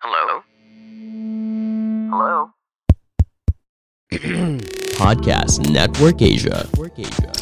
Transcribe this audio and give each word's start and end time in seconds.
Hello? 0.00 0.42
Hello? 2.10 2.50
Podcast 4.98 5.70
Network 5.70 6.20
Asia. 6.20 6.68
Network 6.70 6.98
Asia. 6.98 7.32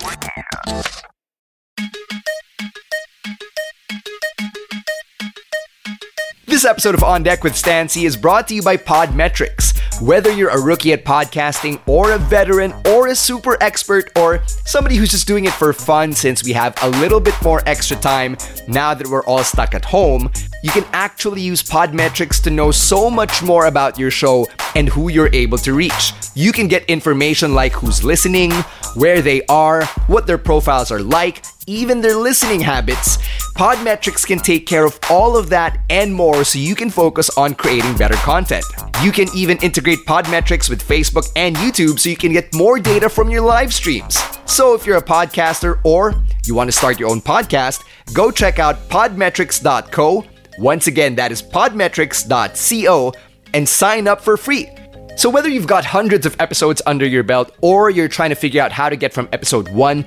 This 6.46 6.64
episode 6.64 6.94
of 6.94 7.02
On 7.02 7.24
Deck 7.24 7.42
with 7.42 7.56
Stan 7.56 7.88
Sy 7.88 8.02
is 8.02 8.16
brought 8.16 8.46
to 8.46 8.54
you 8.54 8.62
by 8.62 8.76
Podmetrics. 8.76 9.76
Whether 10.00 10.32
you're 10.32 10.50
a 10.50 10.60
rookie 10.60 10.92
at 10.92 11.04
podcasting, 11.04 11.80
or 11.88 12.12
a 12.12 12.18
veteran, 12.18 12.72
or 12.86 13.03
a 13.06 13.14
super 13.14 13.56
expert, 13.60 14.10
or 14.16 14.42
somebody 14.64 14.96
who's 14.96 15.10
just 15.10 15.26
doing 15.26 15.44
it 15.44 15.52
for 15.52 15.72
fun 15.72 16.12
since 16.12 16.44
we 16.44 16.52
have 16.52 16.74
a 16.82 16.88
little 17.00 17.20
bit 17.20 17.34
more 17.42 17.62
extra 17.66 17.96
time 17.96 18.36
now 18.68 18.94
that 18.94 19.06
we're 19.06 19.24
all 19.24 19.44
stuck 19.44 19.74
at 19.74 19.84
home, 19.84 20.30
you 20.62 20.70
can 20.70 20.84
actually 20.92 21.42
use 21.42 21.62
Podmetrics 21.62 22.42
to 22.42 22.50
know 22.50 22.70
so 22.70 23.10
much 23.10 23.42
more 23.42 23.66
about 23.66 23.98
your 23.98 24.10
show 24.10 24.46
and 24.74 24.88
who 24.88 25.08
you're 25.08 25.30
able 25.32 25.58
to 25.58 25.74
reach. 25.74 26.12
You 26.34 26.52
can 26.52 26.68
get 26.68 26.84
information 26.86 27.54
like 27.54 27.72
who's 27.72 28.02
listening, 28.02 28.50
where 28.94 29.20
they 29.20 29.44
are, 29.46 29.84
what 30.06 30.26
their 30.26 30.38
profiles 30.38 30.90
are 30.90 31.02
like, 31.02 31.44
even 31.66 32.00
their 32.00 32.16
listening 32.16 32.60
habits. 32.60 33.18
Podmetrics 33.56 34.26
can 34.26 34.38
take 34.38 34.66
care 34.66 34.84
of 34.84 34.98
all 35.10 35.36
of 35.36 35.48
that 35.50 35.80
and 35.90 36.12
more 36.12 36.44
so 36.44 36.58
you 36.58 36.74
can 36.74 36.90
focus 36.90 37.30
on 37.36 37.54
creating 37.54 37.96
better 37.96 38.16
content. 38.16 38.64
You 39.02 39.12
can 39.12 39.28
even 39.34 39.58
integrate 39.58 40.04
Podmetrics 40.06 40.68
with 40.68 40.86
Facebook 40.86 41.30
and 41.36 41.56
YouTube 41.56 41.98
so 41.98 42.08
you 42.08 42.16
can 42.16 42.32
get 42.32 42.54
more 42.54 42.78
data 42.78 42.93
from 43.02 43.28
your 43.28 43.40
live 43.40 43.74
streams. 43.74 44.18
So 44.46 44.74
if 44.74 44.86
you're 44.86 44.98
a 44.98 45.02
podcaster 45.02 45.80
or 45.84 46.14
you 46.44 46.54
want 46.54 46.68
to 46.68 46.72
start 46.72 47.00
your 47.00 47.10
own 47.10 47.20
podcast, 47.20 47.82
go 48.12 48.30
check 48.30 48.58
out 48.58 48.76
podmetrics.co. 48.88 50.24
Once 50.58 50.86
again, 50.86 51.16
that 51.16 51.32
is 51.32 51.42
podmetrics.co 51.42 53.12
and 53.52 53.68
sign 53.68 54.06
up 54.06 54.20
for 54.20 54.36
free. 54.36 54.68
So, 55.16 55.30
whether 55.30 55.48
you've 55.48 55.66
got 55.66 55.84
hundreds 55.84 56.26
of 56.26 56.36
episodes 56.40 56.82
under 56.86 57.06
your 57.06 57.22
belt 57.22 57.54
or 57.60 57.90
you're 57.90 58.08
trying 58.08 58.30
to 58.30 58.36
figure 58.36 58.62
out 58.62 58.72
how 58.72 58.88
to 58.88 58.96
get 58.96 59.12
from 59.12 59.28
episode 59.32 59.68
1 59.68 60.06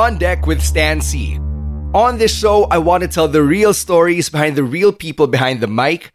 On 0.00 0.16
Deck 0.16 0.46
with 0.46 0.64
Stan 0.64 1.02
Sy. 1.02 1.36
On 1.92 2.16
this 2.16 2.34
show, 2.34 2.64
I 2.70 2.78
want 2.78 3.02
to 3.02 3.08
tell 3.08 3.28
the 3.28 3.42
real 3.42 3.74
stories 3.74 4.30
behind 4.30 4.56
the 4.56 4.64
real 4.64 4.94
people 4.94 5.26
behind 5.26 5.60
the 5.60 5.66
mic. 5.66 6.12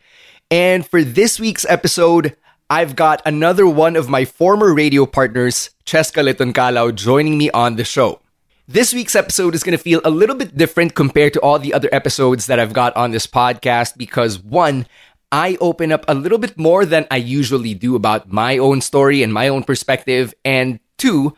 And 0.50 0.84
for 0.84 1.03
this 1.03 1.40
week's 1.40 1.68
episode, 1.69 2.35
I've 2.68 2.96
got 2.96 3.22
another 3.28 3.68
one 3.68 3.96
of 3.96 4.09
my 4.09 4.25
former 4.25 4.73
radio 4.73 5.06
partners, 5.06 5.69
Cheska 5.85 6.25
Litoncalao, 6.25 6.96
joining 6.96 7.38
me 7.38 7.51
on 7.51 7.75
the 7.75 7.84
show. 7.84 8.22
This 8.68 8.91
week's 8.91 9.13
episode 9.13 9.53
is 9.53 9.62
going 9.62 9.78
to 9.78 9.84
feel 9.84 10.02
a 10.03 10.09
little 10.09 10.35
bit 10.35 10.57
different 10.57 10.96
compared 10.96 11.34
to 11.34 11.41
all 11.41 11.59
the 11.59 11.72
other 11.72 11.90
episodes 11.91 12.47
that 12.47 12.57
I've 12.57 12.73
got 12.73 12.96
on 12.96 13.12
this 13.12 13.28
podcast 13.28 13.97
because, 13.97 14.40
one, 14.40 14.88
I 15.31 15.59
open 15.62 15.91
up 15.91 16.06
a 16.07 16.16
little 16.16 16.40
bit 16.40 16.57
more 16.57 16.88
than 16.88 17.06
I 17.12 17.17
usually 17.17 17.75
do 17.75 17.96
about 17.96 18.31
my 18.31 18.57
own 18.57 18.81
story 18.81 19.22
and 19.22 19.31
my 19.31 19.47
own 19.47 19.63
perspective. 19.63 20.34
And 20.44 20.79
two, 20.97 21.38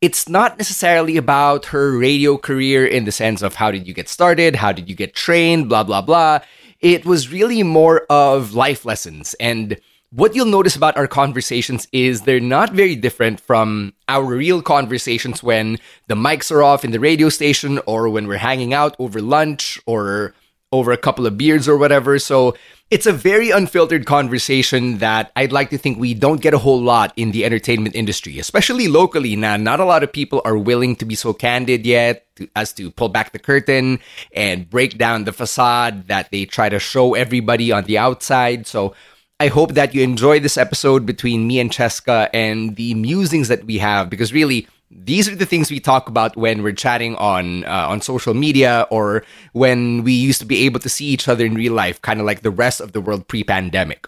it's 0.00 0.28
not 0.28 0.56
necessarily 0.56 1.16
about 1.16 1.66
her 1.66 1.96
radio 1.96 2.38
career 2.38 2.86
in 2.86 3.04
the 3.04 3.12
sense 3.12 3.42
of 3.42 3.56
how 3.56 3.70
did 3.70 3.86
you 3.86 3.92
get 3.92 4.08
started, 4.08 4.56
how 4.56 4.72
did 4.72 4.88
you 4.88 4.94
get 4.94 5.14
trained, 5.14 5.68
blah, 5.68 5.84
blah, 5.84 6.00
blah. 6.00 6.40
It 6.80 7.04
was 7.04 7.30
really 7.30 7.62
more 7.62 8.06
of 8.08 8.54
life 8.54 8.86
lessons. 8.86 9.34
And 9.38 9.78
what 10.12 10.34
you'll 10.34 10.46
notice 10.46 10.74
about 10.74 10.96
our 10.96 11.06
conversations 11.06 11.86
is 11.92 12.22
they're 12.22 12.40
not 12.40 12.72
very 12.72 12.96
different 12.96 13.40
from 13.40 13.92
our 14.08 14.24
real 14.24 14.62
conversations 14.62 15.42
when 15.42 15.78
the 16.08 16.14
mics 16.14 16.50
are 16.50 16.62
off 16.62 16.84
in 16.84 16.90
the 16.90 16.98
radio 16.98 17.28
station 17.28 17.78
or 17.86 18.08
when 18.08 18.26
we're 18.26 18.38
hanging 18.38 18.72
out 18.72 18.96
over 18.98 19.20
lunch 19.20 19.78
or 19.86 20.34
over 20.72 20.92
a 20.92 20.96
couple 20.96 21.26
of 21.26 21.36
beers 21.36 21.68
or 21.68 21.76
whatever. 21.76 22.18
So 22.18 22.56
it's 22.90 23.06
a 23.06 23.12
very 23.12 23.50
unfiltered 23.50 24.04
conversation 24.04 24.98
that 24.98 25.30
I'd 25.36 25.52
like 25.52 25.70
to 25.70 25.78
think 25.78 25.98
we 25.98 26.12
don't 26.12 26.40
get 26.40 26.54
a 26.54 26.58
whole 26.58 26.80
lot 26.80 27.12
in 27.16 27.30
the 27.30 27.44
entertainment 27.44 27.94
industry, 27.94 28.40
especially 28.40 28.88
locally. 28.88 29.36
Now, 29.36 29.56
not 29.56 29.78
a 29.78 29.84
lot 29.84 30.02
of 30.02 30.12
people 30.12 30.42
are 30.44 30.58
willing 30.58 30.96
to 30.96 31.04
be 31.04 31.14
so 31.14 31.32
candid 31.32 31.86
yet 31.86 32.26
to, 32.34 32.48
as 32.56 32.72
to 32.74 32.90
pull 32.90 33.08
back 33.08 33.30
the 33.30 33.38
curtain 33.38 34.00
and 34.32 34.68
break 34.68 34.98
down 34.98 35.22
the 35.22 35.32
facade 35.32 36.08
that 36.08 36.32
they 36.32 36.44
try 36.44 36.68
to 36.68 36.80
show 36.80 37.14
everybody 37.14 37.70
on 37.70 37.84
the 37.84 37.96
outside. 37.96 38.66
So 38.66 38.92
I 39.38 39.46
hope 39.46 39.74
that 39.74 39.94
you 39.94 40.02
enjoy 40.02 40.40
this 40.40 40.58
episode 40.58 41.06
between 41.06 41.46
me 41.46 41.60
and 41.60 41.70
Cheska 41.70 42.28
and 42.34 42.74
the 42.74 42.94
musings 42.94 43.46
that 43.48 43.64
we 43.64 43.78
have 43.78 44.10
because 44.10 44.32
really 44.32 44.66
these 44.90 45.28
are 45.28 45.36
the 45.36 45.46
things 45.46 45.70
we 45.70 45.78
talk 45.78 46.08
about 46.08 46.36
when 46.36 46.62
we're 46.62 46.72
chatting 46.72 47.14
on 47.16 47.64
uh, 47.64 47.86
on 47.88 48.00
social 48.00 48.34
media 48.34 48.86
or 48.90 49.24
when 49.52 50.02
we 50.02 50.12
used 50.12 50.40
to 50.40 50.46
be 50.46 50.66
able 50.66 50.80
to 50.80 50.88
see 50.88 51.06
each 51.06 51.28
other 51.28 51.44
in 51.44 51.54
real 51.54 51.72
life, 51.72 52.02
kind 52.02 52.20
of 52.20 52.26
like 52.26 52.42
the 52.42 52.50
rest 52.50 52.80
of 52.80 52.92
the 52.92 53.00
world 53.00 53.28
pre-pandemic. 53.28 54.06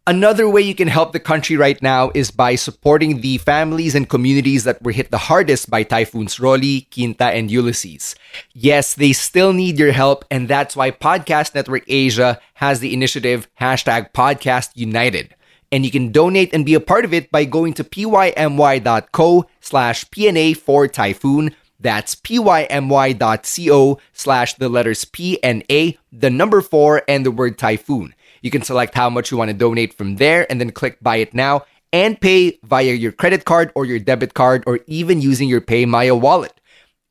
Another 0.05 0.49
way 0.49 0.59
you 0.59 0.75
can 0.75 0.89
help 0.89 1.13
the 1.13 1.19
country 1.19 1.55
right 1.55 1.81
now 1.81 2.11
is 2.13 2.29
by 2.29 2.55
supporting 2.55 3.21
the 3.21 3.37
families 3.37 3.95
and 3.95 4.09
communities 4.09 4.65
that 4.65 4.83
were 4.83 4.91
hit 4.91 5.11
the 5.11 5.17
hardest 5.17 5.69
by 5.69 5.83
typhoons 5.83 6.41
Rolly, 6.41 6.89
Quinta, 6.93 7.27
and 7.27 7.49
Ulysses. 7.49 8.13
Yes, 8.51 8.95
they 8.95 9.13
still 9.13 9.53
need 9.53 9.79
your 9.79 9.93
help, 9.93 10.25
and 10.29 10.49
that's 10.49 10.75
why 10.75 10.91
Podcast 10.91 11.55
Network 11.55 11.85
Asia 11.87 12.37
has 12.55 12.81
the 12.81 12.93
initiative 12.93 13.47
hashtag 13.61 14.11
Podcast 14.11 14.71
United. 14.75 15.35
And 15.71 15.85
you 15.85 15.91
can 15.91 16.11
donate 16.11 16.53
and 16.53 16.65
be 16.65 16.73
a 16.73 16.81
part 16.81 17.05
of 17.05 17.13
it 17.13 17.31
by 17.31 17.45
going 17.45 17.71
to 17.75 17.85
pymy.co 17.85 19.45
slash 19.61 20.05
PNA 20.09 20.57
for 20.57 20.85
typhoon. 20.89 21.55
That's 21.79 22.13
pymy.co 22.13 23.99
slash 24.11 24.53
the 24.55 24.67
letters 24.67 25.05
P 25.05 25.41
and 25.41 25.63
A, 25.71 25.97
the 26.11 26.29
number 26.29 26.59
four, 26.59 27.03
and 27.07 27.25
the 27.25 27.31
word 27.31 27.57
typhoon. 27.57 28.13
You 28.43 28.51
can 28.51 28.61
select 28.61 28.93
how 28.93 29.09
much 29.09 29.31
you 29.31 29.37
want 29.37 29.49
to 29.49 29.57
donate 29.57 29.93
from 29.93 30.17
there 30.17 30.45
and 30.51 30.59
then 30.59 30.71
click 30.71 30.99
buy 31.01 31.15
it 31.15 31.33
now 31.33 31.63
and 31.93 32.19
pay 32.19 32.59
via 32.63 32.91
your 32.91 33.13
credit 33.13 33.45
card 33.45 33.71
or 33.73 33.85
your 33.85 33.99
debit 33.99 34.33
card 34.33 34.65
or 34.67 34.81
even 34.85 35.21
using 35.21 35.47
your 35.47 35.61
PayMaya 35.61 36.19
wallet. 36.19 36.59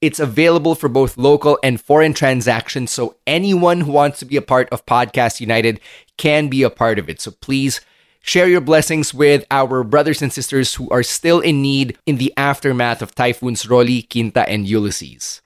It's 0.03 0.21
available 0.21 0.75
for 0.75 0.91
both 0.91 1.17
local 1.17 1.59
and 1.63 1.81
foreign 1.81 2.13
transactions, 2.13 2.91
so 2.91 3.17
anyone 3.27 3.81
who 3.81 3.93
wants 3.93 4.19
to 4.19 4.25
be 4.27 4.37
a 4.37 4.43
part 4.43 4.69
of 4.71 4.85
Podcast 4.85 5.41
United 5.41 5.81
can 6.19 6.49
be 6.49 6.65
a 6.65 6.71
part 6.71 6.99
of 6.99 7.09
it. 7.09 7.21
So 7.21 7.31
please 7.31 7.81
share 8.21 8.49
your 8.49 8.61
blessings 8.61 9.15
with 9.15 9.47
our 9.51 9.83
brothers 9.85 10.21
and 10.21 10.33
sisters 10.33 10.75
who 10.75 10.91
are 10.91 11.05
still 11.05 11.41
in 11.41 11.63
need 11.63 11.97
in 12.05 12.19
the 12.19 12.35
aftermath 12.37 13.01
of 13.01 13.15
typhoons 13.15 13.67
Rolly, 13.67 14.03
Quinta, 14.03 14.47
and 14.47 14.67
Ulysses. 14.67 15.41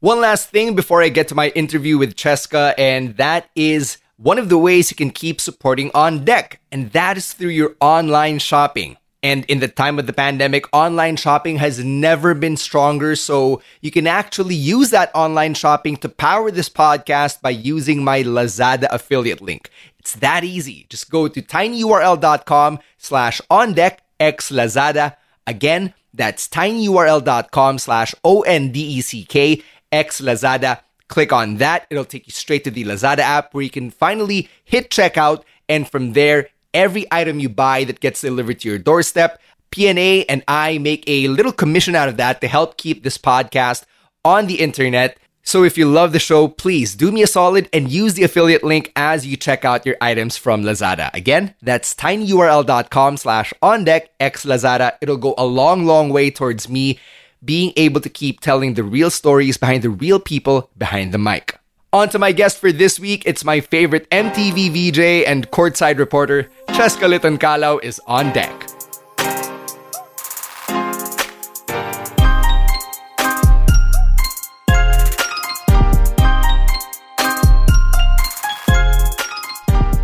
One 0.00 0.20
last 0.20 0.50
thing 0.50 0.74
before 0.74 1.02
I 1.02 1.08
get 1.08 1.28
to 1.28 1.34
my 1.34 1.48
interview 1.50 1.96
with 1.96 2.16
Cheska, 2.16 2.74
and 2.76 3.16
that 3.16 3.48
is 3.54 3.98
one 4.22 4.38
of 4.38 4.50
the 4.50 4.58
ways 4.58 4.90
you 4.90 4.96
can 4.96 5.10
keep 5.10 5.40
supporting 5.40 5.90
On 5.94 6.24
Deck, 6.24 6.60
and 6.70 6.92
that 6.92 7.16
is 7.16 7.32
through 7.32 7.48
your 7.48 7.74
online 7.80 8.38
shopping. 8.38 8.98
And 9.22 9.44
in 9.46 9.60
the 9.60 9.68
time 9.68 9.98
of 9.98 10.06
the 10.06 10.12
pandemic, 10.12 10.64
online 10.72 11.16
shopping 11.16 11.56
has 11.56 11.82
never 11.84 12.34
been 12.34 12.56
stronger. 12.56 13.16
So 13.16 13.60
you 13.80 13.90
can 13.90 14.06
actually 14.06 14.54
use 14.54 14.90
that 14.90 15.10
online 15.14 15.54
shopping 15.54 15.96
to 15.98 16.08
power 16.08 16.50
this 16.50 16.68
podcast 16.70 17.42
by 17.42 17.50
using 17.50 18.02
my 18.02 18.22
Lazada 18.22 18.88
affiliate 18.90 19.42
link. 19.42 19.70
It's 19.98 20.14
that 20.16 20.44
easy. 20.44 20.86
Just 20.88 21.10
go 21.10 21.28
to 21.28 21.42
tinyurl.com 21.42 22.78
slash 22.96 23.40
on 23.50 23.74
deck 23.74 24.02
x 24.18 24.50
Lazada. 24.50 25.16
Again, 25.46 25.92
that's 26.14 26.48
tinyurl.com 26.48 27.78
slash 27.78 28.14
O-N-D-E-C-K 28.24 29.62
x 29.92 30.20
Lazada. 30.20 30.80
Click 31.10 31.32
on 31.32 31.56
that. 31.56 31.88
It'll 31.90 32.04
take 32.04 32.28
you 32.28 32.32
straight 32.32 32.62
to 32.64 32.70
the 32.70 32.84
Lazada 32.84 33.18
app 33.18 33.52
where 33.52 33.64
you 33.64 33.68
can 33.68 33.90
finally 33.90 34.48
hit 34.64 34.90
checkout. 34.90 35.42
And 35.68 35.90
from 35.90 36.12
there, 36.12 36.48
every 36.72 37.04
item 37.10 37.40
you 37.40 37.48
buy 37.48 37.82
that 37.84 37.98
gets 37.98 38.20
delivered 38.20 38.60
to 38.60 38.68
your 38.68 38.78
doorstep. 38.78 39.40
PNA 39.72 40.26
and 40.28 40.44
I 40.46 40.78
make 40.78 41.02
a 41.08 41.26
little 41.26 41.50
commission 41.50 41.96
out 41.96 42.08
of 42.08 42.16
that 42.18 42.40
to 42.40 42.48
help 42.48 42.76
keep 42.76 43.02
this 43.02 43.18
podcast 43.18 43.84
on 44.24 44.46
the 44.46 44.60
internet. 44.60 45.18
So 45.42 45.64
if 45.64 45.76
you 45.76 45.90
love 45.90 46.12
the 46.12 46.20
show, 46.20 46.46
please 46.46 46.94
do 46.94 47.10
me 47.10 47.24
a 47.24 47.26
solid 47.26 47.68
and 47.72 47.90
use 47.90 48.14
the 48.14 48.22
affiliate 48.22 48.62
link 48.62 48.92
as 48.94 49.26
you 49.26 49.36
check 49.36 49.64
out 49.64 49.84
your 49.84 49.96
items 50.00 50.36
from 50.36 50.62
Lazada. 50.62 51.12
Again, 51.12 51.56
that's 51.60 51.92
tinyurl.com 51.92 53.16
slash 53.16 53.52
on 53.60 53.82
deck 53.82 54.10
x 54.20 54.44
Lazada. 54.44 54.92
It'll 55.00 55.16
go 55.16 55.34
a 55.36 55.44
long, 55.44 55.86
long 55.86 56.10
way 56.10 56.30
towards 56.30 56.68
me 56.68 57.00
being 57.44 57.72
able 57.76 58.00
to 58.00 58.10
keep 58.10 58.40
telling 58.40 58.74
the 58.74 58.84
real 58.84 59.10
stories 59.10 59.56
behind 59.56 59.82
the 59.82 59.90
real 59.90 60.20
people 60.20 60.70
behind 60.76 61.12
the 61.12 61.18
mic. 61.18 61.58
On 61.92 62.08
to 62.10 62.18
my 62.18 62.32
guest 62.32 62.58
for 62.58 62.70
this 62.70 63.00
week. 63.00 63.24
It's 63.26 63.44
my 63.44 63.60
favorite 63.60 64.08
MTV 64.10 64.70
VJ 64.70 65.26
and 65.26 65.50
courtside 65.50 65.98
reporter, 65.98 66.48
Cheska 66.68 67.08
Calao, 67.38 67.82
is 67.82 68.00
on 68.06 68.32
deck. 68.32 68.68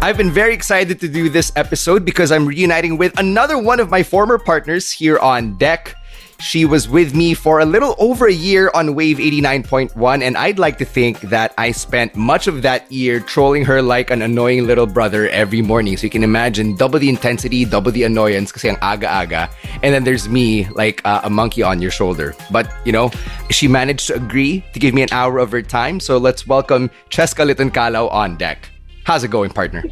I've 0.03 0.17
been 0.17 0.31
very 0.31 0.55
excited 0.55 1.01
to 1.01 1.09
do 1.09 1.29
this 1.29 1.51
episode 1.57 2.05
because 2.05 2.31
I'm 2.31 2.47
reuniting 2.47 2.97
with 2.97 3.19
another 3.19 3.59
one 3.59 3.81
of 3.81 3.91
my 3.91 4.05
former 4.05 4.39
partners 4.39 4.93
here 4.93 5.19
on 5.19 5.57
deck. 5.57 5.97
She 6.39 6.65
was 6.65 6.89
with 6.89 7.15
me 7.15 7.33
for 7.33 7.61
a 7.61 7.65
little 7.65 7.95
over 7.99 8.27
a 8.27 8.33
year 8.33 8.71
on 8.75 8.95
Wave 8.95 9.19
89.1, 9.19 10.23
and 10.23 10.37
I'd 10.37 10.59
like 10.59 10.77
to 10.79 10.85
think 10.85 11.21
that 11.23 11.55
I 11.57 11.73
spent 11.73 12.15
much 12.15 12.47
of 12.47 12.63
that 12.63 12.91
year 12.93 13.21
trolling 13.21 13.65
her 13.65 13.81
like 13.81 14.11
an 14.11 14.21
annoying 14.21 14.67
little 14.67 14.87
brother 14.87 15.29
every 15.31 15.63
morning. 15.63 15.97
So 15.97 16.05
you 16.05 16.11
can 16.11 16.23
imagine 16.23 16.77
double 16.77 16.99
the 16.99 17.09
intensity, 17.09 17.65
double 17.65 17.91
the 17.91 18.05
annoyance 18.05 18.53
kasi 18.53 18.69
ang 18.69 18.77
aga-aga. 18.83 19.49
And 19.83 19.95
then 19.95 20.05
there's 20.05 20.29
me 20.29 20.69
like 20.71 21.01
uh, 21.05 21.23
a 21.25 21.31
monkey 21.31 21.63
on 21.63 21.81
your 21.81 21.91
shoulder. 21.91 22.35
But, 22.51 22.71
you 22.85 22.93
know, 22.93 23.11
she 23.51 23.67
managed 23.67 24.09
to 24.09 24.15
agree 24.15 24.63
to 24.75 24.79
give 24.79 24.93
me 24.93 25.03
an 25.03 25.09
hour 25.13 25.39
of 25.39 25.51
her 25.53 25.63
time. 25.63 26.01
So 26.01 26.19
let's 26.19 26.47
welcome 26.47 26.91
Cheska 27.09 27.47
Litton 27.47 27.71
Calao 27.71 28.13
on 28.13 28.37
deck. 28.37 28.69
How's 29.05 29.25
it 29.25 29.29
going, 29.29 29.51
partner? 29.51 29.83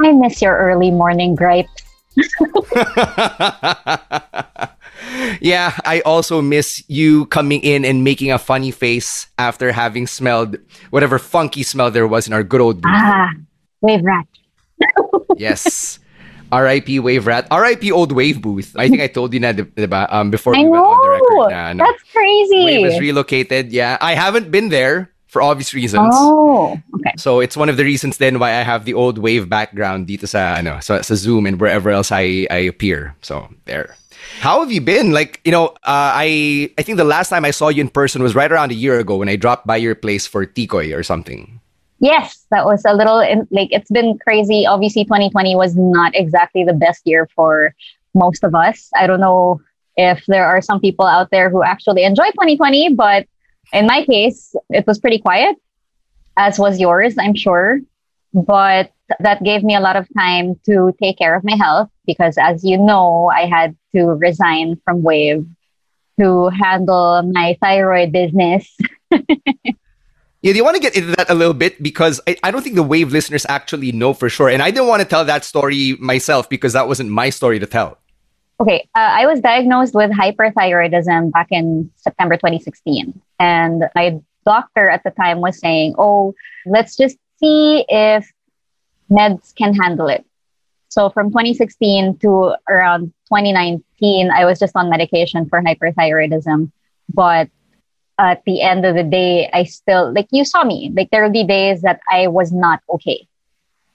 I 0.00 0.12
miss 0.12 0.40
your 0.40 0.56
early 0.56 0.92
morning 0.92 1.34
gripes. 1.34 1.82
yeah, 5.40 5.76
I 5.84 6.00
also 6.02 6.40
miss 6.42 6.82
you 6.88 7.26
coming 7.26 7.60
in 7.62 7.84
and 7.84 8.04
making 8.04 8.32
a 8.32 8.38
funny 8.38 8.70
face 8.70 9.26
after 9.38 9.72
having 9.72 10.06
smelled 10.06 10.56
whatever 10.90 11.18
funky 11.18 11.62
smell 11.62 11.90
there 11.90 12.06
was 12.06 12.26
in 12.26 12.32
our 12.32 12.42
good 12.42 12.60
old 12.60 12.80
booth. 12.82 12.92
Ah, 12.94 13.30
wave 13.80 14.04
rat. 14.04 14.26
yes. 15.36 15.98
R.I.P. 16.50 16.98
Wave 17.00 17.26
Rat. 17.26 17.46
R.I.P. 17.50 17.92
Old 17.92 18.12
Wave 18.12 18.40
Booth. 18.40 18.72
I 18.76 18.88
think 18.88 19.02
I 19.02 19.06
told 19.06 19.34
you 19.34 19.40
na, 19.40 19.52
diba, 19.52 20.10
um, 20.10 20.30
before 20.30 20.56
I 20.56 20.64
we 20.64 20.68
went 20.68 20.82
know. 20.82 20.88
on 20.88 20.96
the 20.96 21.10
record. 21.12 21.76
Na, 21.76 21.84
That's 21.84 22.02
crazy. 22.10 22.64
Wave 22.64 22.86
is 22.86 23.00
relocated. 23.00 23.70
Yeah, 23.70 23.98
I 24.00 24.14
haven't 24.14 24.50
been 24.50 24.70
there 24.70 25.12
for 25.26 25.42
obvious 25.42 25.74
reasons. 25.74 26.08
oh, 26.10 26.80
okay. 26.96 27.12
So 27.18 27.40
it's 27.40 27.56
one 27.56 27.68
of 27.68 27.76
the 27.76 27.84
reasons 27.84 28.16
then 28.16 28.38
why 28.38 28.50
I 28.50 28.62
have 28.64 28.86
the 28.86 28.94
old 28.94 29.18
wave 29.18 29.48
background 29.48 30.06
dito 30.08 30.26
sa 30.26 30.56
ano 30.56 30.80
sa, 30.80 31.02
sa 31.02 31.14
Zoom 31.14 31.44
and 31.44 31.60
wherever 31.60 31.90
else 31.90 32.10
I 32.10 32.48
I 32.50 32.64
appear. 32.64 33.14
So 33.20 33.48
there. 33.66 33.94
How 34.40 34.60
have 34.60 34.70
you 34.70 34.80
been? 34.80 35.12
Like, 35.12 35.40
you 35.44 35.52
know, 35.52 35.68
uh, 35.84 36.12
I 36.14 36.70
I 36.78 36.82
think 36.82 36.98
the 36.98 37.04
last 37.04 37.28
time 37.28 37.44
I 37.44 37.50
saw 37.50 37.68
you 37.68 37.80
in 37.80 37.88
person 37.88 38.22
was 38.22 38.34
right 38.34 38.50
around 38.50 38.70
a 38.70 38.74
year 38.74 38.98
ago 38.98 39.16
when 39.16 39.28
I 39.28 39.36
dropped 39.36 39.66
by 39.66 39.76
your 39.76 39.94
place 39.94 40.26
for 40.26 40.46
tikoy 40.46 40.96
or 40.96 41.02
something. 41.02 41.60
Yes, 42.00 42.46
that 42.50 42.64
was 42.64 42.84
a 42.86 42.94
little 42.94 43.18
like 43.50 43.68
it's 43.72 43.90
been 43.90 44.18
crazy. 44.18 44.66
Obviously, 44.66 45.04
2020 45.04 45.56
was 45.56 45.76
not 45.76 46.14
exactly 46.14 46.64
the 46.64 46.72
best 46.72 47.02
year 47.04 47.28
for 47.34 47.74
most 48.14 48.44
of 48.44 48.54
us. 48.54 48.90
I 48.94 49.06
don't 49.06 49.20
know 49.20 49.60
if 49.96 50.24
there 50.26 50.46
are 50.46 50.62
some 50.62 50.80
people 50.80 51.06
out 51.06 51.30
there 51.30 51.50
who 51.50 51.62
actually 51.64 52.04
enjoy 52.04 52.30
2020, 52.30 52.94
but 52.94 53.26
in 53.72 53.86
my 53.86 54.04
case, 54.04 54.54
it 54.70 54.86
was 54.86 54.98
pretty 54.98 55.18
quiet, 55.18 55.56
as 56.36 56.58
was 56.58 56.78
yours, 56.78 57.16
I'm 57.18 57.34
sure. 57.34 57.80
But 58.32 58.92
that 59.20 59.42
gave 59.42 59.64
me 59.64 59.74
a 59.74 59.80
lot 59.80 59.96
of 59.96 60.06
time 60.16 60.54
to 60.66 60.94
take 61.02 61.18
care 61.18 61.34
of 61.34 61.42
my 61.42 61.56
health 61.56 61.90
because, 62.06 62.38
as 62.38 62.62
you 62.64 62.78
know, 62.78 63.30
I 63.34 63.46
had 63.46 63.76
to 63.94 64.06
resign 64.06 64.80
from 64.84 65.02
Wave 65.02 65.46
to 66.18 66.48
handle 66.48 67.22
my 67.22 67.56
thyroid 67.60 68.12
business. 68.12 68.76
Yeah, 70.40 70.52
do 70.52 70.58
you 70.58 70.64
want 70.64 70.76
to 70.76 70.80
get 70.80 70.94
into 70.94 71.16
that 71.16 71.30
a 71.30 71.34
little 71.34 71.54
bit? 71.54 71.82
Because 71.82 72.20
I, 72.28 72.36
I 72.44 72.50
don't 72.52 72.62
think 72.62 72.76
the 72.76 72.82
Wave 72.82 73.10
listeners 73.10 73.44
actually 73.48 73.90
know 73.90 74.14
for 74.14 74.28
sure. 74.28 74.48
And 74.48 74.62
I 74.62 74.70
didn't 74.70 74.86
want 74.86 75.02
to 75.02 75.08
tell 75.08 75.24
that 75.24 75.44
story 75.44 75.96
myself 75.98 76.48
because 76.48 76.74
that 76.74 76.86
wasn't 76.86 77.10
my 77.10 77.30
story 77.30 77.58
to 77.58 77.66
tell. 77.66 77.98
Okay, 78.60 78.88
uh, 78.96 79.10
I 79.18 79.26
was 79.26 79.40
diagnosed 79.40 79.94
with 79.94 80.10
hyperthyroidism 80.12 81.32
back 81.32 81.48
in 81.50 81.90
September 81.96 82.36
2016. 82.36 83.20
And 83.40 83.84
my 83.96 84.20
doctor 84.44 84.88
at 84.88 85.02
the 85.02 85.10
time 85.10 85.40
was 85.40 85.58
saying, 85.58 85.94
oh, 85.98 86.34
let's 86.66 86.96
just 86.96 87.16
see 87.40 87.84
if 87.88 88.30
meds 89.10 89.54
can 89.56 89.74
handle 89.74 90.06
it. 90.08 90.24
So 90.98 91.10
from 91.10 91.30
2016 91.30 92.18
to 92.22 92.56
around 92.68 93.12
2019, 93.30 94.32
I 94.32 94.44
was 94.44 94.58
just 94.58 94.74
on 94.74 94.90
medication 94.90 95.48
for 95.48 95.62
hyperthyroidism. 95.62 96.72
But 97.14 97.48
at 98.18 98.42
the 98.44 98.62
end 98.62 98.84
of 98.84 98.96
the 98.96 99.04
day, 99.04 99.48
I 99.52 99.62
still, 99.62 100.12
like 100.12 100.26
you 100.32 100.44
saw 100.44 100.64
me, 100.64 100.90
like 100.96 101.10
there 101.12 101.22
would 101.22 101.32
be 101.32 101.44
days 101.44 101.82
that 101.82 102.00
I 102.10 102.26
was 102.26 102.50
not 102.50 102.80
okay. 102.90 103.28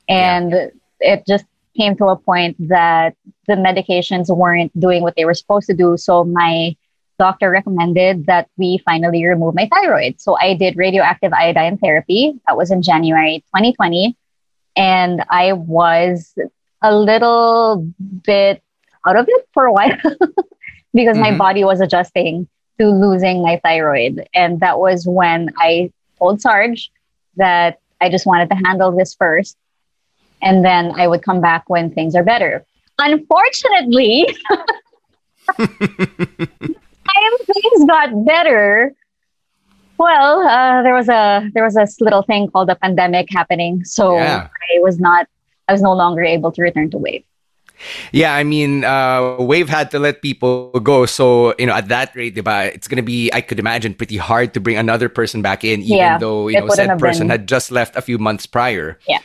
And 0.08 0.72
it 1.02 1.28
just 1.28 1.44
came 1.76 1.98
to 1.98 2.06
a 2.06 2.16
point 2.16 2.56
that 2.70 3.18
the 3.48 3.56
medications 3.56 4.34
weren't 4.34 4.72
doing 4.80 5.02
what 5.02 5.18
they 5.18 5.26
were 5.26 5.34
supposed 5.34 5.68
to 5.68 5.74
do. 5.74 5.98
So 5.98 6.24
my 6.24 6.74
doctor 7.20 7.50
recommended 7.50 8.28
that 8.28 8.48
we 8.56 8.82
finally 8.86 9.26
remove 9.26 9.56
my 9.56 9.68
thyroid. 9.68 10.22
So 10.22 10.38
I 10.40 10.54
did 10.54 10.78
radioactive 10.78 11.34
iodine 11.34 11.80
therapy. 11.80 12.40
That 12.48 12.56
was 12.56 12.72
in 12.72 12.82
January 12.82 13.44
2020. 13.54 14.16
And 14.78 15.26
I 15.30 15.52
was 15.52 16.34
a 16.84 16.96
little 16.96 17.88
bit 18.26 18.62
out 19.08 19.16
of 19.16 19.26
it 19.28 19.48
for 19.54 19.66
a 19.66 19.74
while 19.74 19.98
because 20.94 21.18
my 21.18 21.32
Mhm. 21.32 21.38
body 21.38 21.64
was 21.64 21.82
adjusting 21.82 22.48
to 22.80 22.88
losing 22.90 23.42
my 23.42 23.60
thyroid. 23.64 24.28
And 24.34 24.60
that 24.60 24.80
was 24.80 25.08
when 25.08 25.50
I 25.58 25.92
told 26.20 26.42
Sarge 26.42 26.92
that 27.38 27.80
I 28.02 28.10
just 28.10 28.26
wanted 28.26 28.50
to 28.50 28.56
handle 28.56 28.92
this 28.92 29.16
first. 29.16 29.58
And 30.42 30.64
then 30.64 30.92
I 31.00 31.08
would 31.08 31.24
come 31.24 31.40
back 31.42 31.64
when 31.70 31.90
things 31.92 32.16
are 32.16 32.24
better. 32.24 32.66
Unfortunately, 33.00 34.28
time 34.58 34.68
things 37.54 37.86
got 37.88 38.26
better. 38.26 38.94
Well, 39.98 40.42
uh, 40.48 40.82
there 40.84 40.94
was 40.94 41.08
a 41.08 41.50
there 41.54 41.64
was 41.64 41.76
this 41.76 42.02
little 42.02 42.24
thing 42.24 42.50
called 42.52 42.70
a 42.70 42.76
pandemic 42.76 43.28
happening, 43.32 43.84
so 43.86 44.16
Yeah. 44.18 44.48
I 44.76 44.80
was 44.82 45.00
not 45.00 45.28
I 45.68 45.74
was 45.74 45.82
no 45.82 45.94
longer 45.94 46.24
able 46.24 46.52
to 46.52 46.62
return 46.62 46.90
to 46.92 46.98
Wave. 46.98 47.24
Yeah, 48.12 48.34
I 48.36 48.44
mean, 48.44 48.86
uh, 48.86 49.36
Wave 49.40 49.68
had 49.68 49.92
to 49.92 50.00
let 50.00 50.22
people 50.22 50.72
go. 50.80 51.06
So, 51.06 51.54
you 51.58 51.66
know, 51.66 51.74
at 51.74 51.90
that 51.90 52.16
rate, 52.16 52.36
diba, 52.36 52.74
it's 52.74 52.88
going 52.88 52.98
to 52.98 53.04
be, 53.04 53.30
I 53.34 53.42
could 53.42 53.60
imagine, 53.60 53.94
pretty 53.94 54.18
hard 54.18 54.54
to 54.54 54.60
bring 54.60 54.78
another 54.78 55.10
person 55.10 55.42
back 55.42 55.64
in, 55.64 55.82
even 55.82 55.98
Yeah, 55.98 56.18
though, 56.18 56.48
you 56.48 56.60
know, 56.60 56.70
said 56.70 56.98
person 57.00 57.28
been- 57.28 57.32
had 57.32 57.48
just 57.48 57.72
left 57.72 57.96
a 57.96 58.02
few 58.02 58.18
months 58.18 58.46
prior. 58.46 59.00
Yeah. 59.08 59.20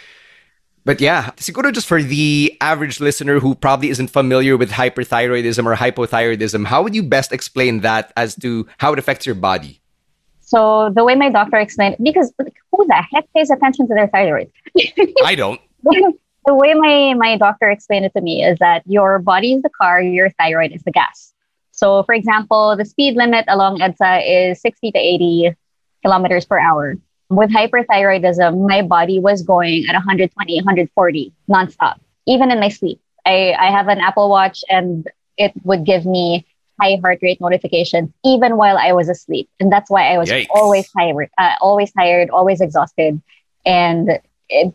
But 0.84 1.00
yeah, 1.02 1.32
siguro 1.36 1.70
just 1.70 1.86
for 1.86 2.02
the 2.02 2.56
average 2.62 2.98
listener 2.98 3.40
who 3.40 3.54
probably 3.54 3.90
isn't 3.90 4.08
familiar 4.08 4.56
with 4.56 4.70
hyperthyroidism 4.70 5.66
or 5.66 5.76
hypothyroidism, 5.76 6.64
how 6.64 6.82
would 6.82 6.94
you 6.94 7.02
best 7.02 7.30
explain 7.30 7.80
that 7.80 8.10
as 8.16 8.34
to 8.36 8.66
how 8.78 8.94
it 8.94 8.98
affects 8.98 9.26
your 9.26 9.34
body? 9.34 9.82
So 10.40 10.88
the 10.96 11.04
way 11.04 11.14
my 11.14 11.28
doctor 11.28 11.58
explained, 11.58 11.96
because 12.02 12.32
who 12.38 12.86
the 12.86 13.04
heck 13.12 13.30
pays 13.36 13.50
attention 13.50 13.86
to 13.88 13.94
their 13.94 14.08
thyroid? 14.08 14.50
I 15.22 15.34
don't. 15.34 15.60
The 16.48 16.54
way 16.54 16.72
my, 16.72 17.12
my 17.12 17.36
doctor 17.36 17.68
explained 17.68 18.06
it 18.06 18.12
to 18.14 18.22
me 18.22 18.42
is 18.42 18.58
that 18.58 18.82
your 18.86 19.18
body 19.18 19.52
is 19.52 19.60
the 19.60 19.68
car, 19.68 20.00
your 20.00 20.30
thyroid 20.30 20.72
is 20.72 20.82
the 20.82 20.90
gas. 20.90 21.34
So, 21.72 22.02
for 22.04 22.14
example, 22.14 22.74
the 22.74 22.86
speed 22.86 23.16
limit 23.16 23.44
along 23.48 23.80
EDSA 23.80 24.52
is 24.52 24.60
60 24.62 24.92
to 24.92 24.98
80 24.98 25.54
kilometers 26.02 26.46
per 26.46 26.58
hour. 26.58 26.96
With 27.28 27.50
hyperthyroidism, 27.50 28.66
my 28.66 28.80
body 28.80 29.18
was 29.18 29.42
going 29.42 29.84
at 29.90 29.92
120, 29.92 30.56
140 30.56 31.32
nonstop, 31.50 32.00
even 32.26 32.50
in 32.50 32.58
my 32.60 32.70
sleep. 32.70 32.98
I, 33.26 33.52
I 33.52 33.70
have 33.70 33.88
an 33.88 33.98
Apple 34.00 34.30
Watch 34.30 34.64
and 34.70 35.06
it 35.36 35.52
would 35.64 35.84
give 35.84 36.06
me 36.06 36.46
high 36.80 36.98
heart 37.02 37.18
rate 37.20 37.42
notifications 37.42 38.08
even 38.24 38.56
while 38.56 38.78
I 38.78 38.92
was 38.94 39.10
asleep. 39.10 39.50
And 39.60 39.70
that's 39.70 39.90
why 39.90 40.14
I 40.14 40.16
was 40.16 40.30
Yikes. 40.30 40.46
always 40.54 40.90
tired, 40.92 41.28
uh, 41.36 41.56
always 41.60 41.92
tired, 41.92 42.30
always 42.30 42.62
exhausted. 42.62 43.20
And 43.66 44.18
it, 44.48 44.74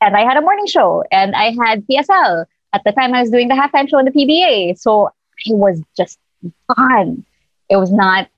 and 0.00 0.16
I 0.16 0.20
had 0.24 0.36
a 0.36 0.40
morning 0.40 0.66
show 0.66 1.04
and 1.10 1.34
I 1.34 1.54
had 1.64 1.86
PSL. 1.86 2.44
At 2.72 2.82
the 2.84 2.92
time, 2.92 3.14
I 3.14 3.20
was 3.20 3.30
doing 3.30 3.48
the 3.48 3.54
halftime 3.54 3.88
show 3.88 3.98
in 3.98 4.04
the 4.04 4.10
PBA. 4.10 4.78
So 4.78 5.06
I 5.08 5.54
was 5.54 5.80
just 5.96 6.18
gone. 6.76 7.24
It 7.70 7.76
was 7.76 7.90
not 7.90 8.28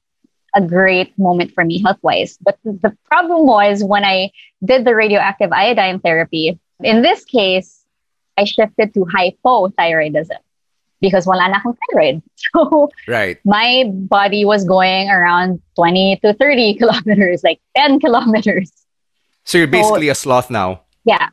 a 0.54 0.60
great 0.60 1.16
moment 1.18 1.52
for 1.52 1.64
me 1.64 1.82
health 1.82 1.98
wise. 2.02 2.38
But 2.40 2.58
the 2.64 2.96
problem 3.04 3.46
was 3.46 3.84
when 3.84 4.04
I 4.04 4.30
did 4.64 4.84
the 4.84 4.94
radioactive 4.94 5.52
iodine 5.52 6.00
therapy, 6.00 6.58
in 6.82 7.02
this 7.02 7.24
case, 7.24 7.84
I 8.38 8.44
shifted 8.44 8.94
to 8.94 9.00
hypothyroidism 9.14 10.38
because 11.00 11.26
wala 11.26 11.48
na 11.48 11.58
akong 11.58 11.76
thyroid. 11.92 12.22
So 12.54 12.90
Right. 13.06 13.38
my 13.44 13.84
body 13.92 14.44
was 14.44 14.64
going 14.64 15.10
around 15.10 15.60
20 15.76 16.20
to 16.24 16.34
30 16.34 16.74
kilometers, 16.74 17.42
like 17.44 17.60
10 17.76 18.00
kilometers. 18.00 18.72
So 19.44 19.58
you're 19.58 19.66
basically 19.66 20.08
a 20.08 20.14
sloth 20.14 20.50
now. 20.50 20.82
Yeah, 21.04 21.28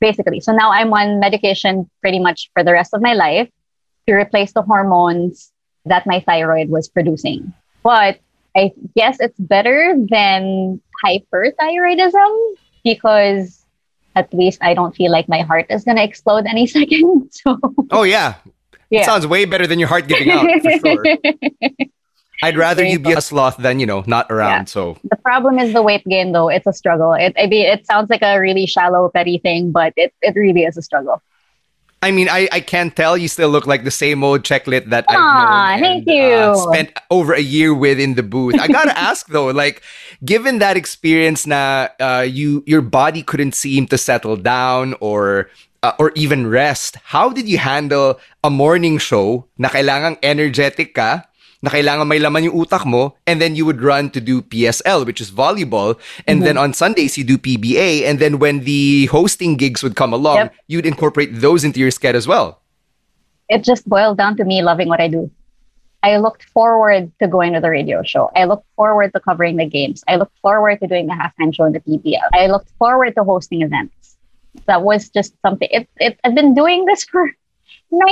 basically. 0.00 0.40
So 0.40 0.52
now 0.52 0.70
I'm 0.72 0.92
on 0.92 1.20
medication 1.20 1.88
pretty 2.00 2.18
much 2.18 2.50
for 2.54 2.62
the 2.64 2.72
rest 2.72 2.94
of 2.94 3.00
my 3.02 3.14
life 3.14 3.48
to 4.06 4.14
replace 4.14 4.52
the 4.52 4.62
hormones 4.62 5.52
that 5.84 6.06
my 6.06 6.20
thyroid 6.20 6.68
was 6.68 6.88
producing. 6.88 7.52
But 7.82 8.18
I 8.56 8.72
guess 8.96 9.18
it's 9.20 9.38
better 9.38 9.94
than 10.08 10.80
hyperthyroidism 11.04 12.54
because 12.84 13.64
at 14.14 14.32
least 14.32 14.58
I 14.62 14.74
don't 14.74 14.94
feel 14.96 15.12
like 15.12 15.28
my 15.28 15.42
heart 15.42 15.66
is 15.70 15.84
going 15.84 15.96
to 15.98 16.02
explode 16.04 16.46
any 16.46 16.66
second. 16.76 17.28
So, 17.32 17.58
Oh, 17.90 18.02
yeah. 18.02 18.34
yeah. 18.90 19.02
It 19.02 19.04
sounds 19.04 19.26
way 19.26 19.44
better 19.44 19.66
than 19.66 19.78
your 19.78 19.88
heart 19.88 20.08
giving 20.08 20.30
out, 20.30 20.46
for 20.62 20.78
sure. 20.78 21.04
I'd 22.42 22.56
rather 22.56 22.84
you 22.84 22.98
be 22.98 23.12
a 23.12 23.20
sloth 23.20 23.56
than, 23.56 23.80
you 23.80 23.86
know, 23.86 24.04
not 24.06 24.30
around. 24.30 24.50
Yeah. 24.50 24.64
So, 24.64 24.98
The 25.04 25.16
problem 25.16 25.58
is 25.58 25.72
the 25.72 25.82
weight 25.82 26.04
gain, 26.04 26.32
though. 26.32 26.48
It's 26.48 26.66
a 26.66 26.72
struggle. 26.72 27.12
It, 27.14 27.34
I 27.38 27.46
mean, 27.46 27.66
it 27.66 27.86
sounds 27.86 28.10
like 28.10 28.22
a 28.22 28.38
really 28.38 28.66
shallow, 28.66 29.08
petty 29.08 29.38
thing, 29.38 29.72
but 29.72 29.92
it, 29.96 30.12
it 30.22 30.34
really 30.36 30.64
is 30.64 30.76
a 30.76 30.82
struggle. 30.82 31.22
I 32.02 32.10
mean, 32.10 32.28
I, 32.28 32.48
I 32.52 32.60
can't 32.60 32.94
tell. 32.94 33.16
You 33.16 33.26
still 33.26 33.48
look 33.48 33.66
like 33.66 33.84
the 33.84 33.90
same 33.90 34.22
old 34.22 34.42
checklet 34.42 34.90
that 34.90 35.06
I've 35.08 35.80
thank 35.80 36.06
and, 36.06 36.08
uh, 36.08 36.54
you. 36.54 36.72
spent 36.72 36.92
over 37.10 37.32
a 37.32 37.40
year 37.40 37.74
with 37.74 37.98
in 37.98 38.14
the 38.14 38.22
booth. 38.22 38.60
I 38.60 38.68
gotta 38.68 38.96
ask 39.10 39.26
though, 39.28 39.48
like, 39.48 39.82
given 40.24 40.58
that 40.58 40.76
experience, 40.76 41.46
na 41.46 41.88
uh, 41.98 42.24
you 42.28 42.62
your 42.66 42.82
body 42.82 43.22
couldn't 43.22 43.56
seem 43.56 43.86
to 43.88 43.98
settle 43.98 44.36
down 44.36 44.94
or 45.00 45.50
uh, 45.82 45.92
or 45.98 46.12
even 46.14 46.46
rest. 46.46 46.96
How 47.02 47.30
did 47.30 47.48
you 47.48 47.58
handle 47.58 48.20
a 48.44 48.50
morning 48.50 48.98
show 48.98 49.46
na 49.58 49.68
kailangang 49.68 50.18
energetic 50.22 50.94
ka? 50.94 51.24
Na 51.62 51.70
kailangan 51.70 52.06
may 52.06 52.18
laman 52.20 52.44
yung 52.44 52.56
utak 52.56 52.84
mo, 52.84 53.16
and 53.26 53.40
then 53.40 53.56
you 53.56 53.64
would 53.64 53.80
run 53.80 54.10
to 54.12 54.20
do 54.20 54.42
PSL, 54.42 55.06
which 55.06 55.20
is 55.20 55.30
volleyball, 55.32 55.96
and 56.28 56.44
then 56.44 56.56
mhm. 56.56 56.68
on 56.68 56.70
Sundays 56.76 57.16
you 57.16 57.24
do 57.24 57.38
PBA, 57.38 58.04
and 58.04 58.18
then 58.20 58.38
when 58.38 58.64
the 58.68 59.06
hosting 59.06 59.56
gigs 59.56 59.82
would 59.82 59.96
come 59.96 60.12
along, 60.12 60.36
Yep. 60.36 60.54
you'd 60.68 60.86
incorporate 60.86 61.40
those 61.40 61.64
into 61.64 61.80
your 61.80 61.90
schedule 61.90 62.18
as 62.18 62.28
well. 62.28 62.60
It 63.48 63.64
just 63.64 63.88
boiled 63.88 64.18
down 64.18 64.36
to 64.36 64.44
me 64.44 64.60
loving 64.62 64.88
what 64.88 65.00
I 65.00 65.08
do. 65.08 65.30
I 66.02 66.18
looked 66.18 66.44
forward 66.54 67.10
to 67.18 67.26
going 67.26 67.54
to 67.54 67.60
the 67.60 67.70
radio 67.70 68.02
show. 68.02 68.30
I 68.36 68.44
looked 68.44 68.66
forward 68.76 69.12
to 69.14 69.20
covering 69.20 69.56
the 69.56 69.66
games. 69.66 70.04
I 70.06 70.16
looked 70.16 70.38
forward 70.38 70.78
to 70.80 70.86
doing 70.86 71.06
the 71.06 71.14
halftime 71.14 71.54
show 71.54 71.64
in 71.64 71.72
the 71.72 71.80
PBL. 71.80 72.30
I 72.32 72.46
looked 72.46 72.70
forward 72.78 73.14
to 73.16 73.24
hosting 73.24 73.62
events. 73.62 74.16
That 74.66 74.82
was 74.82 75.08
just 75.08 75.34
something. 75.42 75.68
It, 75.70 75.88
it, 75.96 76.20
I've 76.22 76.34
been 76.34 76.54
doing 76.54 76.84
this 76.84 77.04
for 77.04 77.26
19 77.90 78.06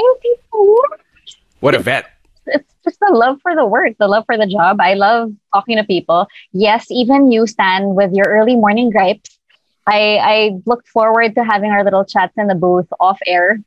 years. 0.54 1.36
What 1.60 1.74
a 1.74 1.78
vet. 1.78 2.13
It's 2.46 2.74
just 2.84 3.00
the 3.00 3.12
love 3.12 3.40
for 3.42 3.54
the 3.54 3.64
work, 3.66 3.96
the 3.98 4.08
love 4.08 4.24
for 4.26 4.36
the 4.36 4.46
job. 4.46 4.80
I 4.80 4.94
love 4.94 5.32
talking 5.54 5.76
to 5.76 5.84
people. 5.84 6.26
Yes, 6.52 6.86
even 6.90 7.30
you, 7.32 7.46
Stan, 7.46 7.94
with 7.94 8.12
your 8.12 8.26
early 8.26 8.56
morning 8.56 8.90
gripes. 8.90 9.38
I 9.86 10.16
I 10.16 10.50
look 10.64 10.86
forward 10.86 11.34
to 11.34 11.44
having 11.44 11.70
our 11.70 11.84
little 11.84 12.04
chats 12.04 12.32
in 12.36 12.46
the 12.46 12.54
booth, 12.54 12.88
off 13.00 13.18
air 13.26 13.60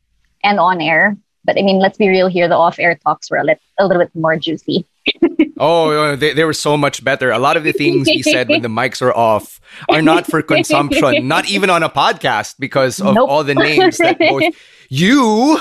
and 0.44 0.60
on 0.60 0.82
air. 0.82 1.16
But 1.46 1.58
I 1.58 1.62
mean, 1.62 1.80
let's 1.80 1.98
be 1.98 2.10
real 2.10 2.28
here. 2.28 2.48
The 2.48 2.56
off 2.56 2.80
air 2.80 2.96
talks 2.96 3.30
were 3.32 3.38
a, 3.38 3.44
lit- 3.44 3.62
a 3.80 3.86
little 3.88 4.02
bit 4.02 4.16
more 4.16 4.36
juicy. 4.38 4.86
Oh, 5.60 5.90
uh, 5.90 6.16
they, 6.16 6.34
they 6.34 6.44
were 6.44 6.54
so 6.54 6.78
much 6.78 7.04
better. 7.04 7.32
A 7.32 7.40
lot 7.40 7.58
of 7.58 7.64
the 7.64 7.72
things 7.72 8.08
he 8.08 8.22
said 8.22 8.48
when 8.48 8.62
the 8.62 8.68
mics 8.68 9.02
are 9.02 9.12
off 9.12 9.60
are 9.90 10.04
not 10.04 10.28
for 10.28 10.44
consumption, 10.44 11.28
not 11.28 11.50
even 11.50 11.72
on 11.72 11.82
a 11.82 11.90
podcast 11.90 12.56
because 12.60 13.02
of 13.02 13.16
Nope. 13.16 13.28
all 13.28 13.44
the 13.44 13.56
names 13.56 13.98
that 13.98 14.20
both 14.20 14.44
you 14.90 15.60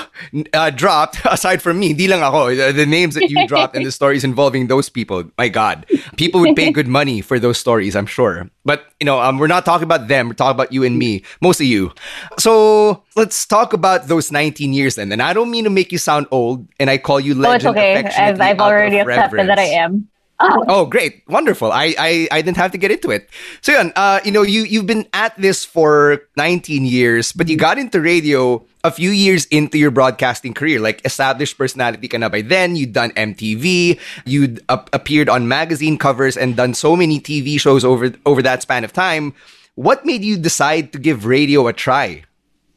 uh, 0.53 0.69
dropped, 0.69 1.19
aside 1.25 1.61
from 1.61 1.79
me, 1.79 1.93
di 1.93 2.07
lang 2.07 2.21
ako, 2.23 2.55
the, 2.55 2.85
names 2.85 3.15
that 3.15 3.29
you 3.29 3.47
dropped 3.47 3.75
and 3.75 3.85
the 3.85 3.91
stories 3.99 4.23
involving 4.23 4.67
those 4.67 4.89
people. 4.89 5.23
My 5.37 5.49
God. 5.49 5.85
People 6.15 6.41
would 6.41 6.55
pay 6.55 6.71
good 6.71 6.87
money 6.87 7.21
for 7.21 7.39
those 7.39 7.57
stories, 7.57 7.95
I'm 7.95 8.05
sure. 8.05 8.49
But, 8.63 8.85
you 8.99 9.05
know, 9.05 9.19
um, 9.19 9.37
we're 9.37 9.47
not 9.47 9.65
talking 9.65 9.83
about 9.83 10.07
them. 10.07 10.27
We're 10.27 10.35
talking 10.35 10.55
about 10.55 10.71
you 10.71 10.83
and 10.83 10.97
me, 10.97 11.23
mostly 11.41 11.65
you. 11.65 11.93
So 12.37 13.03
let's 13.15 13.45
talk 13.45 13.73
about 13.73 14.07
those 14.07 14.31
19 14.31 14.73
years 14.73 14.95
then. 14.95 15.11
And 15.11 15.21
I 15.21 15.33
don't 15.33 15.51
mean 15.51 15.63
to 15.63 15.69
make 15.69 15.91
you 15.91 15.97
sound 15.97 16.27
old 16.31 16.67
and 16.79 16.89
I 16.89 16.97
call 16.97 17.19
you 17.19 17.35
legend 17.35 17.67
Oh, 17.67 17.71
it's 17.71 17.77
okay. 17.77 18.21
I've, 18.21 18.41
I've 18.41 18.59
already 18.59 18.99
accepted 18.99 19.47
that 19.47 19.59
I 19.59 19.63
am. 19.63 20.09
Oh, 20.39 20.63
Oh, 20.67 20.85
great. 20.85 21.23
Wonderful. 21.27 21.71
I, 21.71 21.95
I, 21.97 22.27
I 22.31 22.41
didn't 22.43 22.57
have 22.57 22.71
to 22.71 22.77
get 22.77 22.91
into 22.91 23.09
it. 23.09 23.27
So, 23.61 23.71
yun, 23.71 23.91
uh, 23.95 24.19
you 24.23 24.31
know, 24.31 24.43
you, 24.43 24.63
you've 24.63 24.85
been 24.85 25.07
at 25.13 25.35
this 25.41 25.65
for 25.65 26.21
19 26.37 26.85
years, 26.85 27.31
but 27.31 27.47
you 27.49 27.57
got 27.57 27.79
into 27.79 27.99
radio 27.99 28.63
a 28.83 28.91
few 28.91 29.09
years 29.09 29.45
into 29.45 29.79
your 29.79 29.89
broadcasting 29.89 30.53
career. 30.53 30.79
Like, 30.79 31.01
established 31.05 31.57
personality 31.57 32.07
ka 32.07 32.17
na 32.19 32.29
by 32.29 32.41
then. 32.41 32.75
You'd 32.75 32.93
done 32.93 33.11
MTV. 33.17 33.99
You'd 34.25 34.61
ap- 34.69 34.93
appeared 34.93 35.27
on 35.27 35.47
magazine 35.47 35.97
covers 35.97 36.37
and 36.37 36.55
done 36.55 36.75
so 36.75 36.95
many 36.95 37.19
TV 37.19 37.59
shows 37.59 37.83
over, 37.83 38.13
over 38.25 38.41
that 38.43 38.61
span 38.61 38.83
of 38.83 38.93
time. 38.93 39.33
What 39.73 40.05
made 40.05 40.23
you 40.23 40.37
decide 40.37 40.93
to 40.93 40.99
give 40.99 41.25
radio 41.25 41.65
a 41.67 41.73
try? 41.73 42.23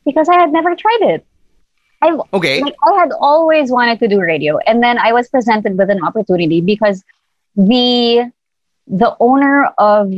because 0.06 0.28
I 0.30 0.40
had 0.40 0.50
never 0.50 0.74
tried 0.74 1.02
it. 1.02 1.26
I 2.02 2.16
Okay. 2.32 2.62
like 2.62 2.74
I 2.88 2.98
had 2.98 3.10
always 3.20 3.70
wanted 3.70 3.98
to 4.00 4.08
do 4.08 4.18
radio, 4.18 4.56
and 4.66 4.82
then 4.82 4.96
I 4.96 5.12
was 5.12 5.28
presented 5.28 5.76
with 5.76 5.90
an 5.90 6.02
opportunity 6.02 6.62
because 6.62 7.04
the 7.56 8.30
the 8.86 9.16
owner 9.20 9.66
of 9.78 10.12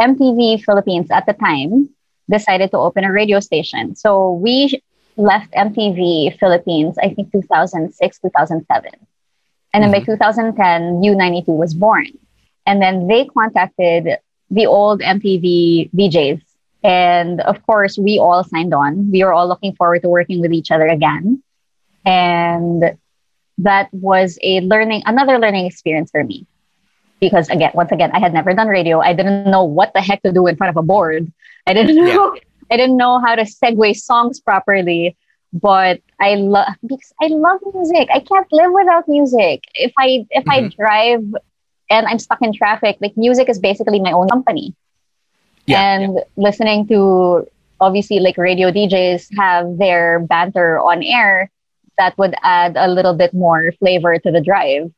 MTV 0.00 0.62
Philippines 0.62 1.10
at 1.10 1.26
the 1.26 1.32
time 1.32 1.88
decided 2.30 2.70
to 2.70 2.78
open 2.78 3.04
a 3.04 3.12
radio 3.12 3.40
station. 3.40 3.96
So 3.96 4.32
we 4.32 4.80
left 5.16 5.52
MTV 5.52 6.38
Philippines, 6.38 6.96
I 7.02 7.14
think 7.14 7.32
2006, 7.32 8.18
2007. 8.18 8.90
And 9.72 9.82
then 9.82 9.90
by 9.90 9.98
mm-hmm. 10.00 10.12
2010, 10.12 11.02
U92 11.02 11.48
was 11.48 11.74
born. 11.74 12.06
And 12.66 12.80
then 12.80 13.06
they 13.06 13.26
contacted 13.26 14.18
the 14.50 14.66
old 14.66 15.00
MTV 15.00 15.90
DJs. 15.92 16.42
And 16.82 17.40
of 17.40 17.64
course, 17.66 17.98
we 17.98 18.18
all 18.18 18.44
signed 18.44 18.74
on. 18.74 19.10
We 19.10 19.24
were 19.24 19.32
all 19.32 19.48
looking 19.48 19.74
forward 19.74 20.02
to 20.02 20.08
working 20.08 20.40
with 20.40 20.52
each 20.52 20.70
other 20.70 20.86
again. 20.86 21.42
And 22.04 22.96
that 23.58 23.92
was 23.92 24.38
a 24.42 24.60
learning, 24.60 25.02
another 25.06 25.38
learning 25.38 25.66
experience 25.66 26.10
for 26.10 26.22
me. 26.22 26.46
Because 27.20 27.48
again, 27.48 27.72
once 27.74 27.92
again, 27.92 28.10
I 28.12 28.20
had 28.20 28.34
never 28.34 28.52
done 28.52 28.68
radio. 28.68 29.00
I 29.00 29.14
didn't 29.14 29.50
know 29.50 29.64
what 29.64 29.92
the 29.94 30.02
heck 30.02 30.22
to 30.22 30.32
do 30.32 30.46
in 30.46 30.56
front 30.56 30.70
of 30.70 30.76
a 30.76 30.82
board. 30.82 31.32
I 31.66 31.72
didn't 31.72 31.96
know 31.96 32.36
I 32.70 32.76
didn't 32.76 32.96
know 32.96 33.20
how 33.20 33.34
to 33.34 33.42
segue 33.42 33.96
songs 33.96 34.40
properly. 34.40 35.16
But 35.52 36.02
I 36.20 36.34
love 36.34 36.74
because 36.86 37.12
I 37.20 37.28
love 37.28 37.60
music. 37.72 38.08
I 38.12 38.20
can't 38.20 38.46
live 38.52 38.72
without 38.72 39.08
music. 39.08 39.64
If 39.74 39.92
I 39.96 40.26
if 40.30 40.46
I 40.48 40.60
mm-hmm. 40.60 40.80
drive 40.80 41.24
and 41.88 42.06
I'm 42.06 42.18
stuck 42.18 42.42
in 42.42 42.52
traffic, 42.52 42.98
like 43.00 43.16
music 43.16 43.48
is 43.48 43.58
basically 43.58 44.00
my 44.00 44.12
own 44.12 44.28
company. 44.28 44.74
Yeah, 45.66 45.80
and 45.80 46.20
listening 46.36 46.86
to 46.88 47.48
obviously 47.80 48.20
like 48.20 48.36
radio 48.36 48.70
DJs 48.70 49.28
have 49.38 49.78
their 49.78 50.20
banter 50.20 50.78
on 50.78 51.02
air, 51.02 51.50
that 51.96 52.18
would 52.18 52.34
add 52.42 52.76
a 52.76 52.88
little 52.88 53.14
bit 53.14 53.32
more 53.32 53.72
flavor 53.78 54.18
to 54.18 54.30
the 54.30 54.40
drive. 54.40 54.92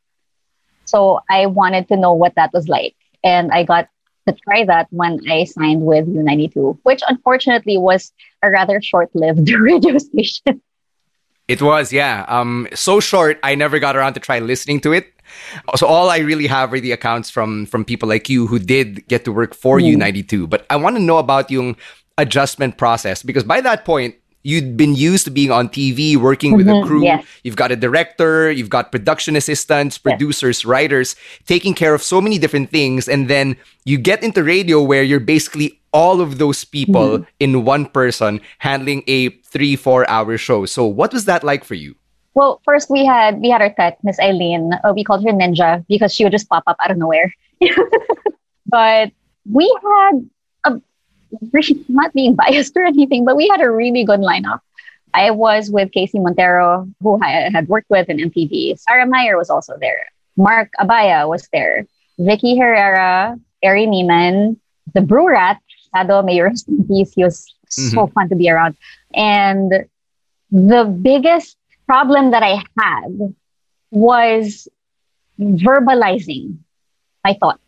So 0.89 1.21
I 1.29 1.45
wanted 1.45 1.87
to 1.89 1.97
know 1.97 2.13
what 2.13 2.35
that 2.35 2.51
was 2.53 2.67
like. 2.67 2.95
And 3.23 3.51
I 3.51 3.63
got 3.63 3.87
to 4.27 4.33
try 4.33 4.65
that 4.65 4.87
when 4.89 5.19
I 5.29 5.43
signed 5.45 5.83
with 5.83 6.07
U92, 6.07 6.79
which 6.83 7.01
unfortunately 7.07 7.77
was 7.77 8.11
a 8.41 8.49
rather 8.49 8.81
short 8.81 9.09
lived 9.13 9.49
radio 9.67 9.97
station. 9.97 10.61
It 11.47 11.61
was, 11.61 11.91
yeah. 11.91 12.25
Um, 12.27 12.67
so 12.75 12.99
short, 12.99 13.39
I 13.41 13.55
never 13.55 13.79
got 13.79 13.95
around 13.95 14.13
to 14.13 14.19
try 14.19 14.37
listening 14.39 14.81
to 14.81 14.93
it. 14.93 15.11
So 15.75 15.87
all 15.87 16.09
I 16.09 16.19
really 16.19 16.47
have 16.47 16.73
are 16.73 16.79
the 16.79 16.91
accounts 16.91 17.29
from 17.29 17.65
from 17.65 17.85
people 17.85 18.09
like 18.09 18.29
you 18.29 18.47
who 18.47 18.57
did 18.57 19.07
get 19.07 19.25
to 19.25 19.31
work 19.31 19.53
for 19.53 19.79
mm. 19.79 19.97
U92. 19.97 20.49
But 20.49 20.65
I 20.69 20.75
want 20.75 20.95
to 20.95 21.01
know 21.01 21.17
about 21.17 21.49
yung 21.49 21.75
adjustment 22.17 22.77
process 22.77 23.23
because 23.23 23.43
by 23.43 23.61
that 23.61 23.85
point, 23.85 24.15
you'd 24.43 24.77
been 24.77 24.95
used 24.95 25.25
to 25.25 25.31
being 25.31 25.51
on 25.51 25.69
TV, 25.69 26.15
working 26.15 26.55
with 26.55 26.67
mm-hmm, 26.67 26.83
a 26.83 26.87
crew. 26.87 27.03
Yes. 27.03 27.25
You've 27.43 27.55
got 27.55 27.71
a 27.71 27.75
director, 27.75 28.51
you've 28.51 28.69
got 28.69 28.91
production 28.91 29.35
assistants, 29.35 29.97
producers, 29.97 30.59
yes. 30.59 30.65
writers, 30.65 31.15
taking 31.45 31.73
care 31.73 31.93
of 31.93 32.01
so 32.01 32.21
many 32.21 32.37
different 32.37 32.69
things. 32.69 33.07
And 33.07 33.29
then 33.29 33.57
you 33.85 33.97
get 33.97 34.23
into 34.23 34.43
radio 34.43 34.81
where 34.81 35.03
you're 35.03 35.19
basically 35.19 35.79
all 35.91 36.21
of 36.21 36.37
those 36.37 36.63
people 36.63 37.19
mm-hmm. 37.19 37.29
in 37.39 37.65
one 37.65 37.85
person 37.85 38.39
handling 38.59 39.03
a 39.07 39.29
three, 39.29 39.75
four 39.75 40.09
hour 40.09 40.37
show. 40.37 40.65
So 40.65 40.85
what 40.85 41.13
was 41.13 41.25
that 41.25 41.43
like 41.43 41.63
for 41.63 41.75
you? 41.75 41.95
Well, 42.35 42.61
first 42.63 42.89
we 42.89 43.05
had 43.05 43.41
we 43.41 43.49
had 43.49 43.61
our 43.61 43.73
tech, 43.73 43.97
Miss 44.03 44.19
Eileen. 44.19 44.71
Uh, 44.83 44.93
we 44.95 45.03
called 45.03 45.25
her 45.25 45.31
Ninja 45.31 45.83
because 45.89 46.13
she 46.13 46.23
would 46.23 46.31
just 46.31 46.47
pop 46.47 46.63
up 46.67 46.77
out 46.79 46.91
of 46.91 46.97
nowhere. 46.97 47.33
but 48.65 49.11
we 49.49 49.67
had 49.83 50.29
not 51.87 52.13
being 52.13 52.35
biased 52.43 52.75
or 52.75 52.85
anything, 52.85 53.25
but 53.25 53.35
we 53.35 53.47
had 53.47 53.61
a 53.61 53.69
really 53.69 54.03
good 54.03 54.19
lineup. 54.19 54.59
I 55.13 55.31
was 55.31 55.71
with 55.71 55.91
KC 55.91 56.21
Montero, 56.21 56.87
who 57.01 57.19
I 57.21 57.49
had 57.51 57.67
worked 57.67 57.89
with 57.89 58.09
in 58.09 58.17
MTV. 58.17 58.79
Sarah 58.79 59.07
Meyer 59.07 59.37
was 59.37 59.49
also 59.49 59.73
there. 59.79 60.05
Mark 60.37 60.71
Abaya 60.79 61.27
was 61.27 61.47
there. 61.51 61.87
Vicky 62.19 62.57
Herrera, 62.57 63.39
Ari 63.63 63.87
Neiman, 63.87 64.57
the 64.93 65.01
Brew 65.01 65.29
Rat, 65.29 65.59
Tado, 65.95 66.23
may 66.23 66.39
rest 66.41 66.67
in 66.67 66.87
peace. 66.87 67.13
He 67.13 67.23
was 67.23 67.53
mm-hmm. 67.71 67.95
so 67.95 68.07
fun 68.07 68.29
to 68.29 68.35
be 68.35 68.49
around. 68.49 68.75
And 69.13 69.87
the 70.51 70.85
biggest 70.85 71.57
problem 71.87 72.31
that 72.31 72.43
I 72.43 72.63
had 72.79 73.35
was 73.91 74.67
verbalizing 75.39 76.57
my 77.23 77.33
thoughts 77.39 77.63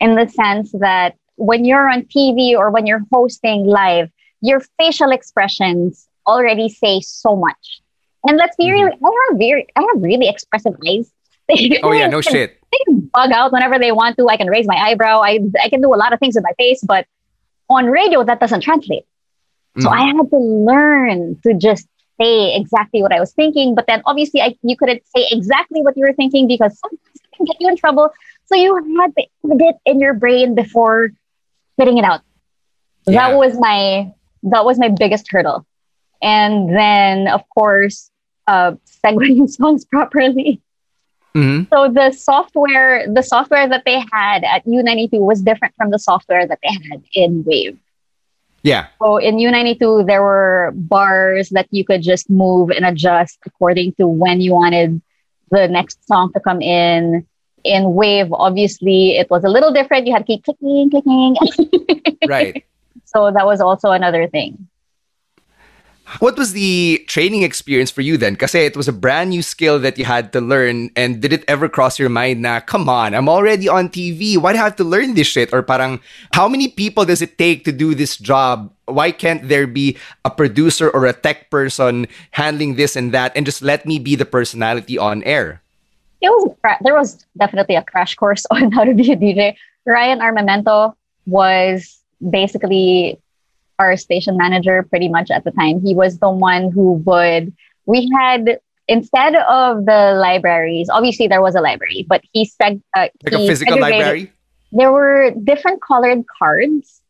in 0.00 0.14
the 0.14 0.28
sense 0.28 0.72
that 0.72 1.16
when 1.36 1.64
you're 1.64 1.88
on 1.88 2.02
TV 2.02 2.56
or 2.56 2.70
when 2.70 2.86
you're 2.86 3.02
hosting 3.12 3.64
live, 3.64 4.10
your 4.40 4.60
facial 4.78 5.10
expressions 5.10 6.08
already 6.26 6.68
say 6.68 7.00
so 7.00 7.36
much. 7.36 7.80
And 8.26 8.36
let's 8.36 8.56
be 8.56 8.66
mm-hmm. 8.66 8.84
real, 8.84 8.98
I 9.04 9.28
have 9.30 9.38
very, 9.38 9.66
I 9.76 9.80
have 9.80 10.02
really 10.02 10.28
expressive 10.28 10.74
eyes. 10.88 11.10
oh 11.82 11.92
yeah, 11.92 12.06
no 12.06 12.20
shit. 12.32 12.58
They 12.70 12.78
can 12.86 13.00
bug 13.12 13.32
out 13.32 13.52
whenever 13.52 13.78
they 13.78 13.92
want 13.92 14.16
to. 14.18 14.28
I 14.28 14.36
can 14.36 14.48
raise 14.48 14.66
my 14.66 14.76
eyebrow. 14.76 15.20
I 15.20 15.40
I 15.62 15.68
can 15.68 15.82
do 15.82 15.92
a 15.92 15.96
lot 15.96 16.12
of 16.12 16.20
things 16.20 16.34
with 16.34 16.44
my 16.44 16.52
face, 16.56 16.82
but 16.82 17.06
on 17.68 17.86
radio 17.86 18.24
that 18.24 18.40
doesn't 18.40 18.60
translate. 18.60 19.04
Mm. 19.76 19.82
So 19.82 19.88
I 19.90 20.06
had 20.06 20.30
to 20.30 20.38
learn 20.38 21.38
to 21.42 21.54
just 21.54 21.86
say 22.20 22.54
exactly 22.54 23.02
what 23.02 23.12
I 23.12 23.20
was 23.20 23.32
thinking. 23.32 23.74
But 23.74 23.86
then 23.86 24.02
obviously 24.06 24.40
I 24.40 24.56
you 24.62 24.76
couldn't 24.76 25.02
say 25.14 25.26
exactly 25.30 25.82
what 25.82 25.96
you 25.96 26.06
were 26.06 26.14
thinking 26.14 26.46
because 26.46 26.78
sometimes 26.78 27.20
it 27.22 27.36
can 27.36 27.46
get 27.46 27.56
you 27.60 27.68
in 27.68 27.76
trouble. 27.76 28.10
So 28.46 28.54
you 28.54 28.74
had 29.00 29.14
to 29.16 29.26
edit 29.50 29.76
in 29.84 30.00
your 30.00 30.14
brain 30.14 30.54
before 30.54 31.10
spitting 31.74 31.98
it 31.98 32.04
out. 32.04 32.20
Yeah. 33.06 33.28
That 33.30 33.36
was 33.36 33.58
my 33.58 34.12
that 34.44 34.64
was 34.64 34.78
my 34.78 34.88
biggest 34.88 35.30
hurdle. 35.30 35.66
And 36.22 36.74
then 36.74 37.28
of 37.28 37.42
course, 37.50 38.10
uh 38.46 38.72
segueing 39.04 39.48
songs 39.58 39.84
properly. 39.84 40.60
Mm-hmm. 41.34 41.72
So 41.74 41.90
the 41.90 42.12
software, 42.12 43.06
the 43.10 43.22
software 43.22 43.66
that 43.66 43.84
they 43.86 44.04
had 44.12 44.44
at 44.44 44.66
U92 44.66 45.18
was 45.18 45.40
different 45.40 45.74
from 45.76 45.90
the 45.90 45.98
software 45.98 46.46
that 46.46 46.58
they 46.62 46.72
had 46.90 47.02
in 47.14 47.42
Wave. 47.44 47.78
Yeah. 48.62 48.88
So 49.02 49.16
in 49.16 49.36
U92, 49.36 50.06
there 50.06 50.22
were 50.22 50.72
bars 50.74 51.48
that 51.50 51.68
you 51.70 51.84
could 51.84 52.02
just 52.02 52.28
move 52.30 52.70
and 52.70 52.84
adjust 52.84 53.38
according 53.46 53.94
to 53.94 54.06
when 54.06 54.40
you 54.40 54.52
wanted 54.52 55.00
the 55.50 55.68
next 55.68 56.06
song 56.06 56.32
to 56.34 56.40
come 56.40 56.60
in 56.60 57.26
in 57.64 57.94
Wave, 57.94 58.32
obviously, 58.32 59.16
it 59.16 59.30
was 59.30 59.44
a 59.44 59.48
little 59.48 59.72
different. 59.72 60.06
You 60.06 60.14
had 60.14 60.26
to 60.26 60.32
keep 60.32 60.44
clicking, 60.44 60.90
clicking. 60.90 61.36
right. 62.28 62.64
So 63.04 63.30
that 63.30 63.46
was 63.46 63.60
also 63.60 63.90
another 63.90 64.26
thing. 64.28 64.68
What 66.18 66.36
was 66.36 66.52
the 66.52 67.02
training 67.08 67.42
experience 67.42 67.90
for 67.90 68.02
you 68.02 68.18
then? 68.18 68.34
Because 68.34 68.54
it 68.54 68.76
was 68.76 68.88
a 68.88 68.92
brand 68.92 69.30
new 69.30 69.40
skill 69.40 69.78
that 69.80 69.96
you 69.96 70.04
had 70.04 70.32
to 70.34 70.40
learn. 70.40 70.90
And 70.94 71.22
did 71.22 71.32
it 71.32 71.44
ever 71.48 71.68
cross 71.68 71.98
your 71.98 72.10
mind 72.10 72.42
na, 72.42 72.60
come 72.60 72.88
on, 72.88 73.14
I'm 73.14 73.28
already 73.28 73.68
on 73.68 73.88
TV. 73.88 74.36
Why 74.36 74.52
do 74.52 74.58
I 74.58 74.62
have 74.62 74.76
to 74.76 74.84
learn 74.84 75.14
this 75.14 75.26
shit? 75.26 75.52
Or 75.54 75.62
parang, 75.62 76.00
how 76.34 76.48
many 76.48 76.68
people 76.68 77.06
does 77.06 77.22
it 77.22 77.38
take 77.38 77.64
to 77.64 77.72
do 77.72 77.94
this 77.94 78.16
job? 78.18 78.74
Why 78.84 79.10
can't 79.10 79.48
there 79.48 79.66
be 79.66 79.96
a 80.24 80.30
producer 80.30 80.90
or 80.90 81.06
a 81.06 81.14
tech 81.14 81.50
person 81.50 82.08
handling 82.32 82.74
this 82.74 82.94
and 82.94 83.12
that 83.12 83.32
and 83.34 83.46
just 83.46 83.62
let 83.62 83.86
me 83.86 83.98
be 83.98 84.16
the 84.16 84.26
personality 84.26 84.98
on 84.98 85.22
air? 85.22 85.62
It 86.22 86.30
was 86.30 86.76
there 86.82 86.94
was 86.94 87.26
definitely 87.36 87.74
a 87.74 87.82
crash 87.82 88.14
course 88.14 88.46
on 88.50 88.72
how 88.72 88.84
to 88.84 88.94
be 88.94 89.12
a 89.12 89.16
DJ. 89.16 89.56
Ryan 89.84 90.20
Armamento 90.20 90.94
was 91.26 91.98
basically 92.30 93.18
our 93.78 93.96
station 93.96 94.36
manager 94.36 94.82
pretty 94.84 95.08
much 95.08 95.30
at 95.30 95.44
the 95.44 95.50
time. 95.50 95.80
He 95.80 95.94
was 95.94 96.18
the 96.18 96.30
one 96.30 96.70
who 96.70 96.92
would 97.04 97.52
we 97.86 98.08
had 98.16 98.60
instead 98.88 99.34
of 99.34 99.86
the 99.86 100.14
libraries, 100.20 100.88
obviously 100.90 101.26
there 101.26 101.42
was 101.42 101.54
a 101.54 101.60
library, 101.60 102.06
but 102.08 102.22
he 102.32 102.44
said 102.44 102.80
uh, 102.96 103.08
like 103.24 103.34
he 103.34 103.44
a 103.44 103.48
physical 103.48 103.78
library. 103.78 104.32
There 104.72 104.92
were 104.92 105.32
different 105.44 105.82
colored 105.82 106.24
cards. 106.38 107.00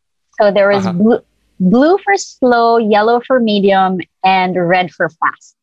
So 0.40 0.50
there 0.50 0.68
was 0.68 0.86
uh-huh. 0.86 0.98
blue, 0.98 1.20
blue 1.60 1.98
for 1.98 2.16
slow, 2.16 2.78
yellow 2.78 3.20
for 3.26 3.38
medium, 3.38 4.00
and 4.24 4.56
red 4.56 4.90
for 4.90 5.08
fast. 5.10 5.54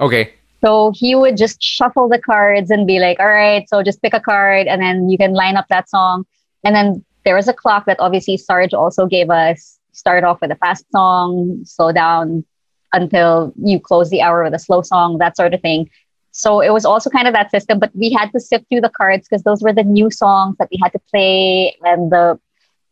Okay. 0.00 0.32
So 0.60 0.92
he 0.94 1.14
would 1.14 1.36
just 1.36 1.62
shuffle 1.62 2.08
the 2.08 2.18
cards 2.18 2.70
and 2.70 2.86
be 2.86 2.98
like, 2.98 3.20
all 3.20 3.26
right, 3.26 3.68
so 3.68 3.82
just 3.82 4.02
pick 4.02 4.14
a 4.14 4.20
card 4.20 4.66
and 4.66 4.82
then 4.82 5.08
you 5.08 5.16
can 5.16 5.32
line 5.32 5.56
up 5.56 5.66
that 5.68 5.88
song. 5.88 6.24
And 6.64 6.74
then 6.74 7.04
there 7.24 7.36
was 7.36 7.48
a 7.48 7.52
clock 7.52 7.86
that 7.86 8.00
obviously 8.00 8.36
Sarge 8.36 8.74
also 8.74 9.06
gave 9.06 9.30
us. 9.30 9.78
Start 9.92 10.24
off 10.24 10.40
with 10.40 10.50
a 10.50 10.56
fast 10.56 10.84
song, 10.92 11.60
slow 11.64 11.92
down 11.92 12.44
until 12.92 13.52
you 13.62 13.80
close 13.80 14.10
the 14.10 14.22
hour 14.22 14.44
with 14.44 14.54
a 14.54 14.58
slow 14.58 14.82
song, 14.82 15.18
that 15.18 15.36
sort 15.36 15.54
of 15.54 15.60
thing. 15.60 15.90
So 16.30 16.60
it 16.60 16.70
was 16.70 16.84
also 16.84 17.10
kind 17.10 17.26
of 17.26 17.34
that 17.34 17.50
system, 17.50 17.78
but 17.78 17.90
we 17.94 18.12
had 18.12 18.30
to 18.30 18.40
sift 18.40 18.68
through 18.68 18.82
the 18.82 18.90
cards 18.90 19.26
because 19.28 19.42
those 19.42 19.62
were 19.62 19.72
the 19.72 19.82
new 19.82 20.10
songs 20.10 20.56
that 20.58 20.68
we 20.70 20.78
had 20.82 20.92
to 20.92 21.00
play 21.10 21.76
and 21.82 22.12
the 22.12 22.38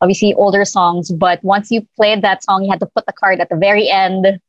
obviously 0.00 0.34
older 0.34 0.64
songs. 0.64 1.12
But 1.12 1.42
once 1.44 1.70
you 1.70 1.86
played 1.96 2.22
that 2.22 2.42
song, 2.42 2.64
you 2.64 2.70
had 2.70 2.80
to 2.80 2.86
put 2.86 3.06
the 3.06 3.12
card 3.12 3.40
at 3.40 3.48
the 3.48 3.56
very 3.56 3.88
end 3.88 4.40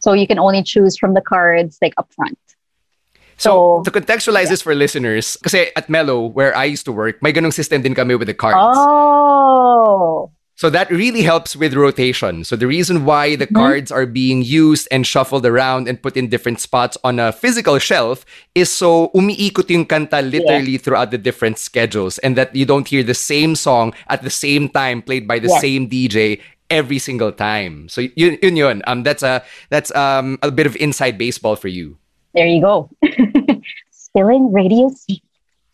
so 0.00 0.12
you 0.12 0.26
can 0.26 0.38
only 0.38 0.62
choose 0.62 0.98
from 0.98 1.14
the 1.14 1.20
cards 1.20 1.78
like 1.80 1.94
up 1.96 2.12
front. 2.12 2.38
So, 3.36 3.82
so 3.84 3.90
to 3.90 3.90
contextualize 3.90 4.44
yeah. 4.44 4.50
this 4.50 4.62
for 4.62 4.74
listeners, 4.74 5.36
kasi 5.42 5.72
at 5.76 5.88
Mellow, 5.88 6.26
where 6.26 6.54
I 6.56 6.64
used 6.64 6.84
to 6.86 6.92
work, 6.92 7.22
may 7.22 7.32
ganung 7.32 7.52
system 7.52 7.80
din 7.80 7.94
kami 7.94 8.16
with 8.16 8.28
the 8.28 8.34
cards. 8.34 8.76
Oh. 8.76 10.30
So 10.60 10.68
that 10.68 10.90
really 10.90 11.22
helps 11.22 11.56
with 11.56 11.72
rotation. 11.72 12.44
So 12.44 12.54
the 12.54 12.66
reason 12.66 13.06
why 13.06 13.34
the 13.34 13.46
mm-hmm. 13.46 13.56
cards 13.56 13.90
are 13.90 14.04
being 14.04 14.44
used 14.44 14.88
and 14.92 15.06
shuffled 15.06 15.46
around 15.46 15.88
and 15.88 15.96
put 15.96 16.18
in 16.18 16.28
different 16.28 16.60
spots 16.60 16.98
on 17.02 17.18
a 17.18 17.32
physical 17.32 17.78
shelf 17.78 18.26
is 18.54 18.68
so 18.68 19.08
umiikot 19.16 19.72
yung 19.72 19.86
kanta 19.86 20.20
literally 20.20 20.76
yeah. 20.76 20.84
throughout 20.84 21.10
the 21.10 21.16
different 21.16 21.56
schedules 21.56 22.18
and 22.18 22.36
that 22.36 22.54
you 22.54 22.66
don't 22.66 22.88
hear 22.88 23.02
the 23.02 23.16
same 23.16 23.56
song 23.56 23.94
at 24.12 24.20
the 24.20 24.28
same 24.28 24.68
time 24.68 25.00
played 25.00 25.24
by 25.26 25.38
the 25.38 25.48
yeah. 25.48 25.64
same 25.64 25.88
DJ 25.88 26.44
every 26.70 26.98
single 26.98 27.32
time. 27.32 27.88
So 27.88 28.02
yun, 28.14 28.38
yun, 28.42 28.56
yun. 28.56 28.82
Um, 28.86 29.02
that's 29.02 29.22
a 29.22 29.42
that's 29.68 29.94
um 29.94 30.38
a 30.42 30.50
bit 30.50 30.66
of 30.66 30.76
inside 30.76 31.18
baseball 31.18 31.56
for 31.56 31.68
you. 31.68 31.98
There 32.34 32.46
you 32.46 32.60
go. 32.60 32.90
Spilling 33.90 34.52
radio 34.52 34.90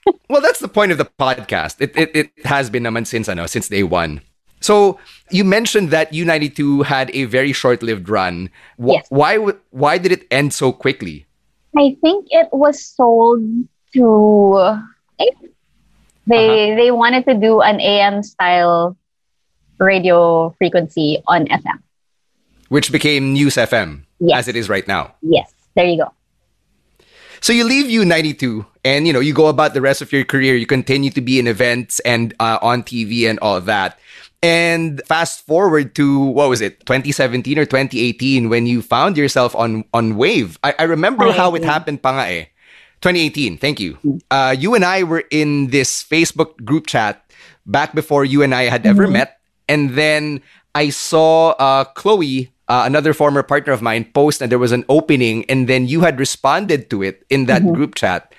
well, 0.31 0.41
that's 0.41 0.61
the 0.61 0.69
point 0.69 0.93
of 0.93 0.99
the 0.99 1.05
podcast. 1.05 1.81
It, 1.81 1.97
it, 1.97 2.11
it 2.15 2.47
has 2.47 2.71
been 2.71 2.85
naman 2.85 3.07
since, 3.07 3.29
ano, 3.29 3.47
since 3.47 3.69
day 3.69 3.83
one. 3.83 4.21
So 4.61 4.99
you 5.31 5.45
mentioned 5.45 5.91
that 5.91 6.13
U92 6.13 6.85
had 6.85 7.11
a 7.15 7.25
very 7.25 7.53
short-lived 7.53 8.09
run. 8.09 8.51
Wh- 8.79 8.93
yes. 8.93 9.07
Why, 9.11 9.37
why 9.71 9.99
did 9.99 10.13
it 10.13 10.27
end 10.31 10.55
so 10.55 10.73
quickly? 10.73 11.27
I 11.77 11.97
think 12.01 12.27
it 12.31 12.49
was 12.53 12.83
sold 12.83 13.43
to... 13.95 14.83
They, 16.29 16.71
uh-huh. 16.71 16.77
they 16.77 16.91
wanted 16.91 17.25
to 17.27 17.35
do 17.35 17.61
an 17.61 17.81
AM 17.81 18.23
style 18.23 18.97
radio 19.79 20.51
frequency 20.59 21.23
on 21.27 21.47
FM. 21.47 21.81
Which 22.69 22.91
became 22.91 23.33
News 23.33 23.55
FM 23.55 24.03
yes. 24.19 24.41
as 24.41 24.49
it 24.49 24.57
is 24.57 24.69
right 24.69 24.87
now. 24.89 25.15
Yes, 25.23 25.53
there 25.75 25.87
you 25.87 25.99
go. 26.03 26.13
So 27.41 27.53
you 27.53 27.65
leave 27.65 27.87
U92 27.87 28.67
and 28.85 29.07
you 29.07 29.13
know 29.13 29.21
you 29.21 29.35
go 29.35 29.47
about 29.47 29.75
the 29.75 29.81
rest 29.81 30.03
of 30.03 30.11
your 30.13 30.25
career. 30.25 30.57
You 30.57 30.67
continue 30.67 31.11
to 31.11 31.21
be 31.21 31.39
in 31.39 31.47
events 31.47 32.01
and 32.01 32.35
uh, 32.41 32.59
on 32.63 32.83
TV 32.83 33.29
and 33.29 33.39
all 33.41 33.61
that. 33.61 33.99
And 34.43 35.01
fast 35.07 35.47
forward 35.47 35.95
to 35.97 36.21
what 36.21 36.49
was 36.49 36.61
it, 36.61 36.85
2017 36.87 37.59
or 37.59 37.65
2018, 37.65 38.49
when 38.49 38.67
you 38.67 38.83
found 38.83 39.17
yourself 39.17 39.55
on 39.55 39.85
on 39.95 40.17
Wave. 40.17 40.59
I, 40.65 40.75
I 40.79 40.83
remember 40.85 41.31
how 41.33 41.55
it 41.55 41.63
happened 41.65 42.03
pa 42.03 42.19
nga 42.19 42.27
eh. 42.27 42.45
2018, 43.05 43.59
thank 43.59 43.79
you. 43.79 43.99
Uh, 44.31 44.57
you 44.57 44.75
and 44.75 44.85
I 44.85 45.05
were 45.05 45.23
in 45.31 45.69
this 45.69 46.03
Facebook 46.03 46.57
group 46.65 46.87
chat 46.87 47.23
back 47.67 47.95
before 47.95 48.25
you 48.25 48.43
and 48.43 48.55
I 48.55 48.65
had 48.73 48.87
ever 48.87 49.05
Mm-hmm. 49.05 49.13
met. 49.13 49.36
And 49.69 49.91
then 49.91 50.43
I 50.75 50.91
saw 50.91 51.51
uh, 51.59 51.85
Chloe, 51.85 52.53
uh, 52.69 52.83
another 52.85 53.15
former 53.15 53.43
partner 53.43 53.73
of 53.73 53.81
mine, 53.83 54.05
post 54.13 54.43
and 54.43 54.51
there 54.51 54.59
was 54.59 54.73
an 54.73 54.85
opening. 54.89 55.45
And 55.49 55.69
then 55.69 55.87
you 55.87 56.01
had 56.03 56.19
responded 56.19 56.91
to 56.91 57.03
it 57.03 57.25
in 57.31 57.47
that 57.47 57.63
Mm-hmm. 57.63 57.75
group 57.75 57.95
chat. 57.95 58.33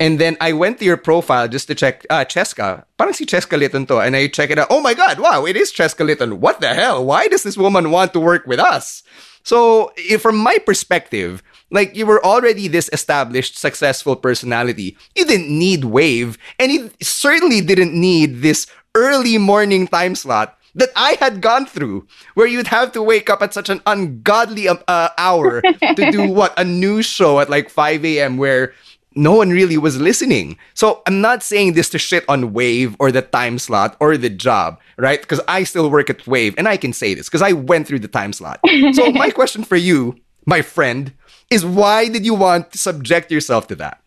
And 0.00 0.18
then 0.18 0.36
I 0.40 0.52
went 0.52 0.78
to 0.78 0.84
your 0.84 0.96
profile 0.96 1.48
just 1.48 1.66
to 1.68 1.74
check, 1.74 2.06
uh, 2.10 2.24
Cheska. 2.24 2.84
Parang 2.96 3.14
si 3.14 3.26
Cheska 3.26 3.58
Litton 3.58 3.86
to. 3.86 3.98
And 3.98 4.14
I 4.14 4.28
check 4.28 4.50
it 4.50 4.58
out. 4.58 4.68
Oh 4.70 4.80
my 4.80 4.94
God, 4.94 5.18
wow, 5.18 5.44
it 5.46 5.56
is 5.56 5.72
Cheska 5.72 6.04
Litton. 6.04 6.40
What 6.40 6.60
the 6.60 6.74
hell? 6.74 7.04
Why 7.04 7.28
does 7.28 7.42
this 7.42 7.56
woman 7.56 7.90
want 7.90 8.12
to 8.12 8.20
work 8.20 8.46
with 8.46 8.60
us? 8.60 9.02
So, 9.44 9.92
if, 9.96 10.20
from 10.20 10.36
my 10.36 10.58
perspective, 10.58 11.42
like 11.70 11.96
you 11.96 12.04
were 12.04 12.22
already 12.24 12.68
this 12.68 12.90
established, 12.92 13.56
successful 13.56 14.16
personality. 14.16 14.96
You 15.16 15.24
didn't 15.24 15.48
need 15.48 15.84
Wave, 15.84 16.36
and 16.58 16.70
you 16.72 16.90
certainly 17.00 17.62
didn't 17.62 17.94
need 17.94 18.42
this 18.42 18.66
early 18.94 19.38
morning 19.38 19.86
time 19.86 20.14
slot 20.14 20.57
that 20.78 20.90
I 20.96 21.16
had 21.20 21.40
gone 21.40 21.66
through, 21.66 22.06
where 22.34 22.46
you'd 22.46 22.68
have 22.68 22.92
to 22.92 23.02
wake 23.02 23.28
up 23.28 23.42
at 23.42 23.52
such 23.52 23.68
an 23.68 23.82
ungodly 23.84 24.68
um, 24.68 24.78
uh, 24.88 25.10
hour 25.18 25.60
to 25.60 26.10
do 26.10 26.28
what 26.38 26.58
a 26.58 26.64
news 26.64 27.04
show 27.04 27.40
at 27.40 27.50
like 27.50 27.68
5 27.68 28.04
a.m. 28.04 28.36
where 28.38 28.72
no 29.14 29.34
one 29.34 29.50
really 29.50 29.76
was 29.76 30.00
listening. 30.00 30.56
So 30.74 31.02
I'm 31.06 31.20
not 31.20 31.42
saying 31.42 31.72
this 31.72 31.90
to 31.90 31.98
shit 31.98 32.24
on 32.28 32.52
Wave 32.52 32.94
or 33.00 33.10
the 33.10 33.22
time 33.22 33.58
slot 33.58 33.96
or 33.98 34.16
the 34.16 34.30
job, 34.30 34.78
right? 34.96 35.20
Because 35.20 35.40
I 35.48 35.64
still 35.64 35.90
work 35.90 36.08
at 36.08 36.24
Wave 36.26 36.54
and 36.56 36.68
I 36.68 36.76
can 36.76 36.92
say 36.92 37.14
this 37.14 37.26
because 37.26 37.42
I 37.42 37.52
went 37.52 37.88
through 37.88 37.98
the 37.98 38.08
time 38.08 38.32
slot. 38.32 38.60
So 38.92 39.10
my 39.12 39.30
question 39.30 39.64
for 39.64 39.76
you, 39.76 40.16
my 40.46 40.62
friend, 40.62 41.12
is 41.50 41.66
why 41.66 42.08
did 42.08 42.24
you 42.24 42.34
want 42.34 42.70
to 42.72 42.78
subject 42.78 43.32
yourself 43.32 43.66
to 43.68 43.74
that? 43.76 44.00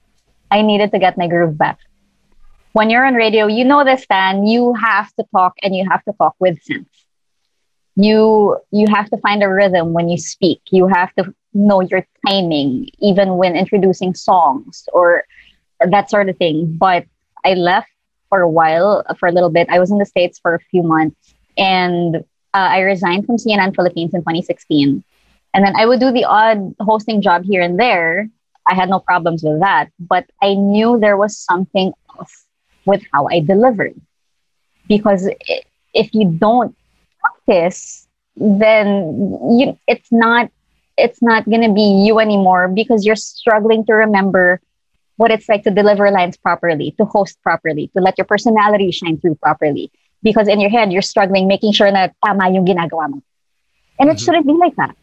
I 0.49 0.62
needed 0.62 0.91
to 0.91 0.99
get 0.99 1.17
my 1.17 1.27
groove 1.27 1.57
back. 1.57 1.79
When 2.73 2.89
you're 2.89 3.05
on 3.05 3.15
radio, 3.15 3.47
you 3.47 3.65
know 3.65 3.84
this, 3.84 4.03
Stan, 4.03 4.45
you 4.45 4.73
have 4.73 5.13
to 5.15 5.25
talk 5.36 5.55
and 5.62 5.75
you 5.75 5.86
have 5.89 6.03
to 6.05 6.13
talk 6.13 6.36
with 6.39 6.62
sense. 6.63 7.05
You 7.95 8.57
you 8.71 8.88
have 8.88 9.10
to 9.10 9.17
find 9.17 9.43
a 9.43 9.49
rhythm 9.49 9.91
when 9.91 10.07
you 10.07 10.17
speak. 10.17 10.62
You 10.71 10.88
have 10.88 11.13
to 11.15 11.34
know 11.53 11.81
your 11.81 12.05
timing, 12.25 12.89
even 12.99 13.36
when 13.36 13.57
introducing 13.57 14.13
songs 14.13 14.88
or 14.93 15.25
that 15.86 16.10
sort 16.10 16.29
of 16.29 16.38
thing. 16.38 16.77
But 16.77 17.05
I 17.43 17.55
left 17.55 17.89
for 18.29 18.39
a 18.39 18.49
while, 18.49 19.03
for 19.19 19.27
a 19.27 19.34
little 19.34 19.49
bit. 19.49 19.67
I 19.69 19.79
was 19.79 19.91
in 19.91 19.97
the 19.97 20.05
States 20.05 20.39
for 20.39 20.55
a 20.55 20.60
few 20.71 20.84
months 20.84 21.34
and 21.57 22.15
uh, 22.53 22.69
I 22.77 22.79
resigned 22.79 23.25
from 23.25 23.36
CNN 23.36 23.75
Philippines 23.75 24.13
in 24.13 24.21
2016. 24.21 25.03
And 25.53 25.65
then 25.65 25.75
I 25.75 25.86
would 25.86 25.99
do 25.99 26.12
the 26.13 26.23
odd 26.23 26.73
hosting 26.79 27.21
job 27.21 27.43
here 27.43 27.62
and 27.62 27.77
there. 27.77 28.29
I 28.65 28.75
had 28.75 28.89
no 28.89 28.99
problems 28.99 29.43
with 29.43 29.60
that, 29.60 29.89
but 29.99 30.29
I 30.41 30.53
knew 30.53 30.97
there 30.97 31.17
was 31.17 31.38
something 31.38 31.91
off 32.17 32.45
with 32.86 33.02
how 33.13 33.28
I 33.28 33.39
delivered. 33.39 33.96
Because 34.88 35.30
if 35.94 36.13
you 36.13 36.30
don't 36.38 36.76
practice, 37.22 38.08
then 38.36 39.38
you, 39.58 39.78
it's 39.88 40.12
not 40.12 40.50
it's 40.98 41.22
not 41.22 41.46
going 41.50 41.62
to 41.62 41.74
be 41.74 42.04
you 42.06 42.20
anymore 42.20 42.67
because 42.67 43.06
you're 43.06 43.15
struggling 43.15 43.86
to 43.86 43.94
remember 43.94 44.62
what 45.17 45.32
it's 45.32 45.48
like 45.50 45.63
to 45.63 45.72
deliver 45.72 46.10
lines 46.12 46.38
properly, 46.38 46.94
to 46.98 47.06
host 47.06 47.41
properly, 47.41 47.89
to 47.96 48.02
let 48.02 48.17
your 48.17 48.26
personality 48.26 48.91
shine 48.91 49.17
through 49.20 49.36
properly. 49.36 49.91
Because 50.24 50.48
in 50.48 50.60
your 50.60 50.70
head, 50.70 50.91
you're 50.91 51.02
struggling 51.02 51.48
making 51.48 51.74
sure 51.74 51.91
that 51.91 52.13
tama 52.26 52.50
yung 52.52 52.65
ginagawa 52.65 53.10
mo. 53.10 53.22
And 54.00 54.10
it 54.10 54.20
Mhm. 54.20 54.20
shouldn't 54.20 54.46
be 54.48 54.54
like 54.54 54.76
that. 54.76 54.96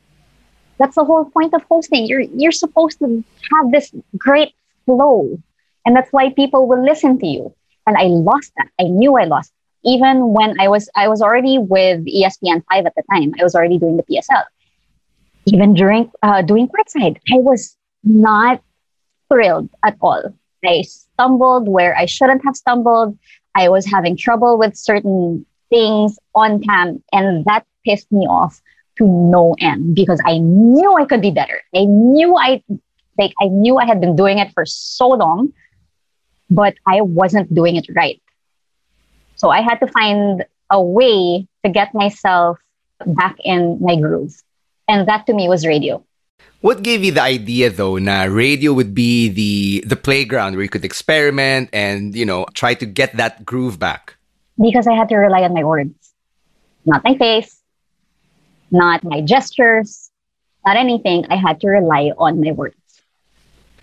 That's 0.79 0.97
the 0.97 1.05
whole 1.05 1.25
point 1.27 1.55
of 1.55 1.63
hosting. 1.71 2.07
You're 2.07 2.21
you're 2.23 2.53
supposed 2.53 2.99
to 3.01 3.25
have 3.53 3.71
this 3.71 3.93
great 4.17 4.55
flow. 4.87 5.39
And 5.85 5.97
that's 5.97 6.13
why 6.13 6.31
people 6.33 6.67
will 6.69 6.83
listen 6.85 7.19
to 7.19 7.27
you. 7.27 7.55
And 7.89 7.97
I 7.97 8.05
lost 8.05 8.53
that. 8.59 8.69
I 8.79 8.85
knew 8.85 9.17
I 9.17 9.25
lost. 9.25 9.51
Even 9.83 10.35
when 10.35 10.61
I 10.61 10.69
was 10.69 10.91
I 10.95 11.09
was 11.09 11.23
already 11.23 11.57
with 11.57 12.05
ESPN 12.05 12.63
five 12.71 12.85
at 12.85 12.95
the 12.95 13.03
time. 13.11 13.33
I 13.41 13.43
was 13.43 13.55
already 13.55 13.79
doing 13.79 13.97
the 13.97 14.03
PSL. 14.03 14.45
Even 15.47 15.73
during 15.73 16.13
uh, 16.23 16.43
doing 16.43 16.69
courtside, 16.69 17.17
I 17.33 17.39
was 17.39 17.79
not 18.05 18.63
thrilled 19.31 19.71
at 19.83 19.97
all. 20.03 20.23
I 20.63 20.83
stumbled 20.83 21.67
where 21.67 21.97
I 21.97 22.05
shouldn't 22.05 22.45
have 22.45 22.57
stumbled. 22.57 23.17
I 23.55 23.71
was 23.71 23.87
having 23.87 24.19
trouble 24.19 24.59
with 24.59 24.77
certain 24.77 25.47
things 25.71 26.19
on 26.35 26.61
cam, 26.61 27.03
and 27.13 27.47
that 27.47 27.65
pissed 27.87 28.13
me 28.13 28.27
off 28.27 28.61
to 28.99 29.07
no 29.07 29.57
end 29.61 29.95
because 29.95 30.21
I 30.27 30.37
knew 30.37 30.95
I 30.95 31.07
could 31.07 31.23
be 31.23 31.31
better. 31.31 31.63
I 31.75 31.87
knew 31.87 32.37
I 32.37 32.63
like 33.17 33.33
I 33.41 33.47
knew 33.47 33.79
I 33.79 33.87
had 33.87 33.99
been 33.99 34.15
doing 34.15 34.39
it 34.39 34.53
for 34.53 34.67
so 34.67 35.09
long, 35.09 35.55
but 36.51 36.75
I 36.87 37.01
wasn't 37.01 37.53
doing 37.55 37.77
it 37.77 37.87
right. 37.95 38.21
So 39.37 39.51
I 39.51 39.61
had 39.61 39.79
to 39.81 39.87
find 39.87 40.45
a 40.71 40.83
way 40.83 41.47
to 41.65 41.71
get 41.71 41.95
myself 41.95 42.59
back 43.07 43.37
in 43.45 43.79
my 43.81 43.97
groove. 43.97 44.35
And 44.89 45.07
that 45.07 45.27
to 45.27 45.35
me 45.35 45.49
was 45.49 45.67
radio. 45.67 46.05
What 46.61 46.83
gave 46.83 47.05
you 47.05 47.13
the 47.13 47.23
idea 47.23 47.71
though 47.71 47.99
na 47.99 48.25
radio 48.25 48.73
would 48.73 48.93
be 48.93 49.29
the 49.29 49.85
the 49.87 49.95
playground 49.95 50.55
where 50.55 50.65
you 50.65 50.69
could 50.69 50.85
experiment 50.85 51.71
and, 51.73 52.17
you 52.17 52.27
know, 52.27 52.47
try 52.55 52.75
to 52.75 52.87
get 52.87 53.17
that 53.17 53.47
groove 53.47 53.79
back? 53.79 54.19
because 54.61 54.87
I 54.87 54.95
had 54.95 55.09
to 55.11 55.17
rely 55.17 55.43
on 55.43 55.55
my 55.55 55.65
words, 55.65 55.95
not 56.85 57.05
my 57.05 57.17
face, 57.17 57.61
not 58.71 59.05
my 59.05 59.21
gestures, 59.21 60.11
not 60.67 60.77
anything. 60.77 61.27
I 61.31 61.37
had 61.37 61.61
to 61.61 61.69
rely 61.69 62.13
on 62.19 62.41
my 62.41 62.53
words. 62.53 62.77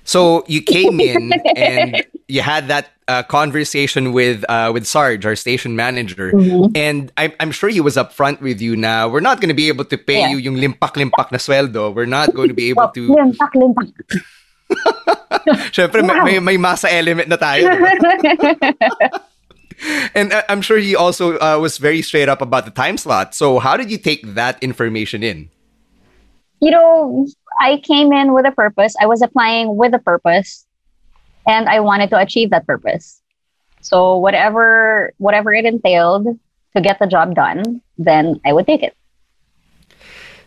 So 0.06 0.46
you 0.48 0.62
came 0.62 1.02
in 1.02 1.34
and 1.58 2.06
you 2.30 2.42
had 2.42 2.70
that 2.70 2.94
uh, 3.10 3.24
conversation 3.26 4.14
with 4.14 4.46
uh, 4.50 4.70
with 4.74 4.86
Sarge, 4.86 5.26
our 5.26 5.36
station 5.36 5.76
manager, 5.76 6.30
Mhm. 6.34 6.74
and 6.78 7.12
I'm, 7.18 7.34
I'm 7.42 7.50
sure 7.52 7.70
he 7.70 7.82
was 7.82 7.98
upfront 7.98 8.42
with 8.42 8.62
you. 8.62 8.78
Now 8.78 9.10
we're 9.10 9.26
not 9.26 9.42
going 9.42 9.50
to 9.50 9.58
be 9.58 9.68
able 9.68 9.86
to 9.86 9.98
pay 9.98 10.22
Yeah. 10.26 10.30
you 10.34 10.38
yung 10.38 10.58
limpak-limpak 10.62 11.30
na 11.34 11.38
sweldo. 11.42 11.90
We're 11.94 12.10
not 12.10 12.34
going 12.38 12.50
to 12.50 12.58
be 12.58 12.70
able 12.70 12.90
to. 12.94 13.02
limpak, 13.10 13.52
limpak. 13.58 13.90
Syempre, 15.74 16.02
may, 16.02 16.14
Wow. 16.18 16.26
may, 16.26 16.38
may 16.40 16.58
masa 16.58 16.90
element 16.90 17.30
na 17.30 17.38
tayo. 17.38 17.70
And 20.16 20.32
uh, 20.32 20.42
I'm 20.48 20.62
sure 20.62 20.78
he 20.80 20.96
also 20.96 21.36
uh, 21.38 21.60
was 21.60 21.78
very 21.78 22.02
straight 22.02 22.30
up 22.30 22.42
about 22.42 22.64
the 22.64 22.72
time 22.72 22.96
slot. 22.98 23.36
So 23.36 23.60
how 23.60 23.76
did 23.76 23.92
you 23.92 23.98
take 23.98 24.24
that 24.34 24.62
information 24.64 25.22
in? 25.22 25.50
you 26.64 26.72
know, 26.72 27.28
I 27.60 27.78
came 27.78 28.12
in 28.12 28.34
with 28.34 28.46
a 28.46 28.52
purpose. 28.52 28.96
I 29.00 29.06
was 29.06 29.22
applying 29.22 29.76
with 29.76 29.94
a 29.94 30.00
purpose, 30.00 30.66
and 31.48 31.70
I 31.70 31.80
wanted 31.80 32.10
to 32.12 32.18
achieve 32.18 32.50
that 32.52 32.66
purpose. 32.68 33.22
So 33.82 34.18
whatever 34.18 35.14
whatever 35.18 35.54
it 35.54 35.66
entailed 35.66 36.26
to 36.76 36.82
get 36.82 37.00
the 37.00 37.08
job 37.08 37.36
done, 37.36 37.82
then 37.98 38.42
I 38.46 38.52
would 38.52 38.66
take 38.66 38.84
it. 38.84 38.96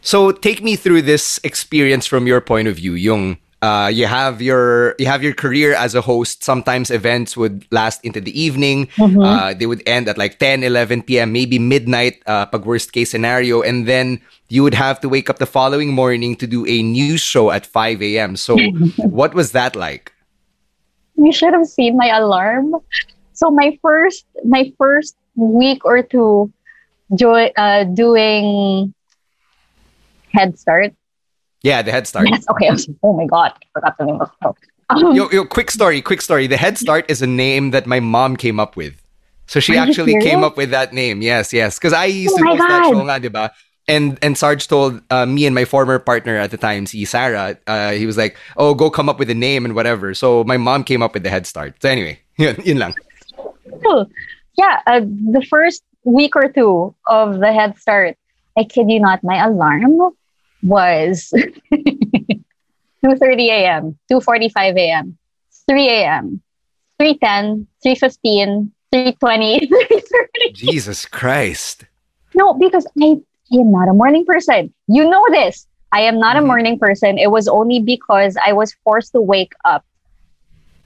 So 0.00 0.32
take 0.32 0.62
me 0.62 0.76
through 0.76 1.02
this 1.02 1.40
experience 1.42 2.06
from 2.06 2.26
your 2.26 2.40
point 2.40 2.68
of 2.68 2.76
view. 2.76 2.94
Yung 2.94 3.38
uh, 3.62 3.90
you 3.92 4.06
have 4.06 4.40
your 4.40 4.94
you 4.98 5.06
have 5.06 5.22
your 5.22 5.34
career 5.34 5.74
as 5.74 5.94
a 5.94 6.00
host. 6.00 6.44
Sometimes 6.44 6.90
events 6.90 7.36
would 7.36 7.66
last 7.70 8.04
into 8.04 8.20
the 8.20 8.34
evening. 8.38 8.88
Uh, 8.98 9.54
they 9.54 9.66
would 9.66 9.82
end 9.86 10.08
at 10.08 10.16
like 10.16 10.38
10, 10.38 10.62
11 10.62 11.02
p.m., 11.02 11.32
maybe 11.32 11.58
midnight, 11.58 12.22
uh, 12.26 12.46
pag 12.46 12.64
worst 12.64 12.92
case 12.92 13.10
scenario. 13.10 13.62
And 13.62 13.86
then 13.86 14.20
you 14.48 14.62
would 14.62 14.74
have 14.74 15.00
to 15.00 15.08
wake 15.08 15.28
up 15.28 15.38
the 15.38 15.46
following 15.46 15.92
morning 15.92 16.36
to 16.36 16.46
do 16.46 16.66
a 16.66 16.82
news 16.82 17.20
show 17.20 17.50
at 17.50 17.66
5 17.66 18.02
a.m. 18.02 18.36
So 18.36 18.56
what 18.96 19.34
was 19.34 19.52
that 19.52 19.74
like? 19.74 20.12
you 21.18 21.32
should 21.32 21.52
have 21.52 21.66
seen 21.66 21.96
my 21.96 22.08
alarm. 22.08 22.76
So 23.32 23.50
my 23.50 23.78
first 23.82 24.24
my 24.44 24.72
first 24.78 25.16
week 25.34 25.84
or 25.84 26.02
two 26.02 26.52
jo- 27.14 27.50
uh, 27.58 27.84
doing 27.84 28.94
Head 30.32 30.58
Start. 30.58 30.94
Yeah, 31.62 31.82
the 31.82 31.90
Head 31.90 32.06
Start. 32.06 32.28
Yes, 32.30 32.44
okay. 32.50 32.68
I 32.68 32.72
was 32.72 32.88
like, 32.88 32.96
oh 33.02 33.12
my 33.16 33.26
god, 33.26 33.52
I 33.52 33.66
forgot 33.72 33.98
the 33.98 34.04
name 34.04 34.20
of 34.20 34.30
the 34.40 34.54
um, 34.90 35.14
Yo, 35.14 35.28
yo, 35.30 35.44
quick 35.44 35.70
story, 35.70 36.00
quick 36.00 36.22
story. 36.22 36.46
The 36.46 36.56
Head 36.56 36.78
Start 36.78 37.10
is 37.10 37.20
a 37.20 37.26
name 37.26 37.72
that 37.72 37.86
my 37.86 38.00
mom 38.00 38.36
came 38.36 38.58
up 38.58 38.76
with. 38.76 39.00
So 39.46 39.60
she 39.60 39.76
actually 39.76 40.18
came 40.20 40.44
up 40.44 40.56
with 40.56 40.70
that 40.70 40.92
name. 40.92 41.22
Yes, 41.22 41.52
yes. 41.52 41.78
Because 41.78 41.92
I 41.92 42.04
used 42.04 42.34
Oh 42.34 42.38
to 42.38 42.44
host 42.44 42.58
that 42.60 42.82
God. 42.82 42.90
show 42.90 43.00
nga, 43.00 43.20
diba? 43.20 43.50
And 43.88 44.18
and 44.20 44.36
Sarge 44.36 44.68
told 44.68 45.00
uh, 45.10 45.24
me 45.24 45.46
and 45.46 45.54
my 45.54 45.64
former 45.64 45.98
partner 45.98 46.36
at 46.36 46.50
the 46.50 46.58
time, 46.58 46.84
si 46.84 47.06
Sarah, 47.06 47.56
uh, 47.66 47.92
he 47.92 48.04
was 48.04 48.18
like, 48.18 48.36
"Oh, 48.58 48.74
go 48.74 48.90
come 48.90 49.08
up 49.08 49.18
with 49.18 49.30
a 49.30 49.34
name 49.34 49.64
and 49.64 49.74
whatever." 49.74 50.12
So 50.12 50.44
my 50.44 50.58
mom 50.58 50.84
came 50.84 51.02
up 51.02 51.14
with 51.14 51.22
the 51.22 51.30
Head 51.30 51.46
Start. 51.46 51.80
So 51.80 51.88
anyway, 51.88 52.20
yun, 52.36 52.56
yun 52.64 52.78
lang. 52.78 52.94
cool. 53.82 54.10
Yeah, 54.58 54.80
uh, 54.86 55.00
the 55.00 55.44
first 55.48 55.82
week 56.04 56.36
or 56.36 56.52
two 56.52 56.94
of 57.06 57.40
the 57.40 57.52
Head 57.52 57.78
Start, 57.78 58.16
I 58.58 58.64
kid 58.64 58.90
you 58.90 59.00
not, 59.00 59.24
my 59.24 59.42
alarm 59.42 60.12
was 60.62 61.32
2.30 63.04 63.48
a.m., 63.48 63.98
2.45 64.10 64.78
a.m., 64.78 65.18
3 65.68 65.88
a.m., 65.88 66.42
3.10, 67.00 67.66
3.15, 67.84 68.70
3.20, 68.94 69.68
3.30. 69.70 70.54
Jesus 70.54 71.06
Christ. 71.06 71.84
No, 72.34 72.54
because 72.54 72.86
I 73.00 73.20
am 73.52 73.72
not 73.72 73.88
a 73.88 73.92
morning 73.92 74.24
person. 74.24 74.72
You 74.88 75.08
know 75.08 75.24
this. 75.30 75.66
I 75.92 76.02
am 76.02 76.18
not 76.18 76.36
a 76.36 76.40
Mhm. 76.40 76.46
morning 76.46 76.78
person. 76.78 77.18
It 77.18 77.30
was 77.30 77.48
only 77.48 77.80
because 77.80 78.36
I 78.44 78.52
was 78.52 78.74
forced 78.84 79.12
to 79.12 79.20
wake 79.20 79.52
up 79.64 79.84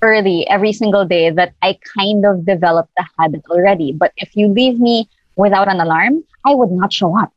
early 0.03 0.47
every 0.49 0.73
single 0.73 1.05
day 1.05 1.31
that 1.31 1.55
I 1.63 1.79
kind 1.97 2.25
of 2.27 2.45
developed 2.45 2.91
the 2.97 3.07
habit 3.19 3.43
already. 3.51 3.93
But 3.93 4.13
if 4.17 4.35
you 4.37 4.49
leave 4.49 4.79
me 4.81 5.09
without 5.37 5.69
an 5.69 5.81
alarm, 5.81 6.25
I 6.45 6.55
would 6.55 6.71
not 6.71 6.93
show 6.93 7.17
up. 7.19 7.33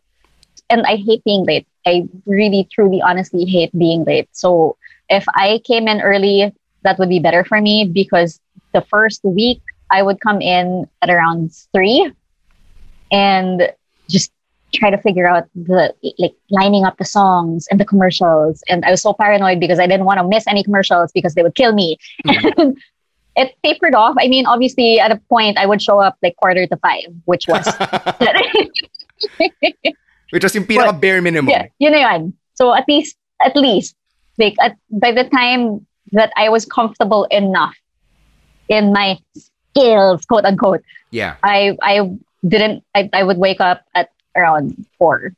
And 0.69 0.85
I 0.85 0.95
hate 0.97 1.23
being 1.23 1.45
late. 1.45 1.67
I 1.85 2.07
really, 2.25 2.67
truly, 2.71 3.01
honestly 3.01 3.45
hate 3.45 3.77
being 3.77 4.03
late. 4.05 4.29
So 4.31 4.77
if 5.09 5.25
I 5.29 5.61
came 5.63 5.87
in 5.87 6.01
early, 6.01 6.53
that 6.83 6.99
would 6.99 7.09
be 7.09 7.19
better 7.19 7.43
for 7.43 7.61
me 7.61 7.89
because 7.91 8.39
the 8.73 8.81
first 8.81 9.23
week 9.23 9.61
I 9.91 10.01
would 10.01 10.19
come 10.19 10.41
in 10.41 10.87
at 11.01 11.09
around 11.09 11.51
three 11.73 12.11
and 13.11 13.71
just 14.09 14.31
try 14.73 14.89
to 14.89 14.97
figure 14.97 15.27
out 15.27 15.45
the 15.55 15.93
like 16.17 16.33
lining 16.49 16.83
up 16.83 16.97
the 16.97 17.05
songs 17.05 17.67
and 17.69 17.79
the 17.79 17.85
commercials. 17.85 18.63
And 18.67 18.83
I 18.83 18.91
was 18.91 19.01
so 19.01 19.13
paranoid 19.13 19.59
because 19.59 19.79
I 19.79 19.87
didn't 19.87 20.05
want 20.05 20.19
to 20.19 20.27
miss 20.27 20.45
any 20.47 20.63
commercials 20.63 21.11
because 21.13 21.35
they 21.35 21.43
would 21.43 21.55
kill 21.55 21.73
me. 21.73 21.97
Mm-hmm. 22.25 22.61
And 22.61 22.77
it 23.35 23.55
tapered 23.63 23.95
off. 23.95 24.15
I 24.19 24.27
mean, 24.27 24.45
obviously, 24.45 24.99
at 24.99 25.11
a 25.11 25.17
point, 25.29 25.57
I 25.57 25.65
would 25.65 25.81
show 25.81 25.99
up 25.99 26.17
like 26.23 26.35
quarter 26.37 26.65
to 26.65 26.77
five, 26.77 27.13
which 27.25 27.45
was 27.47 27.65
Which 30.31 30.43
was 30.43 30.55
yung 30.55 30.65
pinaka 30.65 30.99
bare 30.99 31.21
minimum. 31.21 31.49
yeah, 31.49 31.67
yun 31.79 31.93
na 31.93 31.99
yun. 31.99 32.33
So 32.55 32.73
at 32.73 32.85
least, 32.87 33.15
at 33.43 33.55
least, 33.55 33.95
like 34.37 34.55
at, 34.61 34.75
by 34.89 35.11
the 35.11 35.23
time 35.25 35.85
that 36.11 36.31
I 36.37 36.49
was 36.49 36.65
comfortable 36.65 37.25
enough 37.31 37.75
in 38.69 38.93
my 38.93 39.19
skills, 39.37 40.25
quote 40.25 40.45
unquote, 40.45 40.81
Yeah. 41.11 41.35
I 41.43 41.77
I 41.81 42.11
didn't. 42.47 42.83
I, 42.93 43.09
I 43.13 43.23
would 43.23 43.37
wake 43.37 43.61
up 43.61 43.83
at 43.95 44.09
around 44.35 44.85
four, 44.97 45.33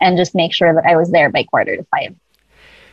and 0.00 0.16
just 0.16 0.34
make 0.34 0.52
sure 0.52 0.74
that 0.74 0.84
I 0.84 0.96
was 0.96 1.10
there 1.10 1.30
by 1.30 1.44
quarter 1.44 1.76
to 1.76 1.84
five. 1.88 2.14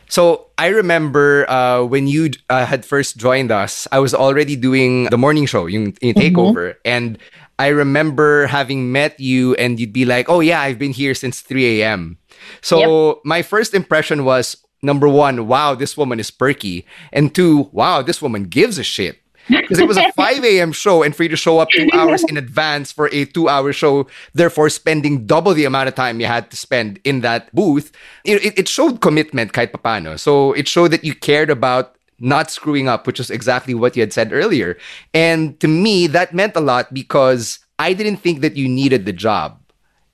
So 0.08 0.48
I 0.56 0.68
remember 0.68 1.44
uh, 1.50 1.84
when 1.84 2.08
you 2.08 2.32
uh, 2.48 2.64
had 2.64 2.86
first 2.86 3.18
joined 3.18 3.52
us, 3.52 3.86
I 3.92 3.98
was 4.00 4.14
already 4.14 4.56
doing 4.56 5.04
the 5.12 5.18
morning 5.18 5.44
show, 5.44 5.66
yung, 5.66 5.92
yung 6.00 6.14
takeover, 6.16 6.76
and 6.84 7.18
I 7.58 7.68
remember 7.68 8.46
having 8.46 8.92
met 8.92 9.18
you, 9.18 9.54
and 9.56 9.78
you'd 9.80 9.92
be 9.92 10.04
like, 10.04 10.28
"Oh 10.30 10.40
yeah, 10.40 10.60
I've 10.60 10.78
been 10.78 10.92
here 10.92 11.14
since 11.14 11.40
3 11.40 11.82
a.m." 11.82 12.18
So 12.62 12.78
my 13.24 13.42
first 13.42 13.74
impression 13.74 14.24
was 14.24 14.56
number 14.80 15.08
one, 15.08 15.48
wow, 15.50 15.74
this 15.74 15.96
woman 15.96 16.20
is 16.20 16.30
perky, 16.30 16.86
and 17.12 17.34
two, 17.34 17.68
wow, 17.72 18.00
this 18.00 18.22
woman 18.22 18.44
gives 18.44 18.78
a 18.78 18.84
shit. 18.86 19.18
Because 19.50 19.80
it 19.80 19.88
was 19.88 19.96
a 19.96 20.12
5 20.16 20.44
a.m. 20.44 20.70
show, 20.70 21.02
and 21.02 21.16
for 21.16 21.24
you 21.24 21.28
to 21.30 21.36
show 21.36 21.58
up 21.58 21.68
two 21.74 21.88
hours 21.98 22.22
in 22.30 22.36
advance 22.36 22.92
for 22.92 23.08
a 23.10 23.24
two 23.24 23.48
hour 23.48 23.72
show, 23.72 24.06
therefore 24.34 24.70
spending 24.70 25.26
double 25.26 25.52
the 25.52 25.64
amount 25.64 25.88
of 25.88 25.96
time 25.96 26.20
you 26.20 26.26
had 26.30 26.50
to 26.52 26.56
spend 26.56 27.00
in 27.02 27.22
that 27.26 27.50
booth, 27.52 27.90
it, 28.24 28.38
it- 28.44 28.54
it 28.60 28.68
showed 28.68 29.00
commitment 29.00 29.50
kahit 29.52 29.72
papano. 29.74 30.14
So 30.16 30.52
it 30.54 30.68
showed 30.68 30.92
that 30.94 31.02
you 31.02 31.10
cared 31.16 31.50
about 31.50 31.97
not 32.20 32.50
screwing 32.50 32.88
up, 32.88 33.06
which 33.06 33.20
is 33.20 33.30
exactly 33.30 33.74
what 33.74 33.96
you 33.96 34.02
had 34.02 34.12
said 34.12 34.32
earlier. 34.32 34.76
And 35.14 35.58
to 35.60 35.68
me, 35.68 36.06
that 36.08 36.34
meant 36.34 36.56
a 36.56 36.60
lot 36.60 36.92
because 36.92 37.58
I 37.78 37.92
didn't 37.92 38.16
think 38.18 38.40
that 38.40 38.56
you 38.56 38.68
needed 38.68 39.06
the 39.06 39.12
job. 39.12 39.60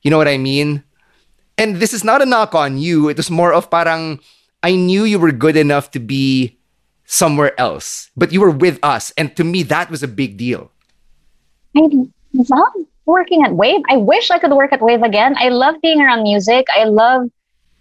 You 0.03 0.11
know 0.11 0.19
what 0.19 0.29
I 0.29 0.37
mean? 0.37 0.85
And 1.57 1.77
this 1.77 1.95
is 1.95 2.05
not 2.05 2.21
a 2.21 2.27
knock 2.27 2.55
on 2.55 2.79
you. 2.79 3.09
It 3.09 3.17
was 3.17 3.31
more 3.31 3.53
of 3.53 3.71
parang, 3.71 4.21
I 4.63 4.75
knew 4.75 5.05
you 5.05 5.19
were 5.19 5.33
good 5.33 5.57
enough 5.57 5.91
to 5.93 6.01
be 6.01 6.59
somewhere 7.07 7.59
else, 7.61 8.11
but 8.17 8.33
you 8.33 8.41
were 8.41 8.51
with 8.51 8.79
us. 8.83 9.13
And 9.17 9.35
to 9.37 9.45
me, 9.45 9.63
that 9.65 9.91
was 9.91 10.03
a 10.03 10.09
big 10.09 10.37
deal. 10.37 10.71
I 11.77 11.89
love 12.35 12.73
working 13.07 13.45
at 13.45 13.55
Wave. 13.55 13.81
I 13.89 13.97
wish 13.97 14.31
I 14.31 14.39
could 14.39 14.53
work 14.53 14.73
at 14.73 14.81
Wave 14.81 15.03
again. 15.03 15.37
I 15.39 15.49
love 15.49 15.77
being 15.83 16.01
around 16.01 16.23
music. 16.23 16.67
I 16.75 16.85
love 16.85 17.31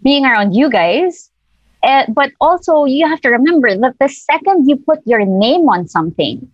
being 0.02 0.26
around 0.26 0.54
you 0.54 0.70
guys. 0.70 1.30
Uh, 1.84 2.06
but 2.10 2.32
also, 2.40 2.86
you 2.86 3.08
have 3.08 3.20
to 3.22 3.30
remember 3.30 3.76
that 3.78 4.00
the 4.00 4.08
second 4.08 4.70
you 4.70 4.78
put 4.78 5.00
your 5.06 5.26
name 5.26 5.68
on 5.68 5.88
something, 5.88 6.50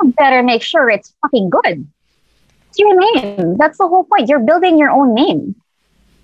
you 0.00 0.12
better 0.16 0.42
make 0.42 0.62
sure 0.62 0.88
it's 0.88 1.14
fucking 1.20 1.50
good. 1.50 1.86
It's 2.70 2.78
your 2.78 2.98
name. 3.14 3.56
That's 3.58 3.76
the 3.78 3.86
whole 3.86 4.04
point. 4.04 4.28
You're 4.28 4.40
building 4.40 4.78
your 4.78 4.90
own 4.90 5.14
name. 5.14 5.54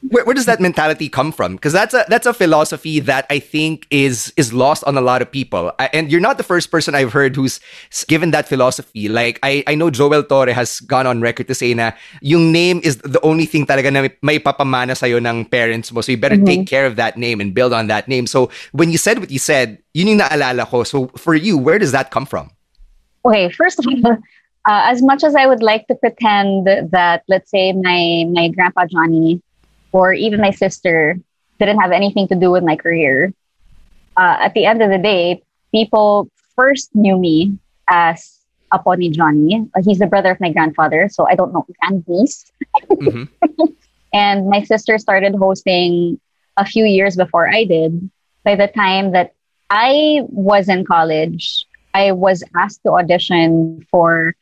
Where, 0.02 0.24
where 0.24 0.34
does 0.34 0.46
that 0.46 0.60
mentality 0.60 1.08
come 1.08 1.30
from? 1.30 1.56
Because 1.56 1.72
that's 1.72 1.92
a 1.92 2.04
that's 2.08 2.24
a 2.24 2.32
philosophy 2.32 3.00
that 3.00 3.26
I 3.28 3.38
think 3.38 3.86
is 3.90 4.32
is 4.36 4.52
lost 4.52 4.82
on 4.84 4.96
a 4.96 5.00
lot 5.00 5.20
of 5.20 5.30
people. 5.30 5.72
I, 5.78 5.90
and 5.92 6.10
you're 6.10 6.24
not 6.24 6.38
the 6.38 6.42
first 6.42 6.70
person 6.70 6.94
I've 6.94 7.12
heard 7.12 7.36
who's 7.36 7.60
given 8.08 8.30
that 8.30 8.48
philosophy. 8.48 9.08
Like 9.08 9.38
I 9.42 9.62
I 9.66 9.74
know 9.74 9.90
Joel 9.90 10.22
Torre 10.22 10.52
has 10.52 10.80
gone 10.80 11.06
on 11.06 11.20
record 11.20 11.48
to 11.48 11.54
say 11.54 11.74
na 11.74 11.92
yung 12.22 12.50
name 12.50 12.80
is 12.82 12.96
the 12.98 13.20
only 13.20 13.44
thing 13.44 13.66
talaga 13.66 13.92
na 13.92 14.08
may, 14.22 14.38
papamana 14.38 14.96
sa'yo 14.96 15.18
ng 15.18 15.44
parents 15.44 15.92
mo. 15.92 16.00
So 16.00 16.12
you 16.12 16.18
better 16.18 16.40
take 16.40 16.66
care 16.66 16.86
of 16.86 16.96
that 16.96 17.18
name 17.18 17.40
and 17.40 17.52
build 17.54 17.74
on 17.74 17.88
that 17.88 18.08
name. 18.08 18.26
So 18.26 18.50
when 18.72 18.90
you 18.90 18.96
said 18.96 19.18
what 19.18 19.30
you 19.30 19.38
said, 19.38 19.82
yun 19.92 20.08
yung 20.08 20.20
naalala 20.20 20.66
ko. 20.66 20.82
So 20.82 21.08
for 21.16 21.34
you, 21.34 21.58
where 21.58 21.78
does 21.78 21.92
that 21.92 22.10
come 22.10 22.24
from? 22.24 22.50
Okay, 23.26 23.50
first 23.50 23.78
of 23.78 23.84
all, 23.86 24.12
uh, 24.64 24.82
as 24.88 25.02
much 25.02 25.24
as 25.24 25.36
I 25.36 25.44
would 25.44 25.62
like 25.62 25.86
to 25.88 25.94
pretend 25.94 26.66
that, 26.66 27.22
let's 27.28 27.50
say, 27.50 27.72
my 27.72 28.24
my 28.32 28.48
grandpa 28.48 28.86
Johnny 28.88 29.42
or 29.92 30.12
even 30.12 30.40
my 30.40 30.50
sister 30.50 31.18
didn't 31.58 31.80
have 31.80 31.92
anything 31.92 32.28
to 32.28 32.34
do 32.34 32.50
with 32.50 32.64
my 32.64 32.76
career, 32.76 33.32
uh, 34.16 34.36
at 34.40 34.54
the 34.54 34.64
end 34.66 34.82
of 34.82 34.90
the 34.90 34.98
day, 34.98 35.42
people 35.72 36.28
first 36.56 36.94
knew 36.94 37.18
me 37.18 37.58
as 37.88 38.38
Aponi 38.72 39.10
Johnny. 39.12 39.66
Uh, 39.74 39.82
he's 39.84 39.98
the 39.98 40.06
brother 40.06 40.30
of 40.30 40.40
my 40.40 40.50
grandfather, 40.52 41.08
so 41.10 41.26
I 41.28 41.34
don't 41.34 41.52
know 41.52 41.66
grandniece. 41.80 42.50
Mhm. 42.90 43.28
And 44.12 44.48
my 44.48 44.62
sister 44.62 44.98
started 44.98 45.34
hosting 45.34 46.18
a 46.56 46.64
few 46.64 46.84
years 46.84 47.16
before 47.16 47.48
I 47.48 47.64
did. 47.64 48.10
By 48.44 48.56
the 48.56 48.66
time 48.66 49.12
that 49.12 49.34
I 49.70 50.22
was 50.28 50.68
in 50.68 50.84
college, 50.84 51.66
I 51.94 52.12
was 52.12 52.42
asked 52.56 52.82
to 52.84 52.92
audition 52.92 53.86
for 53.90 54.34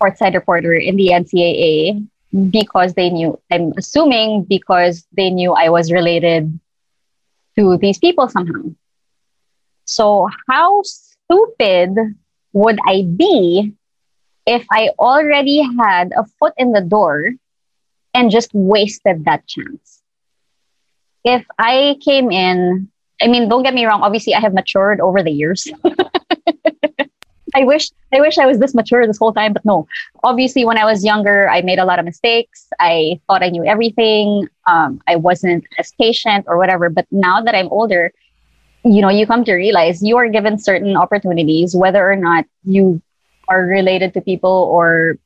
Courtside 0.00 0.34
Reporter 0.34 0.74
in 0.74 0.96
the 0.96 1.12
NCAA 1.12 2.06
because 2.50 2.94
they 2.94 3.10
knew, 3.10 3.38
I'm 3.50 3.72
assuming 3.76 4.44
because 4.44 5.06
they 5.12 5.30
knew 5.30 5.52
I 5.52 5.68
was 5.68 5.92
related 5.92 6.58
to 7.58 7.76
these 7.78 7.98
people 7.98 8.28
somehow. 8.28 8.62
So, 9.84 10.28
how 10.48 10.82
stupid 10.82 11.96
would 12.52 12.78
I 12.86 13.02
be 13.02 13.74
if 14.46 14.64
I 14.70 14.90
already 14.98 15.62
had 15.78 16.12
a 16.16 16.24
foot 16.38 16.54
in 16.56 16.72
the 16.72 16.80
door 16.80 17.32
and 18.14 18.30
just 18.30 18.50
wasted 18.54 19.24
that 19.26 19.46
chance? 19.46 20.02
If 21.24 21.44
I 21.58 21.96
came 22.04 22.30
in, 22.30 22.88
I 23.20 23.28
mean, 23.28 23.48
don't 23.48 23.62
get 23.62 23.74
me 23.74 23.84
wrong, 23.84 24.02
obviously 24.02 24.34
I 24.34 24.40
have 24.40 24.54
matured 24.54 25.00
over 25.00 25.22
the 25.22 25.30
years. 25.30 25.66
I 27.54 27.64
wish 27.64 27.90
I 28.12 28.20
wish 28.20 28.38
I 28.38 28.46
was 28.46 28.58
this 28.58 28.74
mature 28.74 29.06
this 29.06 29.18
whole 29.18 29.32
time, 29.32 29.52
but 29.52 29.64
no. 29.64 29.86
Obviously, 30.24 30.64
when 30.64 30.78
I 30.78 30.84
was 30.84 31.04
younger, 31.04 31.48
I 31.48 31.62
made 31.62 31.78
a 31.78 31.84
lot 31.84 31.98
of 31.98 32.04
mistakes. 32.04 32.68
I 32.80 33.20
thought 33.26 33.42
I 33.42 33.50
knew 33.50 33.64
everything. 33.64 34.48
Um, 34.66 35.00
I 35.06 35.16
wasn't 35.16 35.64
as 35.78 35.92
patient 36.00 36.46
or 36.48 36.56
whatever. 36.56 36.88
But 36.88 37.06
now 37.10 37.42
that 37.42 37.54
I'm 37.54 37.68
older, 37.68 38.12
you 38.84 39.00
know, 39.00 39.10
you 39.10 39.26
come 39.26 39.44
to 39.44 39.54
realize 39.54 40.02
you 40.02 40.16
are 40.16 40.28
given 40.28 40.58
certain 40.58 40.96
opportunities, 40.96 41.76
whether 41.76 42.10
or 42.10 42.16
not 42.16 42.46
you 42.64 43.00
are 43.48 43.62
related 43.62 44.14
to 44.14 44.20
people 44.20 44.68
or 44.72 45.18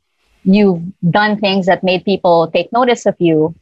you've 0.44 0.82
done 1.10 1.38
things 1.38 1.66
that 1.66 1.82
made 1.82 2.04
people 2.04 2.50
take 2.50 2.72
notice 2.72 3.06
of 3.06 3.14
you. 3.18 3.54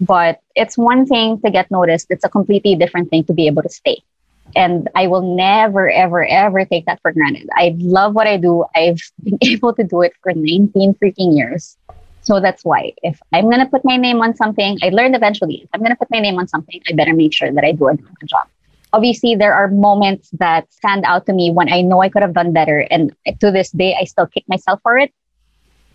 But 0.00 0.40
it's 0.54 0.78
one 0.78 1.06
thing 1.06 1.40
to 1.42 1.50
get 1.50 1.70
noticed, 1.70 2.06
it's 2.10 2.24
a 2.24 2.28
completely 2.28 2.74
different 2.74 3.10
thing 3.10 3.24
to 3.24 3.34
be 3.34 3.46
able 3.46 3.62
to 3.62 3.68
stay. 3.68 4.02
And 4.56 4.88
I 4.94 5.06
will 5.06 5.36
never, 5.36 5.88
ever, 5.88 6.24
ever 6.24 6.64
take 6.64 6.86
that 6.86 7.00
for 7.02 7.12
granted. 7.12 7.48
I 7.54 7.74
love 7.78 8.14
what 8.14 8.26
I 8.26 8.36
do. 8.36 8.64
I've 8.74 9.00
been 9.22 9.38
able 9.42 9.74
to 9.74 9.84
do 9.84 10.02
it 10.02 10.12
for 10.22 10.32
19 10.34 10.94
freaking 10.94 11.36
years. 11.36 11.76
So 12.22 12.38
that's 12.40 12.64
why 12.64 12.92
if 13.02 13.20
I'm 13.32 13.44
going 13.44 13.60
to 13.60 13.66
put 13.66 13.84
my 13.84 13.96
name 13.96 14.20
on 14.20 14.36
something, 14.36 14.78
I 14.82 14.90
learned 14.90 15.16
eventually, 15.16 15.62
if 15.62 15.70
I'm 15.72 15.80
going 15.80 15.92
to 15.92 15.96
put 15.96 16.10
my 16.10 16.20
name 16.20 16.38
on 16.38 16.48
something, 16.48 16.80
I 16.88 16.92
better 16.94 17.14
make 17.14 17.32
sure 17.32 17.50
that 17.50 17.64
I 17.64 17.72
do 17.72 17.88
a 17.88 17.96
good 17.96 18.28
job. 18.28 18.46
Obviously, 18.92 19.36
there 19.36 19.54
are 19.54 19.68
moments 19.68 20.30
that 20.32 20.70
stand 20.72 21.04
out 21.04 21.24
to 21.26 21.32
me 21.32 21.50
when 21.50 21.72
I 21.72 21.80
know 21.80 22.02
I 22.02 22.08
could 22.08 22.22
have 22.22 22.34
done 22.34 22.52
better. 22.52 22.80
And 22.90 23.14
to 23.40 23.50
this 23.50 23.70
day, 23.70 23.96
I 23.98 24.04
still 24.04 24.26
kick 24.26 24.44
myself 24.48 24.80
for 24.82 24.98
it. 24.98 25.12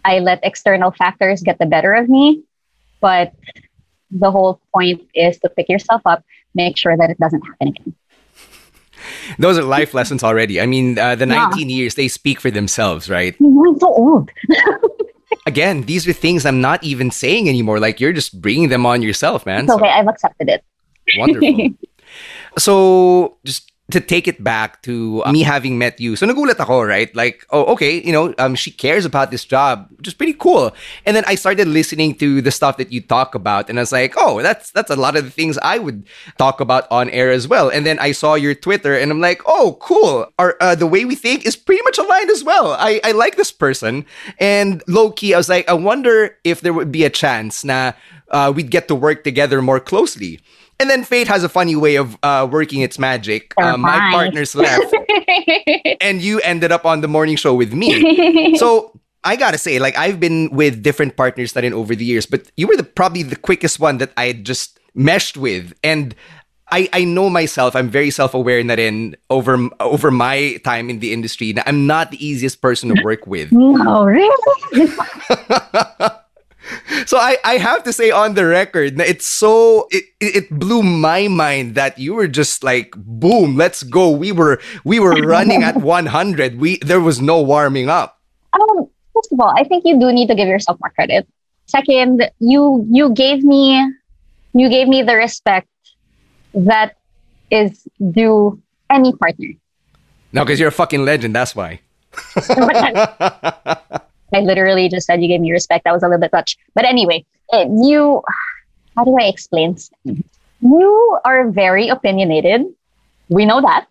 I 0.03 0.19
let 0.19 0.39
external 0.43 0.91
factors 0.91 1.41
get 1.41 1.59
the 1.59 1.65
better 1.65 1.93
of 1.93 2.09
me. 2.09 2.43
But 3.01 3.33
the 4.11 4.31
whole 4.31 4.61
point 4.73 5.07
is 5.13 5.37
to 5.39 5.49
pick 5.49 5.69
yourself 5.69 6.01
up, 6.05 6.23
make 6.53 6.77
sure 6.77 6.95
that 6.95 7.09
it 7.09 7.19
doesn't 7.19 7.41
happen 7.41 7.67
again. 7.67 7.95
Those 9.39 9.57
are 9.57 9.63
life 9.63 9.93
lessons 9.93 10.23
already. 10.23 10.59
I 10.61 10.65
mean, 10.65 10.97
uh, 10.97 11.15
the 11.15 11.27
Yeah. 11.27 11.47
19 11.49 11.69
years, 11.69 11.95
they 11.95 12.07
speak 12.07 12.39
for 12.39 12.51
themselves, 12.51 13.09
right? 13.09 13.35
I'm 13.39 13.79
so 13.79 13.87
old. 13.87 14.31
Again, 15.45 15.83
these 15.83 16.07
are 16.07 16.13
things 16.13 16.45
I'm 16.45 16.61
not 16.61 16.83
even 16.83 17.11
saying 17.11 17.49
anymore. 17.49 17.79
Like, 17.79 17.99
you're 17.99 18.13
just 18.13 18.41
bringing 18.41 18.69
them 18.69 18.85
on 18.85 19.01
yourself, 19.01 19.45
man. 19.45 19.65
It's 19.65 19.73
okay. 19.73 19.89
I've 19.89 20.07
accepted 20.07 20.49
it. 20.49 20.63
Wonderful. 21.17 21.69
so, 22.57 23.37
just 23.45 23.71
to 23.91 24.01
take 24.01 24.27
it 24.27 24.43
back 24.43 24.81
to 24.81 25.21
uh, 25.25 25.31
me 25.31 25.43
having 25.43 25.77
met 25.77 25.99
you. 25.99 26.15
So 26.15 26.25
nagulat 26.25 26.59
ako, 26.59 26.81
right? 26.81 27.13
Like, 27.15 27.45
oh, 27.51 27.65
okay, 27.73 28.01
you 28.01 28.11
know, 28.11 28.33
um, 28.39 28.55
she 28.55 28.71
cares 28.71 29.05
about 29.05 29.29
this 29.29 29.45
job, 29.45 29.87
which 29.97 30.07
is 30.07 30.13
pretty 30.13 30.33
cool. 30.33 30.73
And 31.05 31.15
then 31.15 31.23
I 31.27 31.35
started 31.35 31.67
listening 31.67 32.15
to 32.15 32.41
the 32.41 32.49
stuff 32.49 32.77
that 32.77 32.91
you 32.91 32.99
talk 32.99 33.35
about, 33.35 33.69
and 33.69 33.77
I 33.77 33.83
was 33.83 33.91
like, 33.91 34.15
oh, 34.17 34.41
that's 34.41 34.71
that's 34.71 34.89
a 34.89 34.95
lot 34.95 35.15
of 35.15 35.23
the 35.23 35.29
things 35.29 35.59
I 35.61 35.77
would 35.77 36.07
talk 36.37 36.59
about 36.59 36.89
on 36.89 37.09
air 37.11 37.29
as 37.29 37.47
well. 37.47 37.69
And 37.69 37.85
then 37.85 37.99
I 37.99 38.11
saw 38.11 38.33
your 38.33 38.55
Twitter, 38.55 38.97
and 38.97 39.11
I'm 39.11 39.21
like, 39.21 39.41
oh, 39.45 39.77
cool. 39.79 40.33
Our 40.39 40.57
uh, 40.59 40.73
the 40.73 40.87
way 40.87 41.05
we 41.05 41.13
think 41.13 41.45
is 41.45 41.55
pretty 41.55 41.83
much 41.83 41.99
aligned 41.99 42.31
as 42.31 42.43
well. 42.43 42.73
I 42.79 42.99
I 43.03 43.11
like 43.11 43.37
this 43.37 43.51
person, 43.51 44.05
and 44.39 44.81
low 44.87 45.11
key, 45.11 45.35
I 45.35 45.37
was 45.37 45.49
like, 45.49 45.69
I 45.69 45.73
wonder 45.73 46.35
if 46.43 46.61
there 46.61 46.73
would 46.73 46.91
be 46.91 47.05
a 47.05 47.13
chance 47.13 47.63
na 47.63 47.93
uh, 48.31 48.51
we'd 48.55 48.71
get 48.71 48.87
to 48.87 48.95
work 48.95 49.23
together 49.23 49.61
more 49.61 49.79
closely. 49.79 50.41
And 50.79 50.89
then 50.89 51.03
fate 51.03 51.27
has 51.27 51.43
a 51.43 51.49
funny 51.49 51.75
way 51.75 51.95
of 51.95 52.17
uh, 52.21 52.47
working 52.51 52.81
its 52.81 52.99
magic. 52.99 53.53
Uh, 53.57 53.77
my 53.77 53.97
partners 54.11 54.55
left, 54.55 54.93
and 56.01 56.21
you 56.21 56.41
ended 56.41 56.71
up 56.71 56.85
on 56.85 57.01
the 57.01 57.07
morning 57.07 57.37
show 57.37 57.53
with 57.53 57.73
me. 57.73 58.55
so 58.57 58.99
I 59.23 59.37
gotta 59.37 59.57
say, 59.57 59.79
like 59.79 59.97
I've 59.97 60.19
been 60.19 60.49
with 60.51 60.83
different 60.83 61.15
partners 61.15 61.53
that 61.53 61.63
in 61.63 61.73
over 61.73 61.95
the 61.95 62.03
years, 62.03 62.25
but 62.25 62.51
you 62.57 62.67
were 62.67 62.75
the 62.75 62.83
probably 62.83 63.23
the 63.23 63.37
quickest 63.37 63.79
one 63.79 63.99
that 63.99 64.11
I 64.17 64.27
had 64.27 64.45
just 64.45 64.79
meshed 64.93 65.37
with, 65.37 65.73
and 65.81 66.13
I 66.71 66.89
I 66.91 67.05
know 67.05 67.29
myself. 67.29 67.75
I'm 67.75 67.89
very 67.89 68.11
self 68.11 68.33
aware 68.33 68.59
in 68.59 68.67
that 68.67 68.79
in 68.79 69.15
over 69.29 69.57
over 69.79 70.11
my 70.11 70.59
time 70.65 70.89
in 70.89 70.99
the 70.99 71.13
industry, 71.13 71.55
I'm 71.65 71.87
not 71.87 72.11
the 72.11 72.25
easiest 72.25 72.61
person 72.61 72.93
to 72.93 73.01
work 73.03 73.25
with. 73.25 73.51
no, 73.51 74.03
really? 74.03 74.91
So 77.05 77.17
I, 77.17 77.37
I 77.43 77.57
have 77.57 77.83
to 77.83 77.93
say 77.93 78.09
on 78.09 78.33
the 78.33 78.45
record, 78.45 78.99
it's 78.99 79.27
so 79.27 79.87
it, 79.91 80.05
it 80.19 80.49
blew 80.49 80.81
my 80.81 81.27
mind 81.27 81.75
that 81.75 81.99
you 81.99 82.13
were 82.15 82.27
just 82.27 82.63
like 82.63 82.93
boom, 82.97 83.55
let's 83.55 83.83
go. 83.83 84.09
We 84.09 84.31
were 84.31 84.59
we 84.83 84.99
were 84.99 85.13
running 85.13 85.63
at 85.63 85.77
100. 85.81 86.59
We 86.59 86.77
there 86.77 87.01
was 87.01 87.21
no 87.21 87.41
warming 87.41 87.89
up. 87.89 88.19
Um, 88.53 88.89
first 89.13 89.31
of 89.31 89.39
all, 89.39 89.53
I 89.55 89.63
think 89.63 89.85
you 89.85 89.99
do 89.99 90.11
need 90.11 90.27
to 90.27 90.35
give 90.35 90.47
yourself 90.47 90.79
more 90.81 90.89
credit. 90.91 91.27
Second, 91.67 92.29
you 92.39 92.85
you 92.89 93.13
gave 93.13 93.43
me 93.43 93.77
you 94.53 94.69
gave 94.69 94.87
me 94.87 95.03
the 95.03 95.15
respect 95.15 95.67
that 96.53 96.95
is 97.51 97.87
due 98.11 98.61
any 98.89 99.13
partner. 99.13 99.49
No, 100.31 100.43
because 100.43 100.59
you're 100.59 100.69
a 100.69 100.79
fucking 100.79 101.05
legend. 101.05 101.35
That's 101.35 101.55
why. 101.55 101.81
I 104.33 104.39
literally 104.39 104.89
just 104.89 105.07
said 105.07 105.21
you 105.21 105.27
gave 105.27 105.41
me 105.41 105.51
respect. 105.51 105.85
That 105.85 105.93
was 105.93 106.03
a 106.03 106.07
little 106.07 106.19
bit 106.19 106.31
touch. 106.31 106.57
But 106.73 106.85
anyway, 106.85 107.25
eh, 107.53 107.67
you, 107.69 108.23
how 108.95 109.03
do 109.03 109.17
I 109.19 109.25
explain? 109.25 109.77
You 110.61 111.19
are 111.23 111.49
very 111.49 111.89
opinionated. 111.89 112.65
We 113.29 113.45
know 113.45 113.61
that. 113.61 113.87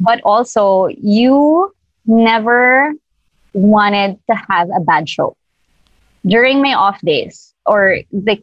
But 0.00 0.20
also, 0.24 0.88
you 0.88 1.74
never 2.06 2.92
wanted 3.52 4.18
to 4.28 4.34
have 4.34 4.68
a 4.74 4.80
bad 4.80 5.08
show. 5.08 5.36
During 6.26 6.62
my 6.62 6.74
off 6.74 7.00
days, 7.02 7.54
or 7.66 7.98
the 8.10 8.42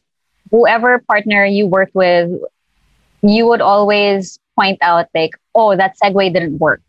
whoever 0.52 1.00
partner 1.00 1.46
you 1.46 1.68
worked 1.68 1.96
with, 1.96 2.32
you 3.22 3.48
would 3.48 3.62
always 3.62 4.40
point 4.56 4.78
out 4.82 5.08
like, 5.14 5.32
oh, 5.56 5.76
that 5.76 5.96
segue 6.02 6.34
didn't 6.34 6.60
work. 6.60 6.82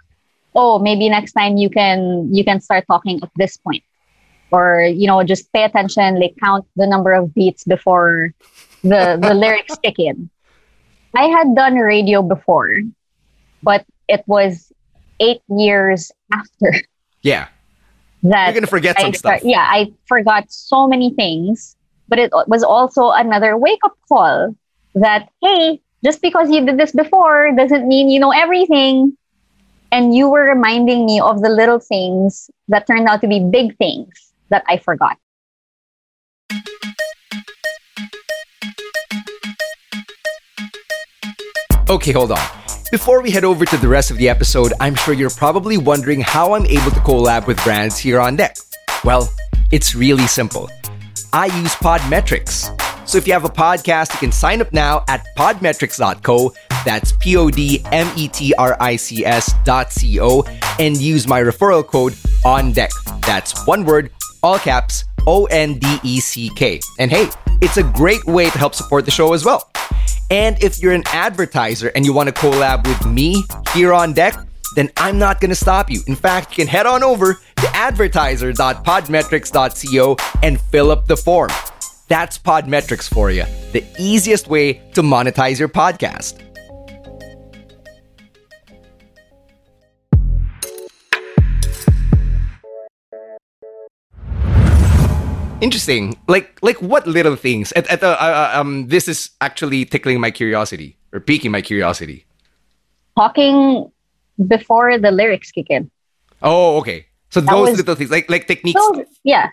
Oh, 0.54 0.78
maybe 0.78 1.08
next 1.08 1.32
time 1.32 1.56
you 1.56 1.70
can 1.70 2.32
you 2.34 2.44
can 2.44 2.60
start 2.60 2.84
talking 2.88 3.20
at 3.22 3.30
this 3.36 3.56
point 3.56 3.84
or 4.50 4.82
you 4.82 5.06
know 5.06 5.22
just 5.22 5.52
pay 5.52 5.64
attention 5.64 6.18
like 6.20 6.34
count 6.42 6.66
the 6.76 6.86
number 6.86 7.12
of 7.12 7.34
beats 7.34 7.64
before 7.64 8.34
the 8.82 9.18
the 9.20 9.34
lyrics 9.34 9.76
kick 9.82 9.98
in 9.98 10.28
i 11.16 11.24
had 11.26 11.54
done 11.54 11.74
radio 11.76 12.22
before 12.22 12.80
but 13.62 13.84
it 14.08 14.22
was 14.26 14.72
eight 15.20 15.42
years 15.48 16.10
after 16.32 16.74
Yeah. 17.22 17.48
that 18.22 18.46
You're 18.46 18.54
gonna 18.54 18.66
forget 18.66 18.98
I 18.98 19.02
some 19.02 19.14
stuff. 19.14 19.40
yeah 19.44 19.66
i 19.68 19.92
forgot 20.06 20.50
so 20.50 20.86
many 20.88 21.12
things 21.14 21.76
but 22.08 22.18
it 22.18 22.30
was 22.46 22.62
also 22.62 23.10
another 23.10 23.56
wake 23.56 23.80
up 23.84 23.96
call 24.08 24.54
that 24.94 25.28
hey 25.42 25.80
just 26.02 26.22
because 26.22 26.50
you 26.50 26.64
did 26.64 26.78
this 26.78 26.92
before 26.92 27.52
doesn't 27.56 27.86
mean 27.86 28.08
you 28.08 28.18
know 28.18 28.32
everything 28.32 29.16
and 29.92 30.14
you 30.14 30.28
were 30.30 30.44
reminding 30.44 31.04
me 31.04 31.20
of 31.20 31.42
the 31.42 31.48
little 31.50 31.78
things 31.78 32.48
that 32.68 32.86
turned 32.86 33.06
out 33.08 33.20
to 33.20 33.28
be 33.28 33.40
big 33.40 33.76
things 33.76 34.29
that 34.50 34.62
i 34.68 34.76
forgot 34.76 35.16
Okay, 41.88 42.12
hold 42.12 42.30
on. 42.30 42.38
Before 42.92 43.20
we 43.20 43.32
head 43.32 43.42
over 43.42 43.64
to 43.64 43.76
the 43.76 43.88
rest 43.88 44.12
of 44.12 44.16
the 44.16 44.28
episode, 44.28 44.72
I'm 44.78 44.94
sure 44.94 45.12
you're 45.12 45.28
probably 45.28 45.76
wondering 45.76 46.20
how 46.20 46.54
I'm 46.54 46.64
able 46.66 46.92
to 46.92 47.00
collab 47.00 47.48
with 47.48 47.60
brands 47.64 47.98
here 47.98 48.20
on 48.20 48.36
deck. 48.36 48.56
Well, 49.04 49.28
it's 49.72 49.96
really 49.96 50.28
simple. 50.28 50.70
I 51.32 51.46
use 51.46 51.74
Podmetrics. 51.74 52.70
So 53.08 53.18
if 53.18 53.26
you 53.26 53.32
have 53.32 53.44
a 53.44 53.48
podcast, 53.48 54.12
you 54.12 54.18
can 54.20 54.30
sign 54.30 54.60
up 54.60 54.72
now 54.72 55.04
at 55.08 55.26
podmetrics.co. 55.36 56.54
That's 56.84 57.10
P 57.18 57.36
O 57.36 57.50
D 57.50 57.82
M 57.90 58.08
E 58.16 58.28
T 58.28 58.54
R 58.54 58.76
I 58.78 58.94
C 58.94 59.26
S 59.26 59.52
dot 59.64 59.92
C 59.92 60.20
O 60.20 60.44
and 60.78 60.96
use 60.96 61.26
my 61.26 61.42
referral 61.42 61.84
code 61.84 62.14
on 62.44 62.70
deck. 62.70 62.90
That's 63.22 63.66
one 63.66 63.84
word, 63.84 64.12
all 64.42 64.58
caps, 64.58 65.04
O 65.26 65.46
N 65.46 65.78
D 65.78 65.98
E 66.02 66.20
C 66.20 66.50
K. 66.56 66.80
And 66.98 67.10
hey, 67.10 67.28
it's 67.60 67.76
a 67.76 67.82
great 67.82 68.24
way 68.26 68.50
to 68.50 68.58
help 68.58 68.74
support 68.74 69.04
the 69.04 69.10
show 69.10 69.32
as 69.32 69.44
well. 69.44 69.70
And 70.30 70.62
if 70.62 70.80
you're 70.80 70.92
an 70.92 71.02
advertiser 71.06 71.90
and 71.94 72.06
you 72.06 72.12
want 72.12 72.28
to 72.28 72.34
collab 72.34 72.86
with 72.86 73.04
me 73.06 73.42
here 73.74 73.92
on 73.92 74.12
deck, 74.12 74.36
then 74.76 74.88
I'm 74.96 75.18
not 75.18 75.40
going 75.40 75.48
to 75.48 75.56
stop 75.56 75.90
you. 75.90 76.00
In 76.06 76.14
fact, 76.14 76.50
you 76.50 76.64
can 76.64 76.68
head 76.68 76.86
on 76.86 77.02
over 77.02 77.34
to 77.34 77.68
advertiser.podmetrics.co 77.74 80.16
and 80.42 80.60
fill 80.60 80.92
up 80.92 81.06
the 81.06 81.16
form. 81.16 81.50
That's 82.08 82.38
Podmetrics 82.38 83.12
for 83.12 83.30
you, 83.30 83.44
the 83.72 83.84
easiest 83.98 84.48
way 84.48 84.74
to 84.94 85.02
monetize 85.02 85.58
your 85.58 85.68
podcast. 85.68 86.49
Interesting. 95.60 96.16
Like, 96.28 96.58
like 96.62 96.80
what 96.80 97.06
little 97.06 97.36
things? 97.36 97.72
At, 97.72 97.86
at, 97.90 98.02
uh, 98.02 98.16
uh, 98.18 98.52
um, 98.54 98.88
this 98.88 99.08
is 99.08 99.30
actually 99.40 99.84
tickling 99.84 100.20
my 100.20 100.30
curiosity 100.30 100.96
or 101.12 101.20
piquing 101.20 101.50
my 101.50 101.60
curiosity. 101.62 102.26
talking 103.16 103.90
before 104.48 104.96
the 104.98 105.10
lyrics 105.10 105.50
kick 105.50 105.66
in. 105.68 105.90
Oh, 106.42 106.78
okay. 106.78 107.06
So 107.28 107.40
those 107.40 107.70
was- 107.70 107.78
little 107.78 107.94
things, 107.94 108.10
like 108.10 108.30
like 108.30 108.46
techniques. 108.46 108.80
Yeah. 109.24 109.50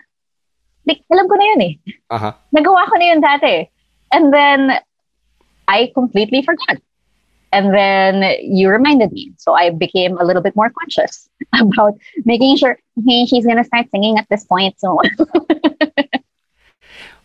Like, 0.86 1.04
alam 1.12 1.28
ko 1.28 1.34
na 1.36 1.44
yun 1.52 1.62
eh. 1.62 1.74
Uh-huh. 2.08 2.32
Nagawa 2.56 2.88
ko 2.88 2.96
na 2.96 3.04
yun 3.12 3.20
dati. 3.20 3.68
And 4.10 4.32
then, 4.32 4.80
I 5.68 5.92
completely 5.92 6.40
forgot. 6.40 6.80
And 7.52 7.74
then, 7.74 8.36
you 8.42 8.68
reminded 8.68 9.12
me. 9.12 9.32
So, 9.38 9.54
I 9.54 9.70
became 9.70 10.18
a 10.18 10.24
little 10.24 10.42
bit 10.42 10.54
more 10.56 10.70
conscious 10.70 11.28
about 11.60 11.94
making 12.24 12.56
sure, 12.56 12.78
hey, 13.06 13.26
she's 13.26 13.46
gonna 13.46 13.64
start 13.64 13.86
singing 13.90 14.18
at 14.18 14.26
this 14.28 14.44
point. 14.44 14.78
So, 14.78 15.00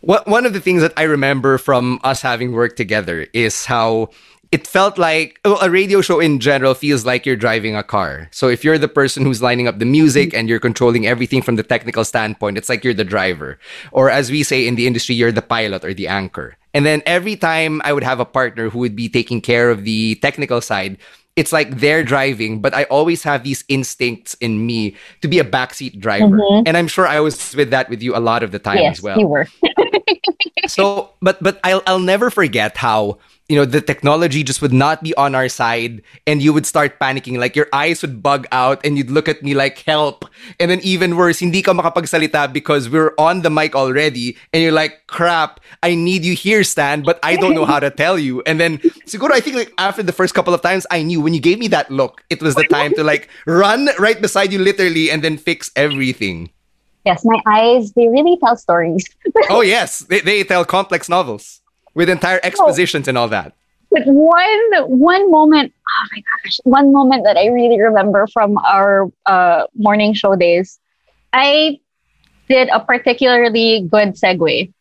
one 0.02 0.46
of 0.46 0.54
the 0.54 0.60
things 0.60 0.82
that 0.82 0.94
I 0.98 1.04
remember 1.04 1.58
from 1.58 2.00
us 2.04 2.22
having 2.22 2.52
worked 2.52 2.78
together 2.78 3.28
is 3.34 3.66
how 3.66 4.10
it 4.54 4.68
felt 4.68 5.00
like 5.00 5.40
well, 5.44 5.58
a 5.64 5.70
radio 5.70 6.00
show 6.00 6.20
in 6.20 6.40
general 6.40 6.76
feels 6.76 7.06
like 7.06 7.26
you're 7.26 7.36
driving 7.36 7.76
a 7.76 7.82
car. 7.82 8.30
So 8.32 8.50
if 8.50 8.64
you're 8.64 8.78
the 8.78 8.88
person 8.88 9.26
who's 9.26 9.42
lining 9.42 9.68
up 9.68 9.80
the 9.80 9.86
music 9.86 10.30
mm-hmm. 10.30 10.38
and 10.38 10.48
you're 10.48 10.60
controlling 10.60 11.08
everything 11.08 11.42
from 11.42 11.56
the 11.56 11.64
technical 11.64 12.06
standpoint, 12.06 12.60
it's 12.60 12.70
like 12.70 12.84
you're 12.84 12.94
the 12.94 13.04
driver. 13.04 13.58
Or 13.92 14.12
as 14.12 14.30
we 14.30 14.44
say 14.44 14.68
in 14.68 14.76
the 14.76 14.86
industry, 14.86 15.16
you're 15.16 15.32
the 15.32 15.42
pilot 15.42 15.84
or 15.84 15.96
the 15.96 16.08
anchor. 16.08 16.56
And 16.74 16.86
then 16.86 17.04
every 17.06 17.36
time 17.36 17.82
I 17.84 17.94
would 17.94 18.04
have 18.04 18.20
a 18.20 18.26
partner 18.26 18.70
who 18.70 18.80
would 18.80 18.96
be 18.96 19.10
taking 19.10 19.42
care 19.42 19.70
of 19.70 19.84
the 19.84 20.16
technical 20.16 20.60
side, 20.60 20.98
it's 21.36 21.52
like 21.52 21.80
they're 21.80 22.04
driving, 22.04 22.62
but 22.62 22.74
I 22.74 22.84
always 22.86 23.24
have 23.24 23.44
these 23.44 23.64
instincts 23.68 24.36
in 24.36 24.66
me 24.66 24.96
to 25.22 25.28
be 25.28 25.40
a 25.40 25.44
backseat 25.44 26.00
driver. 26.00 26.38
Mm-hmm. 26.38 26.68
And 26.68 26.78
I'm 26.78 26.88
sure 26.88 27.08
I 27.08 27.20
was 27.20 27.56
with 27.56 27.72
that 27.72 27.90
with 27.90 28.04
you 28.04 28.16
a 28.16 28.22
lot 28.22 28.44
of 28.44 28.52
the 28.52 28.60
time 28.60 28.78
yes, 28.78 28.98
as 28.98 29.04
well 29.04 29.20
you 29.20 29.28
were. 29.28 29.48
so 30.68 31.12
but 31.22 31.42
but 31.42 31.60
I'll 31.64 31.82
I'll 31.88 32.00
never 32.00 32.30
forget 32.30 32.78
how 32.78 33.18
you 33.54 33.60
know 33.60 33.70
the 33.70 33.86
technology 33.86 34.42
just 34.42 34.66
would 34.66 34.74
not 34.74 35.06
be 35.06 35.14
on 35.14 35.36
our 35.38 35.48
side 35.48 36.02
and 36.26 36.42
you 36.42 36.52
would 36.54 36.66
start 36.66 36.98
panicking. 36.98 37.38
Like 37.38 37.56
your 37.56 37.70
eyes 37.72 38.02
would 38.02 38.24
bug 38.24 38.48
out 38.52 38.82
and 38.84 38.98
you'd 38.98 39.12
look 39.12 39.30
at 39.30 39.44
me 39.44 39.54
like 39.54 39.78
help. 39.86 40.26
And 40.60 40.72
then 40.72 40.82
even 40.82 41.16
worse 41.16 41.38
hindi 41.38 41.62
ka 41.62 41.78
makapagsalita 41.78 42.50
because 42.50 42.90
we're 42.90 43.14
on 43.22 43.46
the 43.46 43.54
mic 43.54 43.76
already 43.78 44.42
and 44.50 44.66
you're 44.66 44.74
like 44.74 45.06
crap 45.06 45.60
I 45.86 45.94
need 45.94 46.26
you 46.26 46.34
here 46.34 46.66
Stan 46.66 47.06
but 47.06 47.22
I 47.22 47.38
don't 47.38 47.54
know 47.54 47.70
how 47.70 47.78
to 47.78 47.94
tell 47.94 48.18
you. 48.18 48.42
And 48.50 48.58
then 48.58 48.82
siguro 49.06 49.38
I 49.38 49.40
think 49.40 49.56
like 49.56 49.72
after 49.78 50.02
the 50.02 50.18
first 50.18 50.34
couple 50.34 50.58
of 50.58 50.66
times 50.66 50.90
I 50.90 51.06
knew 51.06 51.22
when 51.22 51.38
you 51.38 51.42
gave 51.42 51.62
me 51.62 51.70
that 51.70 51.94
look 51.94 52.26
it 52.34 52.42
was 52.42 52.58
the 52.58 52.66
time 52.66 52.98
to 52.98 53.06
like 53.06 53.30
run 53.46 53.90
right 54.02 54.18
beside 54.18 54.50
you 54.50 54.58
literally 54.58 55.14
and 55.14 55.22
then 55.22 55.38
fix 55.38 55.70
everything. 55.78 56.50
Yes, 57.06 57.22
my 57.22 57.38
eyes, 57.46 57.92
they 57.94 58.08
really 58.08 58.40
tell 58.42 58.58
stories. 58.58 59.06
oh 59.54 59.62
yes. 59.62 60.00
They, 60.10 60.22
they 60.22 60.42
tell 60.42 60.66
complex 60.66 61.06
novels 61.06 61.62
with 61.94 62.10
entire 62.10 62.40
expositions 62.44 63.08
and 63.08 63.18
all 63.18 63.28
that 63.28 63.54
But 63.94 64.10
one 64.10 64.90
one 64.90 65.30
moment, 65.30 65.70
oh 65.70 66.06
my 66.10 66.22
gosh, 66.26 66.58
one 66.66 66.92
moment 66.92 67.30
that 67.30 67.38
I 67.38 67.54
really 67.54 67.78
remember 67.78 68.26
from 68.26 68.58
our 68.58 69.06
uh, 69.30 69.70
morning 69.78 70.18
show 70.18 70.34
days, 70.34 70.82
I 71.30 71.78
did 72.50 72.74
a 72.74 72.82
particularly 72.82 73.86
good 73.86 74.18
segue. 74.18 74.74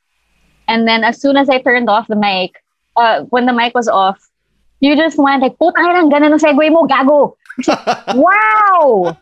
And 0.67 0.89
then 0.89 1.05
as 1.05 1.21
soon 1.21 1.37
as 1.37 1.53
I 1.53 1.61
turned 1.61 1.93
off 1.93 2.09
the 2.09 2.17
mic, 2.17 2.57
uh, 2.97 3.29
when 3.29 3.45
the 3.45 3.53
mic 3.53 3.75
was 3.75 3.85
off, 3.85 4.17
you 4.81 4.97
just 4.97 5.19
went 5.21 5.43
like, 5.43 5.61
putang 5.61 5.93
ina, 5.93 6.09
ganun 6.09 6.33
ang 6.33 6.41
segue 6.41 6.73
mo, 6.73 6.89
gago. 6.89 7.37
wow! 8.17 9.13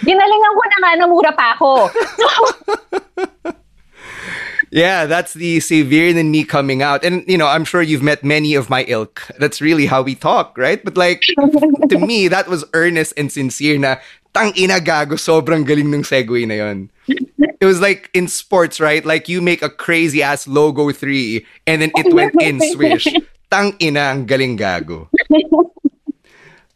Ginalingan 0.00 0.52
ko 0.56 0.62
na 0.64 0.78
nga, 0.80 0.90
namura 0.96 1.32
pa 1.36 1.52
ako. 1.60 1.92
So, 1.92 2.28
Yeah, 4.70 5.06
that's 5.06 5.34
the 5.34 5.60
severe 5.60 6.12
than 6.12 6.30
me 6.30 6.44
coming 6.44 6.82
out. 6.82 7.04
And, 7.04 7.24
you 7.28 7.38
know, 7.38 7.46
I'm 7.46 7.64
sure 7.64 7.82
you've 7.82 8.02
met 8.02 8.24
many 8.24 8.54
of 8.54 8.68
my 8.68 8.84
ilk. 8.88 9.22
That's 9.38 9.60
really 9.60 9.86
how 9.86 10.02
we 10.02 10.14
talk, 10.14 10.58
right? 10.58 10.82
But 10.84 10.96
like, 10.96 11.22
to 11.88 11.98
me, 11.98 12.28
that 12.28 12.48
was 12.48 12.64
earnest 12.74 13.14
and 13.16 13.30
sincere 13.30 13.78
na, 13.78 13.96
tang 14.34 14.52
ina 14.58 14.80
gago, 14.80 15.16
sobrang 15.16 15.64
galing 15.64 15.88
ng 15.94 16.02
segue 16.02 16.46
na 16.46 16.54
yon. 16.54 16.90
It 17.08 17.64
was 17.64 17.80
like 17.80 18.10
in 18.12 18.28
sports, 18.28 18.80
right? 18.80 19.04
Like 19.04 19.28
you 19.28 19.40
make 19.40 19.62
a 19.62 19.70
crazy 19.70 20.22
ass 20.22 20.46
logo 20.46 20.92
three 20.92 21.46
and 21.66 21.80
then 21.80 21.90
it 21.96 22.12
went 22.12 22.34
in 22.42 22.60
swish. 22.72 23.08
Tang 23.50 23.78
ina 23.80 24.12
ang 24.12 24.26
galing 24.26 24.58
gago. 24.58 25.08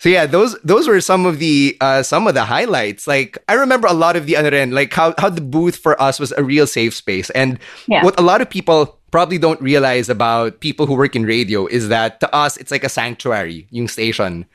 So 0.00 0.08
yeah, 0.08 0.24
those 0.24 0.56
those 0.64 0.88
were 0.88 1.00
some 1.00 1.26
of 1.26 1.38
the 1.38 1.76
uh, 1.80 2.02
some 2.02 2.26
of 2.26 2.32
the 2.32 2.44
highlights. 2.44 3.06
Like 3.06 3.36
I 3.48 3.54
remember 3.54 3.86
a 3.86 3.92
lot 3.92 4.16
of 4.16 4.24
the 4.24 4.34
other 4.34 4.48
end, 4.48 4.72
like 4.72 4.92
how 4.92 5.12
how 5.20 5.28
the 5.28 5.44
booth 5.44 5.76
for 5.76 6.00
us 6.00 6.18
was 6.18 6.32
a 6.32 6.42
real 6.42 6.66
safe 6.66 6.96
space. 6.96 7.28
And 7.36 7.60
Yeah. 7.86 8.02
what 8.02 8.18
a 8.18 8.24
lot 8.24 8.40
of 8.40 8.48
people 8.48 8.96
probably 9.10 9.36
don't 9.36 9.60
realize 9.60 10.08
about 10.08 10.60
people 10.60 10.86
who 10.86 10.94
work 10.94 11.14
in 11.16 11.26
radio 11.26 11.66
is 11.66 11.88
that 11.92 12.20
to 12.20 12.34
us 12.34 12.56
it's 12.56 12.70
like 12.70 12.84
a 12.84 12.88
sanctuary, 12.88 13.66
yung 13.70 13.88
station. 13.88 14.46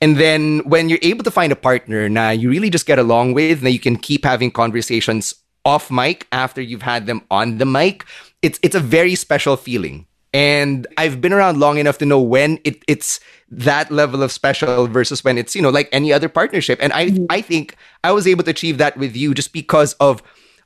And 0.00 0.18
then 0.22 0.62
when 0.70 0.88
you're 0.88 1.02
able 1.02 1.24
to 1.24 1.32
find 1.34 1.50
a 1.50 1.56
partner 1.58 2.08
na 2.08 2.30
you 2.30 2.46
really 2.50 2.70
just 2.70 2.86
get 2.86 3.00
along 3.00 3.34
with, 3.34 3.62
that 3.62 3.72
you 3.72 3.80
can 3.80 3.96
keep 3.96 4.24
having 4.24 4.52
conversations 4.52 5.34
off 5.64 5.90
mic 5.90 6.28
after 6.30 6.60
you've 6.62 6.86
had 6.86 7.06
them 7.06 7.22
on 7.30 7.58
the 7.58 7.66
mic, 7.66 8.04
it's 8.42 8.60
it's 8.62 8.78
a 8.78 8.80
very 8.80 9.16
special 9.18 9.56
feeling. 9.58 10.06
And 10.32 10.86
I've 10.96 11.20
been 11.20 11.32
around 11.32 11.60
long 11.60 11.78
enough 11.78 11.98
to 11.98 12.06
know 12.06 12.20
when 12.20 12.58
it, 12.64 12.82
it's 12.88 13.20
that 13.50 13.90
level 13.90 14.22
of 14.22 14.32
special 14.32 14.86
versus 14.86 15.22
when 15.22 15.36
it's, 15.36 15.54
you 15.54 15.60
know, 15.60 15.68
like 15.68 15.88
any 15.92 16.12
other 16.12 16.28
partnership. 16.28 16.78
And 16.80 16.92
I 16.92 17.10
mm-hmm. 17.10 17.26
I 17.28 17.42
think 17.42 17.76
I 18.02 18.12
was 18.12 18.26
able 18.26 18.44
to 18.44 18.50
achieve 18.50 18.78
that 18.78 18.96
with 18.96 19.14
you 19.14 19.34
just 19.34 19.52
because 19.52 19.92
of 19.94 20.22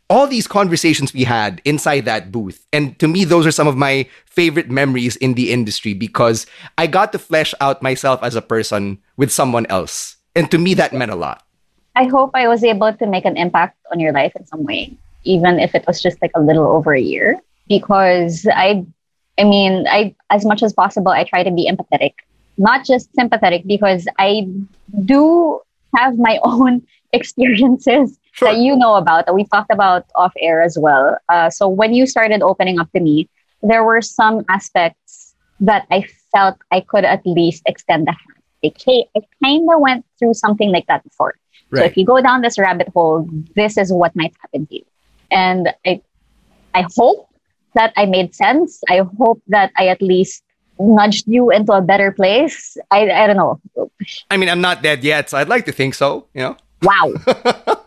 all 0.09 0.27
these 0.27 0.47
conversations 0.47 1.13
we 1.13 1.25
had 1.25 1.61
inside 1.65 2.05
that 2.05 2.31
booth. 2.31 2.65
And 2.73 2.99
to 3.01 3.09
me, 3.09 3.25
those 3.25 3.47
are 3.47 3.51
some 3.51 3.67
of 3.67 3.77
my 3.77 4.09
favorite 4.27 4.71
memories 4.71 5.17
in 5.17 5.35
the 5.35 5.53
industry 5.53 5.95
because 5.95 6.47
I 6.79 6.87
got 6.87 7.13
to 7.13 7.19
flesh 7.19 7.55
out 7.61 7.83
myself 7.83 8.23
as 8.23 8.37
a 8.37 8.43
person 8.43 8.99
with 9.17 9.33
someone 9.33 9.67
else. 9.67 10.17
And 10.37 10.51
to 10.51 10.59
me, 10.59 10.75
that 10.75 10.93
meant 10.93 11.11
a 11.11 11.17
lot. 11.17 11.43
I 11.97 12.05
hope 12.05 12.31
I 12.35 12.47
was 12.47 12.63
able 12.63 12.93
to 12.93 13.07
make 13.07 13.25
an 13.25 13.37
impact 13.37 13.79
on 13.91 13.99
your 13.99 14.13
life 14.13 14.33
in 14.37 14.47
some 14.47 14.65
way, 14.65 14.97
even 15.25 15.59
if 15.59 15.75
it 15.75 15.85
was 15.87 16.01
just 16.01 16.21
like 16.21 16.31
a 16.35 16.41
little 16.41 16.67
over 16.67 16.95
a 16.95 17.01
year. 17.01 17.41
Because 17.67 18.47
I, 18.55 18.87
I 19.39 19.45
mean, 19.45 19.87
I 19.89 20.15
as 20.31 20.45
much 20.45 20.63
as 20.63 20.73
possible, 20.73 21.13
I 21.13 21.25
try 21.25 21.43
to 21.43 21.51
be 21.51 21.71
empathetic, 21.71 22.15
not 22.57 22.85
just 22.85 23.15
sympathetic, 23.15 23.67
because 23.67 24.07
I 24.19 24.49
do 25.05 25.61
have 25.97 26.19
my 26.19 26.39
own 26.45 26.83
experiences 27.13 28.19
Sure. 28.33 28.53
that 28.53 28.59
you 28.59 28.77
know 28.77 28.97
about 28.97 29.25
that 29.25 29.35
we 29.35 29.45
talked 29.45 29.73
about 29.73 30.05
off 30.15 30.33
air 30.39 30.61
as 30.61 30.77
well. 30.79 31.17
Uh, 31.31 31.49
so 31.49 31.67
when 31.69 31.95
you 31.95 32.07
started 32.07 32.43
opening 32.43 32.79
up 32.79 32.93
to 32.93 33.01
me, 33.01 33.31
there 33.63 33.83
were 33.83 34.03
some 34.03 34.45
aspects 34.51 35.35
that 35.61 35.87
I 35.91 36.07
felt 36.35 36.59
I 36.71 36.81
could 36.81 37.07
at 37.07 37.25
least 37.25 37.63
extend 37.65 38.07
the 38.07 38.13
hand. 38.13 38.43
Like, 38.63 38.77
hey, 38.85 39.07
I 39.17 39.21
kind 39.43 39.67
of 39.73 39.81
went 39.81 40.05
through 40.19 40.35
something 40.35 40.71
like 40.71 40.87
that 40.87 41.03
before. 41.03 41.37
So 41.75 41.83
if 41.83 41.97
you 41.97 42.05
go 42.05 42.21
down 42.21 42.43
this 42.43 42.59
rabbit 42.59 42.89
hole, 42.89 43.29
this 43.55 43.77
is 43.79 43.91
what 43.93 44.15
might 44.15 44.35
happen 44.41 44.67
to 44.67 44.75
you. 44.77 44.85
And 45.31 45.73
I, 45.87 46.03
I 46.75 46.87
hope 46.95 47.29
that 47.77 47.93
I 47.97 48.07
made 48.07 48.35
sense. 48.35 48.81
I 48.89 49.03
hope 49.19 49.41
that 49.49 49.71
I 49.79 49.89
at 49.89 50.03
least 50.03 50.43
nudged 50.79 51.25
you 51.27 51.51
into 51.51 51.73
a 51.73 51.81
better 51.81 52.13
place. 52.13 52.77
I, 52.91 53.09
I 53.09 53.27
don't 53.27 53.37
know. 53.37 53.61
I 54.31 54.37
mean, 54.37 54.49
I'm 54.49 54.61
not 54.61 54.83
dead 54.83 55.05
yet, 55.05 55.31
so 55.31 55.39
I'd 55.39 55.49
like 55.49 55.65
to 55.67 55.73
think 55.73 55.95
so, 55.95 56.27
you 56.35 56.43
know? 56.43 56.57
Wow. 56.83 57.15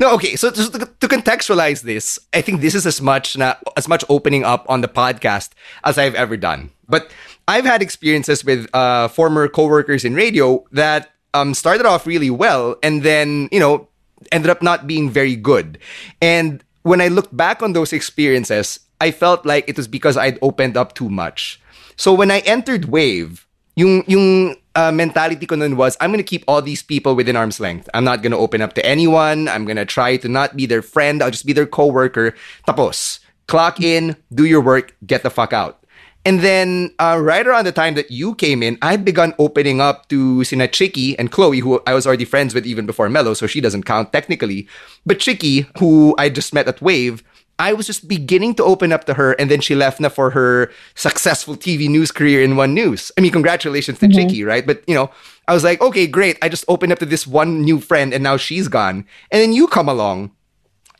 No, 0.00 0.14
okay. 0.14 0.36
So 0.36 0.50
to, 0.50 0.70
to 0.70 1.08
contextualize 1.08 1.82
this, 1.82 2.18
I 2.32 2.40
think 2.40 2.60
this 2.60 2.74
is 2.74 2.86
as 2.86 3.00
much 3.00 3.36
na, 3.36 3.54
as 3.76 3.88
much 3.88 4.04
opening 4.08 4.44
up 4.44 4.66
on 4.68 4.80
the 4.80 4.88
podcast 4.88 5.50
as 5.84 5.98
I've 5.98 6.14
ever 6.14 6.36
done. 6.36 6.70
But 6.88 7.10
I've 7.48 7.64
had 7.64 7.82
experiences 7.82 8.44
with 8.44 8.68
uh, 8.74 9.08
former 9.08 9.48
coworkers 9.48 10.04
in 10.04 10.14
radio 10.14 10.64
that 10.72 11.10
um, 11.34 11.54
started 11.54 11.86
off 11.86 12.06
really 12.06 12.30
well 12.30 12.76
and 12.82 13.02
then 13.02 13.48
you 13.52 13.60
know 13.60 13.88
ended 14.32 14.50
up 14.50 14.62
not 14.62 14.86
being 14.86 15.10
very 15.10 15.36
good. 15.36 15.78
And 16.20 16.64
when 16.82 17.00
I 17.00 17.08
look 17.08 17.28
back 17.34 17.62
on 17.62 17.72
those 17.72 17.92
experiences, 17.92 18.80
I 19.00 19.10
felt 19.10 19.46
like 19.46 19.68
it 19.68 19.76
was 19.76 19.88
because 19.88 20.16
I'd 20.16 20.38
opened 20.42 20.76
up 20.76 20.94
too 20.94 21.08
much. 21.08 21.60
So 21.96 22.12
when 22.12 22.30
I 22.30 22.40
entered 22.40 22.86
Wave, 22.86 23.46
yung 23.76 24.04
yung 24.06 24.56
uh, 24.74 24.92
mentality 24.92 25.46
ko 25.46 25.56
nun 25.56 25.76
was 25.76 25.96
I'm 26.00 26.10
gonna 26.10 26.22
keep 26.22 26.44
all 26.46 26.62
these 26.62 26.82
people 26.82 27.16
within 27.16 27.36
arm's 27.36 27.60
length. 27.60 27.88
I'm 27.94 28.04
not 28.04 28.22
gonna 28.22 28.38
open 28.38 28.60
up 28.60 28.74
to 28.74 28.84
anyone. 28.84 29.48
I'm 29.48 29.64
gonna 29.64 29.86
try 29.86 30.16
to 30.18 30.28
not 30.28 30.56
be 30.56 30.66
their 30.66 30.82
friend. 30.82 31.22
I'll 31.22 31.32
just 31.32 31.46
be 31.46 31.52
their 31.52 31.66
coworker. 31.66 32.34
Tapos, 32.66 33.20
clock 33.46 33.80
in, 33.80 34.16
do 34.32 34.44
your 34.44 34.60
work, 34.60 34.94
get 35.06 35.22
the 35.22 35.30
fuck 35.30 35.52
out. 35.52 35.80
And 36.24 36.40
then, 36.40 36.92
uh, 37.00 37.16
right 37.16 37.46
around 37.46 37.64
the 37.64 37.72
time 37.72 37.94
that 37.94 38.10
you 38.10 38.34
came 38.34 38.62
in, 38.62 38.76
I'd 38.82 39.06
begun 39.06 39.32
opening 39.38 39.80
up 39.80 40.06
to 40.10 40.44
Sina 40.44 40.68
Chicky 40.68 41.18
and 41.18 41.32
Chloe, 41.32 41.60
who 41.60 41.80
I 41.86 41.94
was 41.94 42.06
already 42.06 42.26
friends 42.26 42.52
with 42.52 42.66
even 42.66 42.84
before 42.84 43.08
Mello, 43.08 43.32
so 43.32 43.46
she 43.46 43.60
doesn't 43.62 43.84
count 43.84 44.12
technically. 44.12 44.68
But 45.06 45.18
Chicky, 45.18 45.64
who 45.78 46.14
I 46.18 46.28
just 46.28 46.52
met 46.52 46.68
at 46.68 46.82
Wave, 46.82 47.24
I 47.60 47.74
was 47.74 47.86
just 47.86 48.08
beginning 48.08 48.54
to 48.54 48.64
open 48.64 48.90
up 48.90 49.04
to 49.04 49.12
her, 49.12 49.32
and 49.32 49.50
then 49.50 49.60
she 49.60 49.74
left 49.76 50.00
na 50.00 50.08
for 50.08 50.30
her 50.30 50.72
successful 50.94 51.60
TV 51.60 51.90
news 51.90 52.10
career 52.10 52.40
in 52.40 52.56
One 52.56 52.72
News. 52.72 53.12
I 53.18 53.20
mean, 53.20 53.32
congratulations 53.32 53.98
to 53.98 54.08
mm-hmm. 54.08 54.16
Chicky, 54.16 54.44
right? 54.44 54.66
But 54.66 54.82
you 54.88 54.94
know, 54.94 55.10
I 55.46 55.52
was 55.52 55.62
like, 55.62 55.78
okay, 55.82 56.06
great. 56.06 56.38
I 56.40 56.48
just 56.48 56.64
opened 56.68 56.90
up 56.90 56.98
to 57.00 57.06
this 57.06 57.26
one 57.26 57.60
new 57.60 57.78
friend, 57.78 58.14
and 58.16 58.24
now 58.24 58.38
she's 58.38 58.66
gone. 58.66 59.04
And 59.30 59.44
then 59.44 59.52
you 59.52 59.68
come 59.68 59.90
along, 59.90 60.32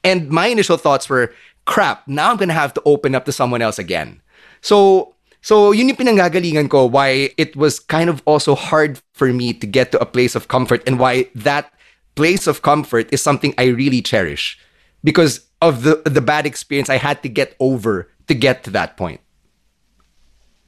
and 0.04 0.28
my 0.28 0.48
initial 0.52 0.76
thoughts 0.76 1.08
were, 1.08 1.32
crap, 1.64 2.06
now 2.06 2.30
I'm 2.30 2.36
gonna 2.36 2.52
have 2.52 2.74
to 2.74 2.82
open 2.84 3.14
up 3.14 3.24
to 3.24 3.32
someone 3.32 3.62
else 3.62 3.78
again. 3.78 4.20
So, 4.60 5.14
so 5.40 5.72
yun 5.72 5.88
yung 5.88 5.96
pinanggagalingan 5.96 6.68
ko 6.68 6.84
why 6.84 7.32
it 7.40 7.56
was 7.56 7.80
kind 7.80 8.10
of 8.10 8.20
also 8.26 8.54
hard 8.54 9.00
for 9.16 9.32
me 9.32 9.56
to 9.56 9.66
get 9.66 9.92
to 9.92 10.00
a 10.00 10.04
place 10.04 10.36
of 10.36 10.48
comfort 10.48 10.84
and 10.86 11.00
why 11.00 11.24
that 11.34 11.72
place 12.16 12.46
of 12.46 12.60
comfort 12.60 13.08
is 13.16 13.22
something 13.22 13.54
I 13.56 13.72
really 13.72 14.02
cherish 14.02 14.60
because 15.02 15.40
of 15.60 15.82
the 15.82 16.02
the 16.04 16.20
bad 16.20 16.46
experience 16.46 16.88
I 16.88 16.96
had 16.96 17.22
to 17.22 17.28
get 17.28 17.54
over 17.60 18.08
to 18.28 18.34
get 18.34 18.64
to 18.64 18.70
that 18.72 18.96
point. 18.96 19.20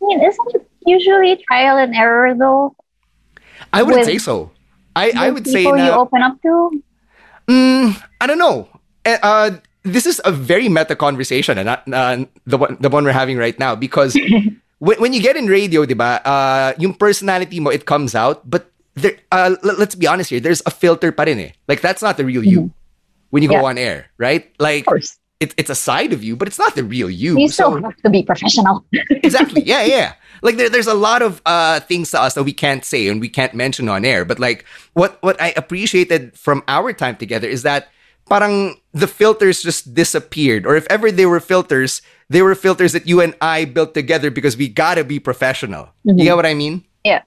I 0.03 0.07
mean, 0.07 0.21
isn't 0.23 0.49
it 0.55 0.69
usually 0.87 1.37
trial 1.49 1.79
and 1.79 1.95
error 1.95 2.35
though? 2.35 2.77
I 3.73 3.83
wouldn't 3.83 4.07
With- 4.07 4.11
say 4.13 4.19
so. 4.19 4.51
I, 4.95 5.13
I 5.17 5.31
would 5.31 5.47
say 5.49 5.65
people 5.65 5.79
you 5.79 5.89
open 5.91 6.21
up 6.21 6.37
to. 6.43 6.83
Mm, 7.49 7.97
I 8.21 8.27
don't 8.27 8.37
know. 8.37 8.69
Eh, 9.09 9.17
Uh, 9.23 9.57
this 9.83 10.05
is 10.05 10.21
a 10.25 10.31
very 10.31 10.69
meta 10.69 10.95
conversation, 10.95 11.57
and 11.57 11.65
not 11.65 11.83
uh, 11.89 12.29
the 12.45 12.59
one 12.61 12.77
the 12.77 12.93
one 12.93 13.03
we're 13.05 13.17
having 13.17 13.39
right 13.41 13.57
now. 13.59 13.73
Because 13.75 14.13
when, 14.85 14.97
when 15.01 15.13
you 15.17 15.23
get 15.25 15.35
in 15.41 15.47
radio, 15.49 15.89
diba, 15.89 16.21
uh, 16.29 16.77
yung 16.77 16.93
personality 16.93 17.57
mo 17.59 17.71
it 17.73 17.87
comes 17.89 18.13
out, 18.15 18.45
but 18.45 18.69
there. 18.95 19.17
Uh, 19.33 19.57
let's 19.65 19.97
be 19.97 20.05
honest 20.07 20.29
here. 20.29 20.45
There's 20.45 20.61
a 20.69 20.71
filter 20.71 21.09
pa 21.11 21.25
rin 21.25 21.41
eh. 21.41 21.51
Like 21.73 21.81
that's 21.81 22.05
not 22.05 22.21
the 22.21 22.29
real 22.29 22.45
you 22.45 22.69
when 23.33 23.43
you 23.43 23.49
go 23.49 23.65
Yeah. 23.65 23.73
on 23.73 23.79
air, 23.81 24.07
right? 24.21 24.45
Like 24.61 24.85
it's 25.41 25.55
it's 25.57 25.71
a 25.73 25.75
side 25.75 26.13
of 26.13 26.23
you, 26.23 26.37
but 26.37 26.47
it's 26.47 26.59
not 26.61 26.77
the 26.77 26.85
real 26.85 27.09
you. 27.11 27.35
You 27.41 27.49
still 27.49 27.73
So- 27.75 27.83
have 27.83 27.97
to 28.05 28.11
be 28.13 28.23
professional. 28.23 28.85
exactly. 29.27 29.63
Yeah, 29.65 29.83
yeah. 29.89 30.15
Like 30.45 30.57
there, 30.61 30.69
there's 30.71 30.87
a 30.91 30.95
lot 30.95 31.23
of 31.23 31.41
uh, 31.47 31.81
things 31.81 32.11
to 32.13 32.21
us 32.21 32.35
that 32.35 32.43
we 32.45 32.53
can't 32.53 32.85
say 32.85 33.09
and 33.09 33.21
we 33.21 33.29
can't 33.29 33.55
mention 33.55 33.89
on 33.89 34.05
air. 34.05 34.25
But 34.25 34.39
like 34.39 34.65
what 34.95 35.17
what 35.25 35.41
I 35.41 35.53
appreciated 35.57 36.37
from 36.39 36.63
our 36.69 36.93
time 36.93 37.17
together 37.17 37.49
is 37.49 37.63
that 37.63 37.89
parang 38.31 38.77
the 38.93 39.07
filters 39.09 39.63
just 39.63 39.95
disappeared. 39.95 40.67
Or 40.67 40.77
if 40.77 40.87
ever 40.91 41.11
they 41.11 41.27
were 41.27 41.41
filters, 41.41 42.03
they 42.31 42.43
were 42.43 42.55
filters 42.55 42.93
that 42.93 43.07
you 43.09 43.21
and 43.23 43.35
I 43.41 43.65
built 43.67 43.95
together 43.95 44.31
because 44.31 44.57
we 44.57 44.69
gotta 44.69 45.03
be 45.03 45.19
professional. 45.19 45.89
You 46.05 46.23
get 46.27 46.37
what 46.37 46.47
I 46.47 46.55
mean? 46.55 46.85
yeah. 47.03 47.23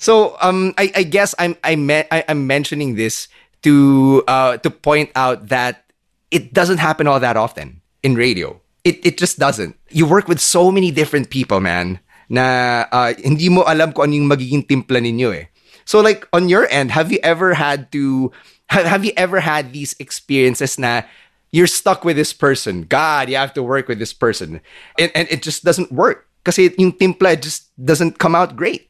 So 0.00 0.36
um, 0.40 0.72
I, 0.80 0.92
I 0.96 1.02
guess 1.04 1.34
I'm 1.38 1.56
I 1.64 1.76
me- 1.76 2.08
I, 2.10 2.24
I'm 2.28 2.46
mentioning 2.48 2.96
this 2.96 3.28
to 3.62 4.22
uh, 4.26 4.56
to 4.58 4.70
point 4.70 5.10
out 5.14 5.48
that 5.48 5.84
it 6.30 6.52
doesn't 6.52 6.78
happen 6.78 7.06
all 7.06 7.20
that 7.20 7.36
often 7.36 7.80
in 8.02 8.14
radio. 8.14 8.60
It 8.84 9.04
it 9.04 9.18
just 9.18 9.38
doesn't. 9.38 9.76
You 9.90 10.06
work 10.06 10.28
with 10.28 10.40
so 10.40 10.70
many 10.70 10.90
different 10.90 11.30
people, 11.30 11.60
man. 11.60 12.00
Na 12.30 12.86
uh, 12.92 13.12
hindi 13.18 13.48
mo 13.50 13.66
alam 13.66 13.92
kung 13.92 14.10
ano 14.10 14.14
yung 14.14 14.30
magiging 14.30 14.64
timpla 14.64 15.02
ninyo 15.02 15.34
eh. 15.34 15.46
So 15.84 16.00
like 16.00 16.28
on 16.32 16.48
your 16.48 16.70
end, 16.70 16.94
have 16.94 17.10
you 17.10 17.18
ever 17.22 17.54
had 17.54 17.90
to 17.92 18.30
have, 18.70 18.86
have 18.86 19.02
you 19.04 19.12
ever 19.18 19.42
had 19.42 19.74
these 19.74 19.98
experiences 19.98 20.78
na 20.78 21.02
you're 21.50 21.66
stuck 21.66 22.04
with 22.04 22.16
this 22.16 22.32
person. 22.32 22.82
God, 22.82 23.28
you 23.28 23.36
have 23.36 23.54
to 23.54 23.62
work 23.62 23.88
with 23.88 23.98
this 23.98 24.12
person. 24.12 24.60
And, 24.98 25.10
and 25.14 25.28
it 25.30 25.42
just 25.42 25.64
doesn't 25.64 25.90
work. 25.92 26.26
Kasi 26.44 26.70
yung 26.78 26.92
timpla 26.92 27.40
just 27.40 27.68
doesn't 27.84 28.18
come 28.18 28.34
out 28.34 28.56
great. 28.56 28.88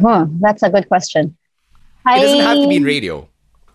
Huh, 0.00 0.26
that's 0.40 0.62
a 0.62 0.70
good 0.70 0.88
question. 0.88 1.36
It 2.06 2.20
doesn't 2.20 2.40
have 2.40 2.56
to 2.56 2.68
be 2.68 2.76
in 2.76 2.84
radio, 2.84 3.28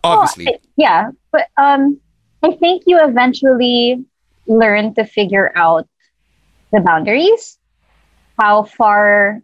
obviously. 0.04 0.46
Well, 0.46 0.58
yeah, 0.76 1.12
but 1.32 1.48
um, 1.58 2.00
I 2.44 2.52
think 2.52 2.84
you 2.86 3.00
eventually 3.02 4.04
learn 4.48 4.94
to 4.96 5.06
figure 5.06 5.52
out 5.56 5.88
the 6.72 6.82
boundaries, 6.82 7.58
how 8.40 8.64
far 8.64 9.42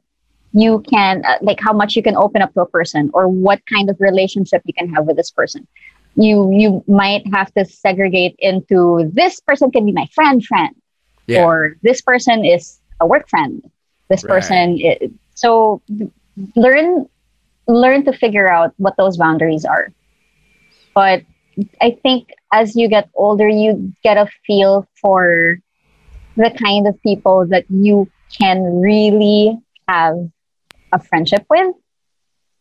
you 0.51 0.83
can, 0.89 1.23
uh, 1.25 1.37
like, 1.41 1.59
how 1.59 1.73
much 1.73 1.95
you 1.95 2.03
can 2.03 2.15
open 2.15 2.41
up 2.41 2.53
to 2.53 2.61
a 2.61 2.65
person, 2.65 3.09
or 3.13 3.27
what 3.27 3.61
kind 3.71 3.89
of 3.89 3.97
relationship 3.99 4.61
you 4.65 4.73
can 4.73 4.89
have 4.93 5.05
with 5.05 5.15
this 5.15 5.31
person. 5.31 5.67
You 6.15 6.51
you 6.51 6.83
might 6.87 7.23
have 7.33 7.53
to 7.53 7.65
segregate 7.65 8.35
into 8.39 9.09
this 9.13 9.39
person 9.39 9.71
can 9.71 9.85
be 9.85 9.91
my 9.91 10.07
friend, 10.13 10.43
friend, 10.43 10.75
yeah. 11.27 11.43
or 11.43 11.77
this 11.83 12.01
person 12.01 12.43
is 12.43 12.79
a 12.99 13.05
work 13.05 13.29
friend. 13.29 13.61
This 14.09 14.23
Right. 14.23 14.29
person, 14.29 14.79
is, 14.79 15.11
so 15.35 15.81
learn 16.55 17.07
learn 17.67 18.03
to 18.05 18.11
figure 18.11 18.51
out 18.51 18.73
what 18.77 18.97
those 18.97 19.17
boundaries 19.17 19.63
are. 19.63 19.93
But 20.99 21.23
I 21.79 21.91
think 22.03 22.27
as 22.51 22.75
you 22.75 22.89
get 22.89 23.07
older, 23.15 23.47
you 23.47 23.93
get 24.03 24.17
a 24.17 24.27
feel 24.45 24.85
for 25.01 25.57
the 26.35 26.51
kind 26.51 26.87
of 26.87 27.01
people 27.03 27.47
that 27.47 27.63
you 27.69 28.11
can 28.37 28.81
really 28.81 29.57
have 29.87 30.17
a 30.91 30.99
friendship 30.99 31.45
with. 31.49 31.73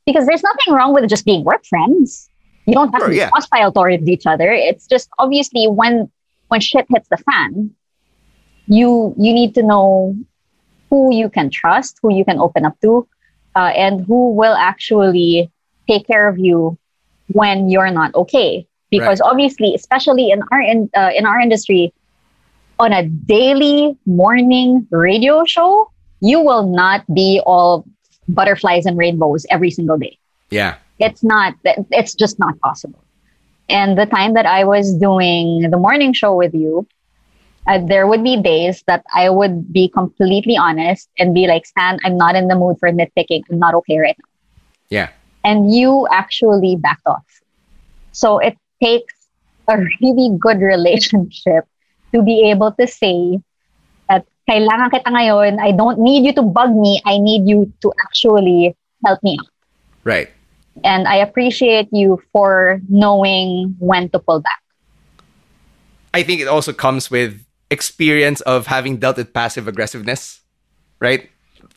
Because 0.07 0.24
there's 0.26 0.45
nothing 0.45 0.72
wrong 0.72 0.95
with 0.95 1.09
just 1.09 1.24
being 1.24 1.43
work 1.43 1.64
friends. 1.66 2.30
You 2.66 2.74
don't 2.74 2.93
have 2.93 3.01
Sure, 3.01 3.09
to 3.09 3.12
be 3.12 3.16
yeah. 3.16 3.30
hostile 3.34 3.72
towards 3.72 4.09
each 4.09 4.24
other. 4.24 4.53
It's 4.53 4.86
just 4.86 5.09
obviously 5.18 5.66
when 5.66 6.09
when 6.47 6.61
shit 6.61 6.86
hits 6.95 7.09
the 7.09 7.18
fan, 7.18 7.74
you 8.68 9.14
you 9.18 9.32
need 9.34 9.53
to 9.57 9.64
know 9.64 10.14
who 10.91 11.12
you 11.12 11.28
can 11.28 11.51
trust, 11.51 11.99
who 12.03 12.14
you 12.14 12.24
can 12.24 12.39
open 12.39 12.64
up 12.64 12.76
to, 12.82 13.09
uh, 13.57 13.72
and 13.74 14.07
who 14.07 14.30
will 14.30 14.55
actually 14.55 15.51
take 15.91 16.07
care 16.07 16.28
of 16.28 16.39
you 16.39 16.78
when 17.33 17.68
you're 17.68 17.91
not 17.91 18.14
okay. 18.14 18.66
Because 18.91 19.20
obviously, 19.20 19.74
especially 19.74 20.31
in 20.31 20.43
our 20.51 20.62
in, 20.62 20.91
uh, 20.97 21.11
in 21.14 21.26
our 21.26 21.39
industry, 21.39 21.93
on 22.79 22.93
a 22.93 23.05
daily 23.05 23.99
morning 24.07 24.87
radio 24.91 25.45
show, 25.45 25.91
you 26.20 26.41
will 26.41 26.66
not 26.66 27.05
be 27.14 27.41
all 27.45 27.85
butterflies 28.29 28.87
and 28.87 28.99
rainbows 28.99 29.47
every 29.51 29.70
single 29.70 29.99
day 29.99 30.18
yeah. 30.51 30.76
it's 30.99 31.22
not 31.22 31.55
it's 31.91 32.14
just 32.14 32.39
not 32.39 32.59
possible 32.61 33.03
and 33.68 33.97
the 33.99 34.07
time 34.07 34.35
that 34.35 34.47
i 34.47 34.64
was 34.64 34.95
doing 34.95 35.70
the 35.70 35.76
morning 35.76 36.12
show 36.12 36.35
with 36.35 36.55
you 36.55 36.87
uh, 37.66 37.79
there 37.87 38.07
would 38.07 38.22
be 38.22 38.41
days 38.41 38.83
that 38.87 39.05
i 39.14 39.31
would 39.31 39.72
be 39.72 39.89
completely 39.89 40.57
honest 40.57 41.09
and 41.18 41.35
be 41.35 41.47
like 41.47 41.64
stan 41.64 41.99
i'm 42.05 42.16
not 42.16 42.35
in 42.35 42.49
the 42.49 42.55
mood 42.55 42.76
for 42.79 42.91
nitpicking 42.91 43.43
i'm 43.51 43.59
not 43.59 43.74
okay 43.74 43.99
right 43.99 44.16
now 44.18 44.29
Yeah. 44.91 45.09
And 45.49 45.72
you 45.72 46.05
actually 46.12 46.76
backed 46.76 47.09
off 47.09 47.24
so 48.12 48.36
it 48.36 48.61
takes 48.84 49.16
a 49.72 49.80
really 50.05 50.28
good 50.36 50.61
relationship 50.61 51.64
to 52.12 52.20
be 52.20 52.51
able 52.53 52.72
to 52.76 52.84
say 52.84 53.40
that 54.12 54.28
kailangan 54.44 54.92
kita 54.92 55.09
ngayon 55.09 55.57
i 55.57 55.72
don't 55.72 55.96
need 55.96 56.28
you 56.28 56.36
to 56.36 56.44
bug 56.44 56.76
me 56.76 57.01
i 57.09 57.16
need 57.16 57.49
you 57.49 57.64
to 57.80 57.88
actually 58.05 58.76
help 59.05 59.20
me 59.24 59.40
out 59.40 59.49
Right. 60.05 60.28
and 60.84 61.09
I 61.09 61.16
appreciate 61.16 61.88
you 61.92 62.22
for 62.32 62.80
knowing 62.88 63.76
when 63.78 64.09
to 64.11 64.18
pull 64.18 64.40
back. 64.40 64.62
I 66.14 66.22
think 66.22 66.40
it 66.40 66.49
also 66.49 66.72
comes 66.72 67.11
with 67.11 67.44
experience 67.70 68.40
of 68.42 68.66
having 68.66 68.96
dealt 68.96 69.18
with 69.18 69.34
passive 69.34 69.68
aggressiveness, 69.68 70.40
right? 71.01 71.28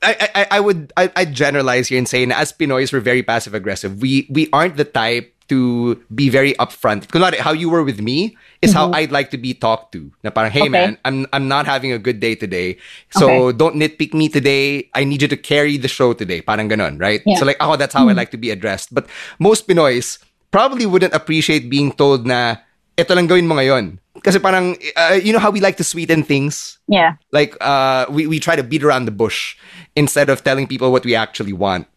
I, 0.01 0.29
I, 0.33 0.47
I 0.51 0.59
would 0.59 0.93
I, 0.97 1.11
I 1.15 1.25
generalize 1.25 1.87
here 1.87 1.97
and 1.97 2.07
say 2.07 2.25
na 2.25 2.35
as 2.35 2.51
Pinoys 2.51 2.91
we're 2.91 3.05
very 3.05 3.21
passive 3.21 3.53
aggressive. 3.53 4.01
We 4.01 4.27
we 4.29 4.49
aren't 4.51 4.77
the 4.77 4.85
type 4.85 5.33
to 5.51 5.99
be 6.15 6.29
very 6.31 6.55
upfront. 6.63 7.11
Kunwari, 7.11 7.35
how 7.35 7.51
you 7.51 7.69
were 7.69 7.83
with 7.83 7.99
me 7.99 8.37
is 8.63 8.71
how 8.71 8.87
mm-hmm. 8.87 9.03
I'd 9.03 9.11
like 9.11 9.35
to 9.35 9.37
be 9.37 9.53
talked 9.53 9.91
to. 9.91 10.07
Na 10.23 10.31
parang, 10.31 10.49
hey 10.49 10.63
Okay. 10.63 10.71
man, 10.71 10.97
I'm 11.03 11.27
I'm 11.35 11.51
not 11.51 11.67
having 11.67 11.91
a 11.91 11.99
good 11.99 12.23
day 12.23 12.39
today. 12.39 12.79
So 13.11 13.51
don't 13.51 13.75
nitpick 13.75 14.15
me 14.15 14.31
today. 14.31 14.87
I 14.95 15.03
need 15.03 15.21
you 15.21 15.27
to 15.27 15.35
carry 15.35 15.75
the 15.75 15.91
show 15.91 16.15
today. 16.15 16.39
Parang 16.39 16.71
ganon, 16.71 16.95
right? 17.03 17.19
Yeah. 17.27 17.35
So 17.35 17.43
like, 17.43 17.59
oh, 17.59 17.75
that's 17.75 17.91
how 17.91 18.07
I 18.07 18.15
mm-hmm. 18.15 18.23
like 18.23 18.31
to 18.31 18.39
be 18.39 18.49
addressed. 18.49 18.95
But 18.95 19.11
most 19.43 19.67
Pinoys 19.67 20.23
probably 20.55 20.87
wouldn't 20.87 21.13
appreciate 21.13 21.67
being 21.67 21.91
told 21.91 22.23
na, 22.23 22.63
ito 22.95 23.11
lang 23.11 23.27
gawin 23.27 23.43
mo 23.43 23.59
ngayon. 23.59 23.99
Kasi 24.23 24.39
parang, 24.39 24.77
uh, 24.95 25.19
you 25.21 25.33
know 25.33 25.39
how 25.39 25.51
we 25.51 25.59
like 25.59 25.77
to 25.77 25.83
sweeten 25.83 26.23
things? 26.23 26.77
Yeah. 26.87 27.15
Like, 27.31 27.57
uh, 27.59 28.05
we, 28.09 28.27
we 28.27 28.39
try 28.39 28.55
to 28.55 28.63
beat 28.63 28.83
around 28.83 29.05
the 29.05 29.11
bush 29.11 29.57
instead 29.95 30.29
of 30.29 30.43
telling 30.43 30.67
people 30.67 30.91
what 30.91 31.05
we 31.05 31.15
actually 31.15 31.53
want. 31.53 31.87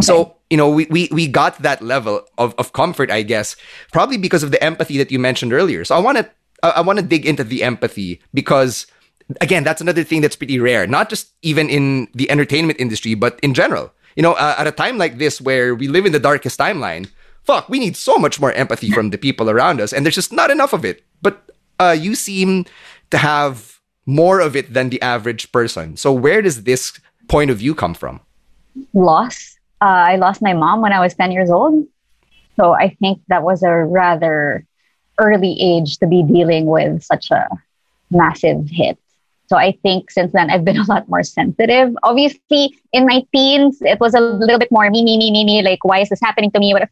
So, 0.00 0.36
you 0.48 0.56
know, 0.56 0.70
we, 0.70 0.86
we, 0.88 1.08
we 1.12 1.28
got 1.28 1.60
that 1.60 1.82
level 1.82 2.24
of, 2.38 2.54
of 2.56 2.72
comfort, 2.72 3.10
I 3.10 3.20
guess, 3.20 3.56
probably 3.92 4.16
because 4.16 4.42
of 4.42 4.50
the 4.50 4.62
empathy 4.64 4.96
that 4.96 5.12
you 5.12 5.18
mentioned 5.18 5.52
earlier. 5.52 5.84
So 5.84 5.94
I 5.94 5.98
want 5.98 6.16
to 6.16 6.30
I 6.62 6.70
I 6.70 6.80
want 6.80 6.98
to 6.98 7.04
dig 7.04 7.26
into 7.26 7.44
the 7.44 7.62
empathy 7.62 8.22
because 8.32 8.86
again, 9.40 9.64
that's 9.64 9.80
another 9.80 10.04
thing 10.04 10.22
that's 10.22 10.36
pretty 10.36 10.58
rare, 10.58 10.86
not 10.86 11.10
just 11.10 11.32
even 11.42 11.68
in 11.68 12.08
the 12.14 12.30
entertainment 12.30 12.80
industry, 12.80 13.14
but 13.14 13.38
in 13.42 13.52
general. 13.52 13.92
You 14.16 14.22
know, 14.22 14.32
uh, 14.32 14.54
at 14.56 14.66
a 14.66 14.72
time 14.72 14.96
like 14.96 15.18
this 15.18 15.40
where 15.40 15.74
we 15.74 15.88
live 15.88 16.06
in 16.06 16.12
the 16.12 16.20
darkest 16.20 16.58
timeline, 16.58 17.10
fuck, 17.44 17.68
we 17.68 17.78
need 17.78 17.96
so 17.96 18.16
much 18.16 18.40
more 18.40 18.52
empathy 18.52 18.90
from 18.90 19.10
the 19.10 19.18
people 19.18 19.50
around 19.50 19.80
us, 19.80 19.92
and 19.92 20.04
there's 20.04 20.14
just 20.14 20.32
not 20.32 20.50
enough 20.50 20.72
of 20.72 20.84
it. 20.84 21.04
Uh, 21.82 21.92
you 21.92 22.14
seem 22.14 22.64
to 23.10 23.18
have 23.18 23.80
more 24.06 24.40
of 24.40 24.54
it 24.54 24.72
than 24.72 24.90
the 24.90 25.00
average 25.02 25.50
person. 25.52 25.96
So 25.96 26.12
where 26.12 26.42
does 26.42 26.62
this 26.62 26.98
point 27.28 27.50
of 27.50 27.58
view 27.58 27.74
come 27.74 27.94
from? 27.94 28.20
Loss. 28.92 29.58
Uh, 29.80 30.12
I 30.12 30.16
lost 30.16 30.42
my 30.42 30.54
mom 30.54 30.80
when 30.80 30.92
I 30.92 31.00
was 31.00 31.14
10 31.14 31.32
years 31.32 31.50
old. 31.50 31.86
So 32.56 32.72
I 32.72 32.96
think 33.00 33.20
that 33.28 33.42
was 33.42 33.62
a 33.62 33.72
rather 33.72 34.64
early 35.18 35.56
age 35.60 35.98
to 35.98 36.06
be 36.06 36.22
dealing 36.22 36.66
with 36.66 37.02
such 37.02 37.30
a 37.30 37.48
massive 38.10 38.68
hit. 38.70 38.98
So 39.48 39.56
I 39.56 39.72
think 39.82 40.10
since 40.10 40.32
then 40.32 40.50
I've 40.50 40.64
been 40.64 40.78
a 40.84 40.84
lot 40.84 41.08
more 41.08 41.22
sensitive. 41.22 41.94
Obviously, 42.02 42.78
in 42.92 43.06
my 43.06 43.26
teens, 43.34 43.82
it 43.82 43.98
was 43.98 44.14
a 44.14 44.20
little 44.20 44.58
bit 44.58 44.70
more 44.70 44.88
me, 44.90 45.02
me, 45.02 45.18
me, 45.18 45.30
me, 45.30 45.44
me. 45.44 45.62
Like, 45.62 45.84
why 45.84 45.98
is 46.00 46.08
this 46.10 46.20
happening 46.22 46.50
to 46.52 46.60
me? 46.60 46.74
What 46.74 46.88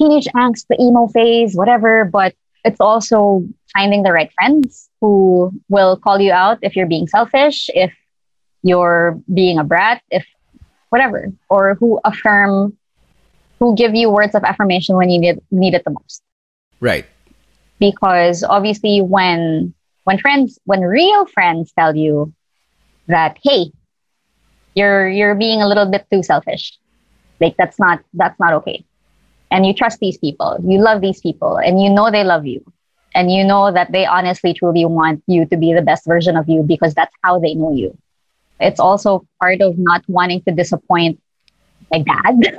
teenage 0.00 0.28
angst, 0.34 0.66
the 0.68 0.80
emo 0.80 1.08
phase, 1.08 1.54
whatever. 1.54 2.04
But 2.04 2.34
it's 2.64 2.80
also 2.80 3.44
finding 3.78 4.02
the 4.02 4.12
right 4.12 4.32
friends 4.34 4.90
who 5.00 5.52
will 5.68 5.96
call 5.96 6.20
you 6.20 6.32
out 6.32 6.58
if 6.62 6.76
you're 6.76 6.88
being 6.88 7.06
selfish, 7.06 7.70
if 7.74 7.92
you're 8.62 9.20
being 9.32 9.58
a 9.58 9.64
brat, 9.64 10.02
if 10.10 10.26
whatever, 10.90 11.32
or 11.48 11.76
who 11.76 12.00
affirm, 12.04 12.76
who 13.60 13.74
give 13.76 13.94
you 13.94 14.10
words 14.10 14.34
of 14.34 14.44
affirmation 14.44 14.96
when 14.96 15.10
you 15.10 15.20
need, 15.20 15.40
need 15.50 15.74
it 15.74 15.84
the 15.84 15.90
most. 15.90 16.22
Right. 16.80 17.06
because 17.78 18.44
obviously 18.44 19.00
when 19.00 19.74
when 20.04 20.18
friends 20.18 20.58
when 20.64 20.80
real 20.82 21.26
friends 21.26 21.72
tell 21.78 21.94
you 21.96 22.32
that 23.08 23.38
hey 23.42 23.72
you're 24.74 25.08
you're 25.08 25.34
being 25.34 25.62
a 25.62 25.68
little 25.68 25.86
bit 25.86 26.06
too 26.10 26.22
selfish 26.22 26.78
like 27.40 27.56
that's 27.56 27.78
not 27.78 28.00
that's 28.14 28.38
not 28.40 28.52
okay. 28.54 28.84
And 29.50 29.66
you 29.66 29.74
trust 29.74 30.00
these 30.00 30.18
people 30.18 30.58
you 30.64 30.78
love 30.80 31.00
these 31.00 31.20
people 31.20 31.56
and 31.58 31.80
you 31.82 31.90
know 31.90 32.10
they 32.10 32.24
love 32.24 32.46
you 32.46 32.64
and 33.14 33.32
you 33.32 33.44
know 33.44 33.72
that 33.72 33.90
they 33.92 34.04
honestly 34.06 34.52
truly 34.54 34.84
want 34.84 35.22
you 35.26 35.44
to 35.46 35.56
be 35.56 35.72
the 35.72 35.82
best 35.82 36.06
version 36.06 36.36
of 36.36 36.48
you 36.48 36.62
because 36.62 36.94
that's 36.94 37.14
how 37.22 37.38
they 37.38 37.54
know 37.54 37.72
you 37.72 37.96
it's 38.60 38.80
also 38.80 39.24
part 39.40 39.60
of 39.60 39.74
not 39.78 40.02
wanting 40.08 40.42
to 40.42 40.52
disappoint 40.52 41.18
my 41.90 42.00
dad 42.00 42.56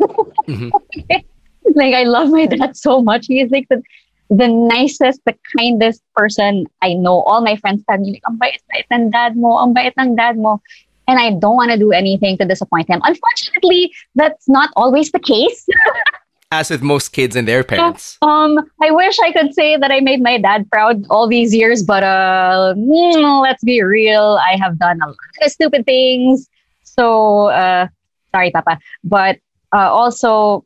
Mhm. 0.48 0.72
like 1.76 1.94
I 1.94 2.04
love 2.04 2.30
my 2.30 2.46
dad 2.46 2.76
so 2.76 3.02
much. 3.02 3.26
He 3.28 3.42
is 3.42 3.52
like 3.52 3.68
the, 3.70 3.82
the 4.30 4.48
nicest, 4.48 5.22
the 5.26 5.36
kindest 5.58 6.02
person 6.16 6.66
I 6.82 6.94
know. 6.94 7.22
All 7.22 7.42
my 7.42 7.56
friends 7.58 7.84
tell 7.90 7.98
me, 7.98 8.12
like, 8.12 8.24
ang 8.28 8.38
bait-bait 8.38 8.86
ng 8.94 9.10
dad 9.12 9.36
mo, 9.36 9.58
ang 9.58 9.74
bait 9.74 9.94
ng 10.00 10.16
dad 10.16 10.38
mo. 10.38 10.62
And 11.08 11.20
I 11.20 11.32
don't 11.32 11.56
want 11.56 11.72
to 11.72 11.78
do 11.78 11.92
anything 11.92 12.38
to 12.38 12.46
disappoint 12.46 12.90
him. 12.90 13.02
Unfortunately, 13.04 13.92
that's 14.16 14.48
not 14.48 14.70
always 14.76 15.12
the 15.12 15.20
case. 15.20 15.68
As 16.52 16.72
with 16.72 16.82
most 16.82 17.10
kids 17.10 17.36
and 17.36 17.48
their 17.48 17.64
parents. 17.64 18.18
um, 18.24 18.58
I 18.82 18.90
wish 18.90 19.20
I 19.20 19.32
could 19.32 19.54
say 19.54 19.78
that 19.78 19.92
I 19.92 20.00
made 20.00 20.20
my 20.22 20.40
dad 20.40 20.68
proud 20.72 21.06
all 21.12 21.28
these 21.28 21.54
years, 21.54 21.84
but 21.84 22.02
uh, 22.02 22.74
mm, 22.76 23.44
let's 23.44 23.64
be 23.64 23.84
real. 23.84 24.40
I 24.42 24.58
have 24.58 24.80
done 24.80 25.00
a 25.00 25.08
lot 25.08 25.16
of 25.44 25.52
stupid 25.52 25.86
things. 25.86 26.50
So, 26.82 27.50
uh, 27.50 27.88
sorry, 28.32 28.50
Papa. 28.50 28.80
But 29.04 29.38
uh, 29.72 29.92
also, 29.92 30.66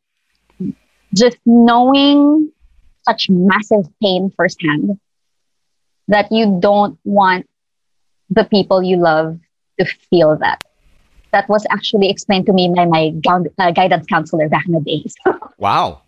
just 1.13 1.37
knowing 1.45 2.49
such 3.05 3.29
massive 3.29 3.85
pain 4.01 4.31
firsthand 4.37 4.97
that 6.07 6.31
you 6.31 6.59
don't 6.61 6.97
want 7.03 7.49
the 8.29 8.45
people 8.45 8.81
you 8.81 8.97
love 8.97 9.37
to 9.79 9.85
feel 9.85 10.37
that. 10.37 10.63
That 11.33 11.49
was 11.49 11.65
actually 11.71 12.09
explained 12.09 12.45
to 12.45 12.53
me 12.53 12.71
by 12.73 12.85
my 12.85 13.11
uh, 13.57 13.71
guidance 13.71 14.05
counselor 14.05 14.47
back 14.47 14.65
in 14.67 14.73
the 14.73 14.81
days. 14.81 15.15
Wow. 15.57 16.01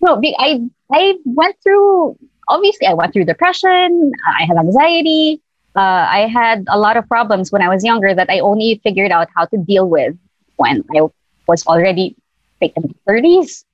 No, 0.00 0.20
I 0.38 0.60
I 0.92 1.14
went 1.24 1.56
through. 1.62 2.16
Obviously, 2.48 2.86
I 2.86 2.94
went 2.94 3.12
through 3.12 3.24
depression. 3.24 4.12
I 4.26 4.44
had 4.44 4.56
anxiety. 4.56 5.40
Uh, 5.76 6.04
I 6.10 6.26
had 6.26 6.64
a 6.68 6.78
lot 6.78 6.96
of 6.96 7.06
problems 7.08 7.52
when 7.52 7.62
I 7.62 7.68
was 7.68 7.84
younger 7.84 8.14
that 8.14 8.28
I 8.28 8.40
only 8.40 8.80
figured 8.82 9.12
out 9.12 9.28
how 9.36 9.44
to 9.46 9.56
deal 9.56 9.88
with 9.88 10.16
when 10.56 10.82
I 10.96 11.02
was 11.46 11.66
already 11.66 12.16
like 12.60 12.72
in 12.76 12.82
the 12.82 12.94
30s. 13.08 13.64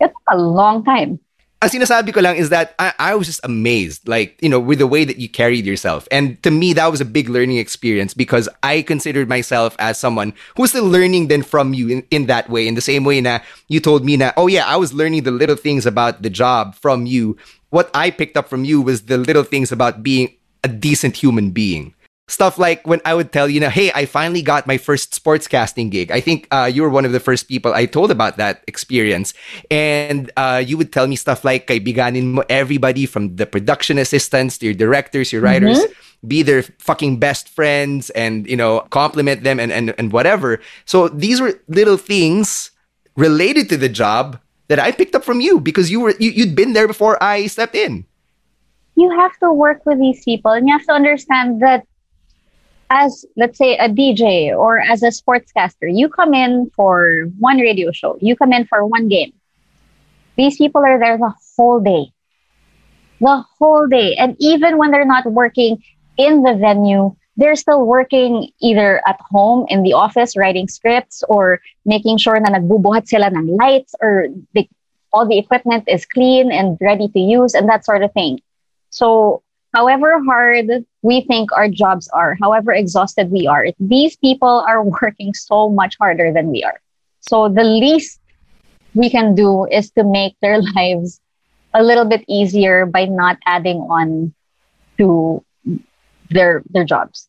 It 0.00 0.08
took 0.08 0.14
a 0.28 0.38
long 0.38 0.84
time. 0.84 1.18
Ang 1.64 1.70
sinasabi 1.72 2.12
ko 2.12 2.20
lang 2.20 2.36
is 2.36 2.52
that 2.52 2.76
I, 2.78 2.92
I 2.98 3.14
was 3.16 3.26
just 3.26 3.40
amazed, 3.42 4.06
like, 4.06 4.36
you 4.44 4.48
know, 4.48 4.60
with 4.60 4.78
the 4.78 4.86
way 4.86 5.08
that 5.08 5.16
you 5.16 5.26
carried 5.26 5.64
yourself. 5.64 6.06
And 6.12 6.36
to 6.42 6.50
me, 6.50 6.74
that 6.74 6.92
was 6.92 7.00
a 7.00 7.08
big 7.08 7.30
learning 7.32 7.56
experience 7.56 8.12
because 8.12 8.46
I 8.62 8.82
considered 8.82 9.26
myself 9.26 9.74
as 9.78 9.98
someone 9.98 10.34
who's 10.54 10.70
still 10.76 10.84
learning 10.84 11.28
then 11.28 11.42
from 11.42 11.72
you 11.72 11.88
in, 11.88 12.06
in 12.10 12.26
that 12.26 12.50
way. 12.50 12.68
In 12.68 12.74
the 12.74 12.84
same 12.84 13.04
way 13.04 13.22
na 13.22 13.40
you 13.68 13.80
told 13.80 14.04
me 14.04 14.18
na, 14.18 14.32
oh 14.36 14.48
yeah, 14.48 14.68
I 14.68 14.76
was 14.76 14.92
learning 14.92 15.24
the 15.24 15.32
little 15.32 15.56
things 15.56 15.86
about 15.86 16.20
the 16.20 16.28
job 16.28 16.74
from 16.76 17.06
you. 17.06 17.38
What 17.70 17.88
I 17.94 18.10
picked 18.10 18.36
up 18.36 18.48
from 18.48 18.68
you 18.68 18.82
was 18.82 19.08
the 19.08 19.16
little 19.16 19.42
things 19.42 19.72
about 19.72 20.02
being 20.02 20.36
a 20.62 20.68
decent 20.68 21.16
human 21.16 21.56
being. 21.56 21.95
Stuff 22.28 22.58
like 22.58 22.84
when 22.86 23.00
I 23.04 23.14
would 23.14 23.30
tell 23.30 23.48
you, 23.48 23.60
know, 23.60 23.70
hey, 23.70 23.92
I 23.94 24.04
finally 24.04 24.42
got 24.42 24.66
my 24.66 24.78
first 24.78 25.12
sportscasting 25.12 25.90
gig. 25.90 26.10
I 26.10 26.20
think 26.20 26.48
uh, 26.50 26.68
you 26.72 26.82
were 26.82 26.90
one 26.90 27.04
of 27.04 27.12
the 27.12 27.20
first 27.20 27.46
people 27.46 27.72
I 27.72 27.86
told 27.86 28.10
about 28.10 28.36
that 28.36 28.64
experience. 28.66 29.32
And 29.70 30.32
uh, 30.36 30.60
you 30.66 30.76
would 30.76 30.92
tell 30.92 31.06
me 31.06 31.14
stuff 31.14 31.44
like, 31.44 31.68
kaibiganin 31.68 32.24
mo 32.34 32.42
everybody 32.48 33.06
from 33.06 33.36
the 33.36 33.46
production 33.46 33.96
assistants 33.96 34.58
to 34.58 34.66
your 34.66 34.74
directors, 34.74 35.32
your 35.32 35.40
writers, 35.40 35.78
mm-hmm. 35.78 36.28
be 36.28 36.42
their 36.42 36.62
fucking 36.62 37.20
best 37.20 37.48
friends 37.48 38.10
and, 38.10 38.44
you 38.48 38.56
know, 38.56 38.80
compliment 38.90 39.44
them 39.44 39.60
and, 39.60 39.70
and, 39.70 39.94
and 39.96 40.10
whatever. 40.10 40.58
So 40.84 41.06
these 41.06 41.40
were 41.40 41.60
little 41.68 41.96
things 41.96 42.72
related 43.14 43.68
to 43.68 43.76
the 43.76 43.88
job 43.88 44.40
that 44.66 44.80
I 44.80 44.90
picked 44.90 45.14
up 45.14 45.24
from 45.24 45.40
you 45.40 45.60
because 45.60 45.90
you 45.90 46.00
were 46.00 46.14
you, 46.18 46.30
you'd 46.30 46.56
been 46.56 46.72
there 46.72 46.88
before 46.88 47.22
I 47.22 47.46
stepped 47.46 47.74
in. 47.74 48.04
You 48.96 49.10
have 49.10 49.38
to 49.38 49.52
work 49.52 49.86
with 49.86 50.00
these 50.00 50.24
people 50.24 50.50
and 50.50 50.66
you 50.66 50.76
have 50.76 50.86
to 50.86 50.92
understand 50.92 51.62
that 51.62 51.86
as 52.90 53.24
let's 53.36 53.58
say 53.58 53.76
a 53.76 53.88
DJ 53.88 54.56
or 54.56 54.78
as 54.78 55.02
a 55.02 55.08
sportscaster, 55.08 55.88
you 55.90 56.08
come 56.08 56.34
in 56.34 56.70
for 56.74 57.24
one 57.38 57.58
radio 57.58 57.90
show, 57.92 58.16
you 58.20 58.36
come 58.36 58.52
in 58.52 58.66
for 58.66 58.84
one 58.86 59.08
game. 59.08 59.32
These 60.36 60.58
people 60.58 60.84
are 60.84 60.98
there 60.98 61.18
the 61.18 61.32
whole 61.56 61.80
day. 61.80 62.12
The 63.20 63.44
whole 63.58 63.86
day. 63.86 64.14
And 64.16 64.36
even 64.38 64.78
when 64.78 64.90
they're 64.90 65.06
not 65.06 65.26
working 65.26 65.82
in 66.18 66.42
the 66.42 66.54
venue, 66.54 67.16
they're 67.36 67.56
still 67.56 67.84
working 67.84 68.50
either 68.60 69.00
at 69.06 69.18
home 69.30 69.66
in 69.68 69.82
the 69.82 69.92
office 69.92 70.36
writing 70.36 70.68
scripts 70.68 71.22
or 71.28 71.60
making 71.84 72.18
sure 72.18 72.38
na 72.40 72.50
nagbubuhat 72.50 73.08
sila 73.08 73.28
ng 73.28 73.56
lights 73.56 73.94
or 74.00 74.28
all 75.12 75.26
the 75.26 75.38
equipment 75.38 75.84
is 75.88 76.04
clean 76.06 76.52
and 76.52 76.78
ready 76.80 77.08
to 77.08 77.20
use 77.20 77.54
and 77.54 77.68
that 77.68 77.84
sort 77.84 78.02
of 78.02 78.12
thing. 78.12 78.40
So 78.90 79.42
however 79.74 80.22
hard 80.24 80.84
we 81.02 81.22
think 81.22 81.52
our 81.52 81.68
jobs 81.68 82.08
are, 82.08 82.36
however 82.40 82.72
exhausted 82.72 83.30
we 83.30 83.46
are, 83.46 83.66
these 83.78 84.16
people 84.16 84.64
are 84.66 84.82
working 85.02 85.34
so 85.34 85.68
much 85.70 85.96
harder 85.98 86.32
than 86.32 86.48
we 86.50 86.64
are. 86.64 86.80
So 87.20 87.48
the 87.48 87.64
least 87.64 88.20
we 88.94 89.10
can 89.10 89.34
do 89.34 89.66
is 89.66 89.90
to 89.92 90.04
make 90.04 90.34
their 90.40 90.60
lives 90.76 91.20
a 91.74 91.82
little 91.82 92.04
bit 92.06 92.24
easier 92.28 92.86
by 92.86 93.04
not 93.04 93.36
adding 93.44 93.78
on 93.92 94.32
to 94.98 95.44
their 96.30 96.62
their 96.70 96.84
jobs. 96.84 97.28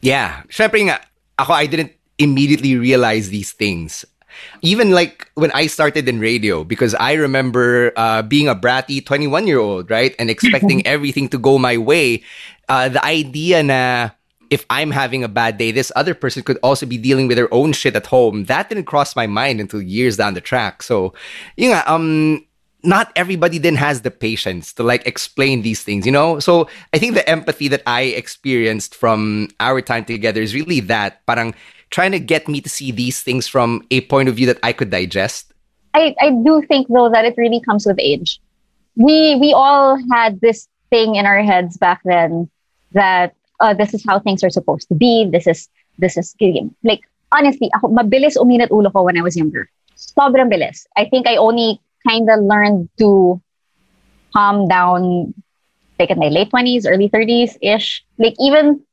Yeah. 0.00 0.42
Syempre 0.48 0.80
nga, 0.88 1.00
ako, 1.38 1.52
I 1.52 1.66
didn't 1.66 1.92
immediately 2.18 2.76
realize 2.76 3.28
these 3.28 3.52
things 3.52 4.04
even 4.62 4.90
like 4.90 5.30
when 5.34 5.50
I 5.52 5.66
started 5.66 6.08
in 6.08 6.20
radio, 6.20 6.64
because 6.64 6.94
I 6.94 7.14
remember 7.14 7.92
uh, 7.96 8.22
being 8.22 8.48
a 8.48 8.54
bratty 8.54 9.04
21 9.04 9.46
year 9.46 9.58
old, 9.58 9.90
right? 9.90 10.14
And 10.18 10.30
expecting 10.30 10.86
everything 10.86 11.28
to 11.30 11.38
go 11.38 11.58
my 11.58 11.76
way. 11.76 12.22
Uh, 12.68 12.88
the 12.88 13.04
idea 13.04 13.62
na 13.62 14.10
if 14.50 14.64
I'm 14.70 14.90
having 14.90 15.24
a 15.24 15.28
bad 15.28 15.58
day, 15.58 15.70
this 15.70 15.90
other 15.96 16.14
person 16.14 16.42
could 16.42 16.58
also 16.62 16.86
be 16.86 16.98
dealing 16.98 17.26
with 17.26 17.36
their 17.36 17.52
own 17.52 17.72
shit 17.72 17.96
at 17.96 18.06
home. 18.06 18.44
That 18.44 18.68
didn't 18.68 18.84
cross 18.84 19.16
my 19.16 19.26
mind 19.26 19.60
until 19.60 19.82
years 19.82 20.16
down 20.16 20.34
the 20.34 20.40
track. 20.40 20.82
So, 20.82 21.14
yeah, 21.56 21.82
um, 21.86 22.44
not 22.82 23.10
everybody 23.16 23.58
then 23.58 23.74
has 23.74 24.02
the 24.02 24.10
patience 24.10 24.72
to 24.74 24.82
like 24.82 25.06
explain 25.06 25.62
these 25.62 25.82
things, 25.82 26.06
you 26.06 26.12
know? 26.12 26.38
So 26.38 26.68
I 26.92 26.98
think 26.98 27.14
the 27.14 27.28
empathy 27.28 27.68
that 27.68 27.82
I 27.86 28.02
experienced 28.02 28.94
from 28.94 29.48
our 29.60 29.82
time 29.82 30.04
together 30.04 30.40
is 30.40 30.54
really 30.54 30.80
that 30.80 31.26
parang 31.26 31.54
trying 31.96 32.12
to 32.12 32.20
get 32.20 32.44
me 32.44 32.60
to 32.60 32.68
see 32.68 32.92
these 32.92 33.24
things 33.24 33.48
from 33.48 33.80
a 33.90 34.04
point 34.12 34.28
of 34.28 34.36
view 34.36 34.44
that 34.44 34.60
I 34.62 34.76
could 34.76 34.92
digest? 34.92 35.56
I, 35.94 36.14
I 36.20 36.28
do 36.28 36.60
think 36.68 36.92
though 36.92 37.08
that 37.08 37.24
it 37.24 37.40
really 37.40 37.64
comes 37.64 37.88
with 37.88 37.96
age. 37.98 38.38
We 38.96 39.40
we 39.40 39.56
all 39.56 39.96
had 40.12 40.36
this 40.44 40.68
thing 40.92 41.16
in 41.16 41.24
our 41.24 41.40
heads 41.40 41.80
back 41.80 42.04
then 42.04 42.52
that 42.92 43.32
uh, 43.64 43.72
this 43.72 43.96
is 43.96 44.04
how 44.04 44.20
things 44.20 44.44
are 44.44 44.52
supposed 44.52 44.92
to 44.92 44.94
be. 44.94 45.24
This 45.24 45.48
is 45.48 45.72
this 45.96 46.20
is 46.20 46.36
like 46.84 47.00
honestly, 47.32 47.72
mabilis 47.88 48.36
uminat 48.36 48.68
ulo 48.68 48.92
ko 48.92 49.08
when 49.08 49.16
I 49.16 49.24
was 49.24 49.32
younger. 49.32 49.64
Sobrang 49.96 50.52
bilis. 50.52 50.84
I 51.00 51.08
think 51.08 51.24
I 51.24 51.40
only 51.40 51.80
kind 52.04 52.28
of 52.28 52.44
learned 52.44 52.92
to 53.00 53.40
calm 54.36 54.68
down 54.68 55.32
like 55.98 56.12
in 56.12 56.20
my 56.20 56.28
late 56.28 56.52
20s, 56.52 56.84
early 56.84 57.08
30s 57.08 57.56
ish. 57.64 58.04
Like 58.20 58.36
even 58.36 58.84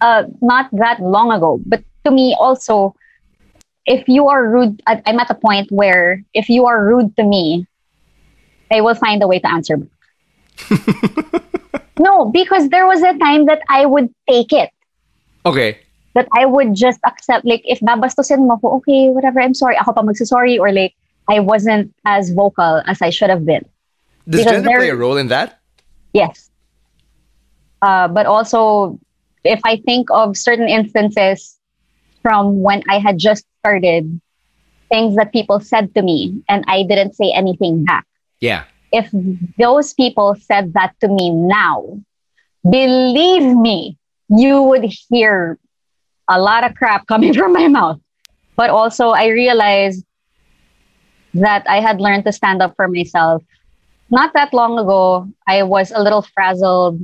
uh, 0.00 0.24
not 0.42 0.66
that 0.72 0.98
long 0.98 1.30
ago. 1.30 1.62
But 1.62 1.86
to 2.04 2.10
me 2.10 2.36
also 2.38 2.94
if 3.86 4.06
you 4.08 4.28
are 4.28 4.48
rude 4.48 4.82
i'm 4.86 5.18
at 5.18 5.30
a 5.30 5.34
point 5.34 5.70
where 5.72 6.22
if 6.34 6.48
you 6.48 6.66
are 6.66 6.84
rude 6.84 7.14
to 7.16 7.24
me 7.24 7.66
i 8.70 8.80
will 8.80 8.94
find 8.94 9.22
a 9.22 9.26
way 9.26 9.38
to 9.38 9.48
answer 9.50 9.78
no 11.98 12.26
because 12.26 12.68
there 12.68 12.86
was 12.86 13.02
a 13.02 13.16
time 13.18 13.46
that 13.46 13.60
i 13.68 13.84
would 13.86 14.12
take 14.28 14.52
it. 14.52 14.70
Okay. 15.46 15.78
That 16.14 16.28
i 16.34 16.46
would 16.46 16.74
just 16.74 17.00
accept 17.06 17.44
like 17.44 17.62
if 17.64 17.80
babastusin 17.80 18.46
mo 18.46 18.58
ko 18.58 18.76
okay 18.82 19.10
whatever 19.10 19.40
i'm 19.40 19.54
sorry 19.54 19.76
ako 19.76 19.92
pa 19.92 20.02
magsasorry 20.02 20.58
or 20.58 20.72
like 20.72 20.94
i 21.28 21.38
wasn't 21.38 21.94
as 22.04 22.30
vocal 22.30 22.82
as 22.86 23.02
i 23.02 23.10
should 23.10 23.30
have 23.30 23.44
been. 23.44 23.64
Does 24.28 24.44
because 24.44 24.62
gender 24.64 24.78
play 24.78 24.90
a 24.90 24.96
role 24.96 25.16
in 25.16 25.28
that? 25.28 25.60
Yes. 26.12 26.50
Uh, 27.82 28.08
but 28.08 28.26
also 28.26 28.98
if 29.44 29.60
i 29.64 29.76
think 29.86 30.10
of 30.10 30.36
certain 30.36 30.66
instances 30.66 31.57
from 32.28 32.60
when 32.60 32.82
I 32.90 32.98
had 32.98 33.16
just 33.16 33.46
started, 33.64 34.20
things 34.92 35.16
that 35.16 35.32
people 35.32 35.60
said 35.60 35.94
to 35.94 36.02
me, 36.02 36.44
and 36.46 36.62
I 36.68 36.82
didn't 36.82 37.16
say 37.16 37.32
anything 37.32 37.88
back. 37.88 38.04
Yeah. 38.40 38.64
If 38.92 39.08
those 39.56 39.94
people 39.94 40.36
said 40.36 40.74
that 40.74 40.92
to 41.00 41.08
me 41.08 41.30
now, 41.30 42.04
believe 42.68 43.56
me, 43.56 43.96
you 44.28 44.60
would 44.60 44.84
hear 45.08 45.56
a 46.28 46.38
lot 46.38 46.68
of 46.68 46.74
crap 46.74 47.06
coming 47.06 47.32
from 47.40 47.54
my 47.54 47.66
mouth. 47.66 47.98
But 48.56 48.68
also, 48.68 49.08
I 49.16 49.28
realized 49.28 50.04
that 51.32 51.64
I 51.66 51.80
had 51.80 51.98
learned 51.98 52.26
to 52.26 52.32
stand 52.32 52.60
up 52.60 52.76
for 52.76 52.88
myself. 52.88 53.42
Not 54.10 54.34
that 54.34 54.52
long 54.52 54.78
ago, 54.78 55.32
I 55.46 55.62
was 55.62 55.92
a 55.92 56.02
little 56.02 56.20
frazzled 56.20 57.00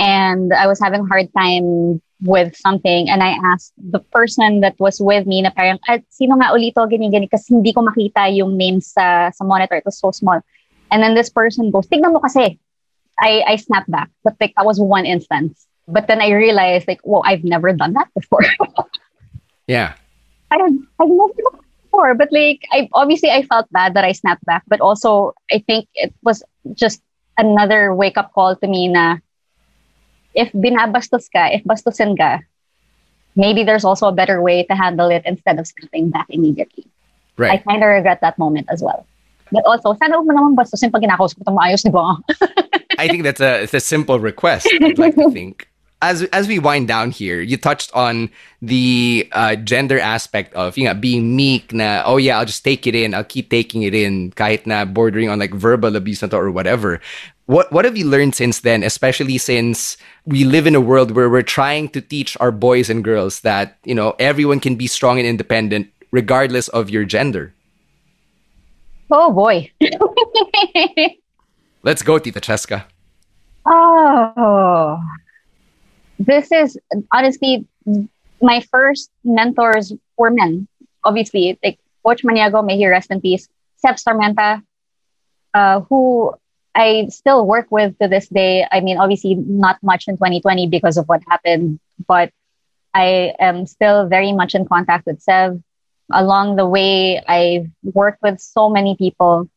and 0.00 0.52
I 0.52 0.66
was 0.66 0.80
having 0.82 1.02
a 1.02 1.06
hard 1.06 1.30
time 1.30 2.02
with 2.24 2.56
something 2.56 3.08
and 3.08 3.22
I 3.22 3.36
asked 3.52 3.72
the 3.76 4.00
person 4.00 4.60
that 4.60 4.74
was 4.80 4.98
with 5.00 5.26
me 5.26 5.42
na 5.42 5.50
parang, 5.50 5.78
ah, 5.88 6.00
sino 6.08 6.34
nga 6.40 6.56
ulito, 6.56 6.80
ganyan, 6.88 7.12
ganyan, 7.12 7.30
kasi 7.30 7.54
hindi 7.54 7.72
ko 7.72 7.84
makita 7.84 8.32
yung 8.32 8.56
name 8.56 8.80
sa, 8.80 9.30
sa 9.30 9.44
monitor. 9.44 9.76
It 9.76 9.84
was 9.84 10.00
so 10.00 10.10
small. 10.10 10.40
And 10.90 11.02
then 11.02 11.14
this 11.14 11.28
person 11.28 11.70
goes, 11.70 11.86
tignan 11.86 12.12
mo 12.12 12.20
kasi. 12.20 12.58
I, 13.20 13.44
I 13.46 13.56
snapped 13.56 13.90
back. 13.90 14.10
But 14.24 14.34
like, 14.40 14.54
that 14.56 14.66
was 14.66 14.80
one 14.80 15.06
instance. 15.06 15.66
But 15.86 16.08
then 16.08 16.20
I 16.20 16.32
realized 16.32 16.88
like, 16.88 17.00
whoa, 17.04 17.22
I've 17.24 17.44
never 17.44 17.72
done 17.72 17.92
that 17.92 18.08
before. 18.14 18.42
yeah. 19.66 19.94
I, 20.50 20.58
don't, 20.58 20.88
I've 20.98 21.08
never 21.08 21.32
done 21.36 21.60
that 21.60 21.68
before. 21.84 22.14
But 22.14 22.32
like, 22.32 22.64
I 22.72 22.88
obviously 22.92 23.30
I 23.30 23.42
felt 23.44 23.70
bad 23.70 23.94
that 23.94 24.04
I 24.04 24.12
snapped 24.12 24.44
back. 24.44 24.64
But 24.66 24.80
also, 24.80 25.34
I 25.52 25.62
think 25.66 25.88
it 25.94 26.12
was 26.22 26.42
just 26.72 27.02
another 27.36 27.94
wake 27.94 28.16
up 28.16 28.32
call 28.32 28.56
to 28.56 28.66
me 28.66 28.88
na 28.88 29.18
if 30.34 30.52
binabastos 30.52 31.30
ka, 31.32 31.48
if 31.54 31.62
bastusin 31.64 32.18
ka, 32.18 32.40
maybe 33.36 33.64
there's 33.64 33.84
also 33.84 34.06
a 34.06 34.12
better 34.12 34.42
way 34.42 34.64
to 34.64 34.74
handle 34.74 35.10
it 35.10 35.22
instead 35.24 35.58
of 35.58 35.66
stepping 35.66 36.10
back 36.10 36.26
immediately. 36.28 36.86
Right. 37.36 37.52
I 37.52 37.56
kind 37.58 37.82
of 37.82 37.88
regret 37.88 38.20
that 38.20 38.38
moment 38.38 38.68
as 38.70 38.82
well. 38.82 39.06
But 39.50 39.66
also, 39.66 39.94
sana 39.94 40.16
huwag 40.18 40.26
mo 40.26 40.34
naman 40.34 40.56
bastusin 40.56 40.90
pag 40.90 41.02
kinakausap 41.02 41.42
mo 41.46 41.58
maayos, 41.58 41.82
di 41.82 41.90
ba? 41.90 42.18
I 42.98 43.08
think 43.08 43.22
that's 43.22 43.40
a, 43.40 43.62
it's 43.62 43.74
a 43.74 43.80
simple 43.80 44.18
request, 44.18 44.66
I'd 44.82 44.98
like 44.98 45.14
to 45.16 45.30
think. 45.30 45.68
As, 46.02 46.22
as 46.36 46.46
we 46.46 46.58
wind 46.58 46.86
down 46.86 47.10
here, 47.10 47.40
you 47.40 47.56
touched 47.56 47.90
on 47.94 48.28
the 48.60 49.26
uh, 49.32 49.56
gender 49.56 49.98
aspect 49.98 50.52
of 50.54 50.76
you 50.76 50.84
know, 50.84 50.92
being 50.92 51.34
meek 51.34 51.72
na, 51.72 52.02
oh 52.04 52.18
yeah, 52.18 52.38
I'll 52.38 52.44
just 52.44 52.62
take 52.62 52.86
it 52.86 52.94
in. 52.94 53.14
I'll 53.14 53.24
keep 53.24 53.48
taking 53.48 53.82
it 53.82 53.94
in 53.94 54.32
kahit 54.32 54.66
na 54.66 54.84
bordering 54.84 55.30
on 55.30 55.38
like 55.38 55.54
verbal 55.54 55.96
abuse 55.96 56.22
or 56.22 56.50
whatever. 56.50 57.00
What 57.46 57.70
what 57.72 57.84
have 57.84 57.96
you 57.96 58.08
learned 58.08 58.34
since 58.34 58.60
then, 58.60 58.82
especially 58.82 59.36
since 59.36 59.98
we 60.24 60.44
live 60.44 60.66
in 60.66 60.74
a 60.74 60.80
world 60.80 61.12
where 61.12 61.28
we're 61.28 61.42
trying 61.42 61.90
to 61.90 62.00
teach 62.00 62.36
our 62.40 62.50
boys 62.50 62.88
and 62.88 63.04
girls 63.04 63.40
that, 63.40 63.76
you 63.84 63.94
know, 63.94 64.16
everyone 64.18 64.60
can 64.60 64.76
be 64.76 64.86
strong 64.86 65.18
and 65.18 65.28
independent 65.28 65.92
regardless 66.10 66.68
of 66.68 66.88
your 66.88 67.04
gender? 67.04 67.52
Oh 69.10 69.30
boy. 69.30 69.70
Let's 71.82 72.00
go, 72.00 72.18
Tita 72.18 72.40
Cheska. 72.40 72.84
Oh. 73.66 75.02
This 76.18 76.50
is 76.50 76.78
honestly 77.12 77.66
my 78.40 78.60
first 78.72 79.10
mentors 79.22 79.92
were 80.16 80.30
men. 80.30 80.66
Obviously, 81.04 81.58
like 81.62 81.78
Coach 82.04 82.22
Maniago, 82.22 82.64
may 82.64 82.78
he 82.78 82.86
rest 82.86 83.10
in 83.10 83.20
peace. 83.20 83.48
Sev 83.76 83.96
Sarmenta, 83.96 84.62
uh, 85.52 85.80
who 85.80 86.32
I 86.74 87.06
still 87.10 87.46
work 87.46 87.68
with 87.70 87.98
to 87.98 88.08
this 88.08 88.28
day. 88.28 88.66
I 88.70 88.80
mean, 88.80 88.98
obviously 88.98 89.34
not 89.34 89.78
much 89.82 90.08
in 90.08 90.16
2020 90.16 90.66
because 90.68 90.96
of 90.96 91.06
what 91.06 91.22
happened, 91.28 91.78
but 92.06 92.32
I 92.92 93.34
am 93.38 93.66
still 93.66 94.08
very 94.08 94.32
much 94.32 94.54
in 94.54 94.66
contact 94.66 95.06
with 95.06 95.22
Sev. 95.22 95.62
Along 96.12 96.56
the 96.56 96.66
way, 96.66 97.22
I've 97.26 97.68
worked 97.82 98.22
with 98.22 98.40
so 98.40 98.68
many 98.68 98.96
people, 98.96 99.48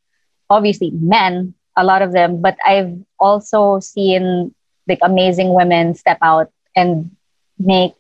obviously 0.50 0.92
men, 0.92 1.54
a 1.76 1.84
lot 1.84 2.02
of 2.02 2.12
them, 2.12 2.42
but 2.42 2.58
I've 2.66 2.94
also 3.20 3.80
seen 3.80 4.54
like 4.88 5.00
amazing 5.02 5.54
women 5.54 5.96
step 5.96 6.18
out 6.22 6.52
and 6.76 7.12
make 7.60 7.94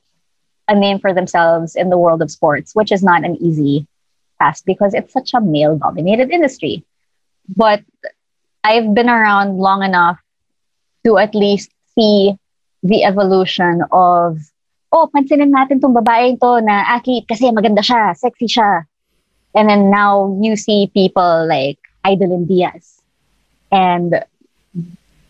a 0.68 0.76
name 0.76 1.00
for 1.00 1.14
themselves 1.14 1.76
in 1.76 1.90
the 1.90 1.98
world 1.98 2.22
of 2.22 2.32
sports, 2.32 2.74
which 2.74 2.92
is 2.92 3.04
not 3.04 3.24
an 3.24 3.36
easy 3.38 3.88
task 4.40 4.64
because 4.66 4.94
it's 4.94 5.14
such 5.14 5.34
a 5.34 5.42
male 5.42 5.78
dominated 5.78 6.30
industry. 6.30 6.84
But 7.56 7.84
I've 8.68 8.92
been 8.92 9.08
around 9.08 9.64
long 9.64 9.80
enough 9.82 10.20
to 11.08 11.18
at 11.18 11.32
least 11.32 11.72
see 11.96 12.36
the 12.84 13.08
evolution 13.08 13.80
of, 13.96 14.44
oh, 14.92 15.08
pansinin 15.08 15.56
natin 15.56 15.80
tong 15.80 15.96
babae 15.96 16.36
to 16.36 16.60
na 16.60 16.84
athlete 16.84 17.24
kasi 17.32 17.48
maganda 17.56 17.80
siya, 17.80 18.12
sexy 18.12 18.52
siya. 18.52 18.84
And 19.56 19.72
then 19.72 19.88
now 19.88 20.36
you 20.44 20.60
see 20.60 20.92
people 20.92 21.48
like 21.48 21.80
Hidilyn 22.04 22.44
Diaz. 22.44 23.00
And 23.72 24.20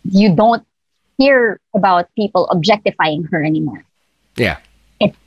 you 0.09 0.33
don't 0.33 0.65
hear 1.21 1.61
about 1.77 2.09
people 2.17 2.49
objectifying 2.49 3.29
her 3.29 3.45
anymore. 3.45 3.85
Yeah. 4.35 4.57
It's, 4.99 5.17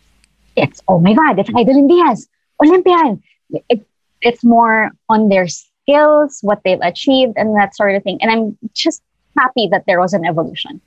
it's 0.56 0.82
oh 0.90 0.98
my 0.98 1.14
God, 1.14 1.38
it's 1.38 1.50
Hidilyn 1.50 1.86
Diaz, 1.86 2.26
Olympian. 2.58 3.22
It, 3.70 3.86
it's 4.20 4.42
more 4.42 4.90
on 5.08 5.28
their 5.28 5.46
skills, 5.91 6.38
what 6.43 6.61
they've 6.64 6.80
achieved, 6.82 7.34
and 7.36 7.57
that 7.57 7.76
sort 7.76 7.95
of 7.95 8.03
thing. 8.03 8.18
And 8.20 8.30
I'm 8.30 8.59
just 8.74 9.03
happy 9.38 9.68
that 9.70 9.84
there 9.86 10.01
was 10.01 10.12
an 10.12 10.24
evolution. 10.24 10.80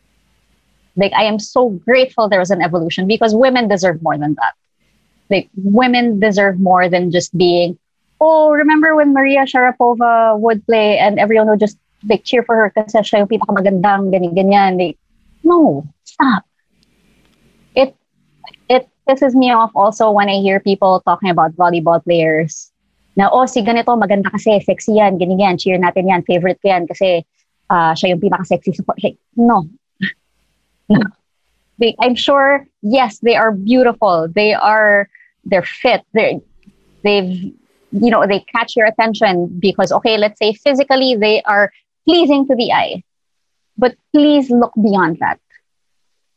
Like, 0.96 1.14
I 1.14 1.24
am 1.24 1.40
so 1.40 1.70
grateful 1.70 2.30
there 2.30 2.40
was 2.40 2.52
an 2.52 2.62
evolution 2.62 3.08
because 3.08 3.34
women 3.34 3.68
deserve 3.68 4.02
more 4.02 4.18
than 4.18 4.36
that. 4.36 4.54
Like, 5.30 5.50
women 5.56 6.20
deserve 6.20 6.60
more 6.60 6.88
than 6.88 7.12
just 7.12 7.36
being, 7.36 7.78
oh, 8.22 8.52
remember 8.52 8.96
when 8.96 9.14
Maria 9.14 9.46
Sharapova 9.46 10.40
would 10.40 10.66
play 10.66 11.00
and 11.00 11.20
everyone 11.20 11.50
would 11.50 11.60
just 11.60 11.78
like 12.08 12.24
cheer 12.24 12.44
for 12.44 12.56
her 12.56 12.70
kasi 12.70 13.00
siya 13.00 13.24
yung 13.24 13.32
pinakamagandang 13.32 14.12
ganyan 14.12 14.36
ganyan. 14.36 14.78
Like, 14.78 14.98
no, 15.44 15.88
stop. 16.04 16.44
It 17.76 17.96
it 18.70 18.88
pisses 19.08 19.34
me 19.34 19.52
off 19.52 19.72
also 19.74 20.12
when 20.12 20.30
I 20.30 20.44
hear 20.44 20.60
people 20.60 21.02
talking 21.08 21.32
about 21.32 21.56
volleyball 21.56 22.04
players 22.04 22.73
na, 23.16 23.30
oh, 23.30 23.46
si 23.46 23.62
ganito, 23.62 23.94
maganda 23.94 24.32
kasi, 24.32 24.60
sexy 24.62 24.98
yan, 24.98 25.18
ganyan 25.18 25.40
yan, 25.40 25.58
cheer 25.58 25.78
natin 25.78 26.10
yan, 26.10 26.26
favorite 26.26 26.58
ko 26.62 26.70
yan 26.74 26.88
kasi 26.88 27.26
uh, 27.70 27.94
siya 27.94 28.14
yung 28.14 28.22
pinaka-sexy 28.22 28.74
support. 28.74 28.98
Like, 29.04 29.18
no. 29.36 29.70
no. 30.90 31.02
They, 31.78 31.96
I'm 32.02 32.16
sure, 32.16 32.66
yes, 32.82 33.20
they 33.20 33.36
are 33.36 33.52
beautiful. 33.52 34.28
They 34.30 34.54
are, 34.54 35.10
they're 35.46 35.66
fit. 35.66 36.02
They're, 36.14 36.40
they've, 37.04 37.54
you 37.92 38.10
know, 38.10 38.26
they 38.26 38.42
catch 38.42 38.76
your 38.76 38.86
attention 38.86 39.60
because, 39.60 39.92
okay, 39.92 40.18
let's 40.18 40.40
say 40.40 40.54
physically 40.54 41.16
they 41.16 41.42
are 41.44 41.72
pleasing 42.06 42.48
to 42.48 42.56
the 42.56 42.72
eye. 42.72 43.04
But 43.78 43.96
please 44.14 44.50
look 44.50 44.74
beyond 44.76 45.18
that. 45.20 45.40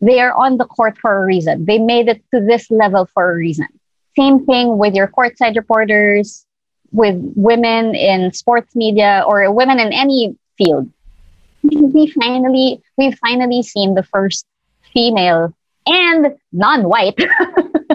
They 0.00 0.20
are 0.20 0.32
on 0.32 0.56
the 0.56 0.64
court 0.64 0.98
for 0.98 1.22
a 1.22 1.24
reason. 1.24 1.64
They 1.64 1.78
made 1.78 2.08
it 2.08 2.22
to 2.34 2.40
this 2.40 2.70
level 2.70 3.06
for 3.12 3.30
a 3.30 3.34
reason. 3.34 3.68
Same 4.16 4.44
thing 4.46 4.78
with 4.78 4.94
your 4.94 5.08
courtside 5.08 5.56
reporters, 5.56 6.45
with 6.92 7.16
women 7.34 7.94
in 7.94 8.32
sports 8.32 8.74
media 8.74 9.24
or 9.26 9.50
women 9.52 9.78
in 9.78 9.92
any 9.92 10.36
field. 10.58 10.90
We 11.62 12.12
finally 12.12 12.80
we've 12.96 13.18
finally 13.18 13.62
seen 13.62 13.94
the 13.94 14.02
first 14.04 14.46
female 14.92 15.54
and 15.86 16.36
non-white 16.52 17.18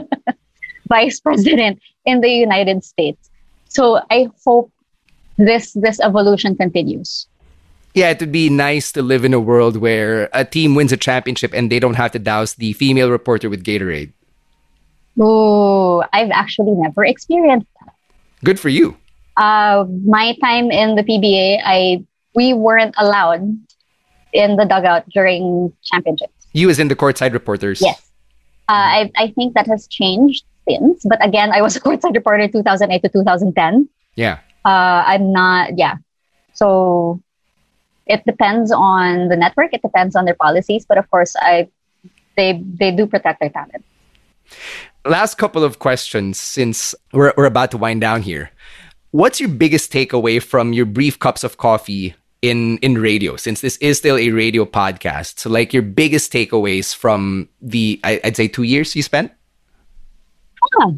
vice 0.87 1.19
president 1.19 1.79
in 2.05 2.21
the 2.21 2.29
United 2.29 2.83
States. 2.83 3.29
So 3.69 4.01
I 4.09 4.29
hope 4.45 4.71
this 5.37 5.73
this 5.73 5.99
evolution 5.99 6.55
continues. 6.55 7.27
Yeah, 7.93 8.09
it 8.09 8.19
would 8.21 8.31
be 8.31 8.49
nice 8.49 8.91
to 8.93 9.01
live 9.01 9.25
in 9.25 9.33
a 9.33 9.39
world 9.39 9.75
where 9.75 10.29
a 10.31 10.45
team 10.45 10.75
wins 10.75 10.93
a 10.93 10.97
championship 10.97 11.51
and 11.53 11.69
they 11.69 11.79
don't 11.79 11.95
have 11.95 12.11
to 12.11 12.19
douse 12.19 12.55
the 12.55 12.71
female 12.73 13.11
reporter 13.11 13.49
with 13.49 13.65
Gatorade. 13.65 14.11
Oh, 15.19 16.03
I've 16.13 16.31
actually 16.31 16.71
never 16.71 17.03
experienced 17.03 17.67
that. 17.83 17.93
Good 18.43 18.59
for 18.59 18.69
you. 18.69 18.97
Uh, 19.37 19.85
my 20.05 20.35
time 20.41 20.71
in 20.71 20.95
the 20.95 21.03
PBA, 21.03 21.61
I 21.63 22.03
we 22.35 22.53
weren't 22.53 22.95
allowed 22.97 23.41
in 24.33 24.55
the 24.55 24.65
dugout 24.65 25.07
during 25.09 25.73
championships. 25.83 26.33
You 26.53 26.69
as 26.69 26.79
in 26.79 26.87
the 26.87 26.95
courtside 26.95 27.33
reporters. 27.33 27.81
Yes. 27.81 28.11
Uh, 28.69 29.03
I, 29.03 29.11
I 29.17 29.27
think 29.31 29.53
that 29.55 29.67
has 29.67 29.87
changed 29.87 30.45
since. 30.67 31.03
But 31.03 31.23
again, 31.25 31.51
I 31.51 31.61
was 31.61 31.75
a 31.75 31.79
courtside 31.85 32.15
reporter 32.15 32.47
2008 32.47 33.01
to 33.03 33.09
2010. 33.09 33.89
Yeah. 34.15 34.39
Uh, 34.63 35.03
I'm 35.05 35.31
not, 35.31 35.77
yeah. 35.77 35.95
So 36.53 37.21
it 38.05 38.23
depends 38.25 38.71
on 38.71 39.29
the 39.29 39.35
network. 39.35 39.73
It 39.73 39.81
depends 39.81 40.15
on 40.15 40.25
their 40.25 40.35
policies. 40.35 40.85
But 40.85 40.97
of 40.97 41.09
course, 41.09 41.35
I 41.35 41.67
they 42.37 42.61
they 42.63 42.91
do 42.91 43.07
protect 43.07 43.39
their 43.39 43.49
talent. 43.49 43.83
Last 45.05 45.37
couple 45.37 45.63
of 45.63 45.79
questions 45.79 46.39
since 46.39 46.93
we're, 47.11 47.33
we're 47.35 47.45
about 47.45 47.71
to 47.71 47.77
wind 47.77 48.01
down 48.01 48.21
here. 48.21 48.51
What's 49.11 49.39
your 49.39 49.49
biggest 49.49 49.91
takeaway 49.91 50.41
from 50.41 50.73
your 50.73 50.85
brief 50.85 51.19
cups 51.19 51.43
of 51.43 51.57
coffee 51.57 52.15
in 52.41 52.77
in 52.79 52.97
radio 52.97 53.35
since 53.35 53.61
this 53.61 53.77
is 53.77 53.97
still 53.97 54.17
a 54.17 54.31
radio 54.31 54.65
podcast 54.65 55.37
so 55.37 55.49
like 55.49 55.73
your 55.73 55.83
biggest 55.83 56.33
takeaways 56.33 56.95
from 56.95 57.47
the 57.61 57.99
I, 58.03 58.19
would 58.23 58.35
say 58.35 58.47
two 58.47 58.63
years 58.63 58.95
you 58.95 59.03
spent 59.03 59.31
yeah. 60.79 60.91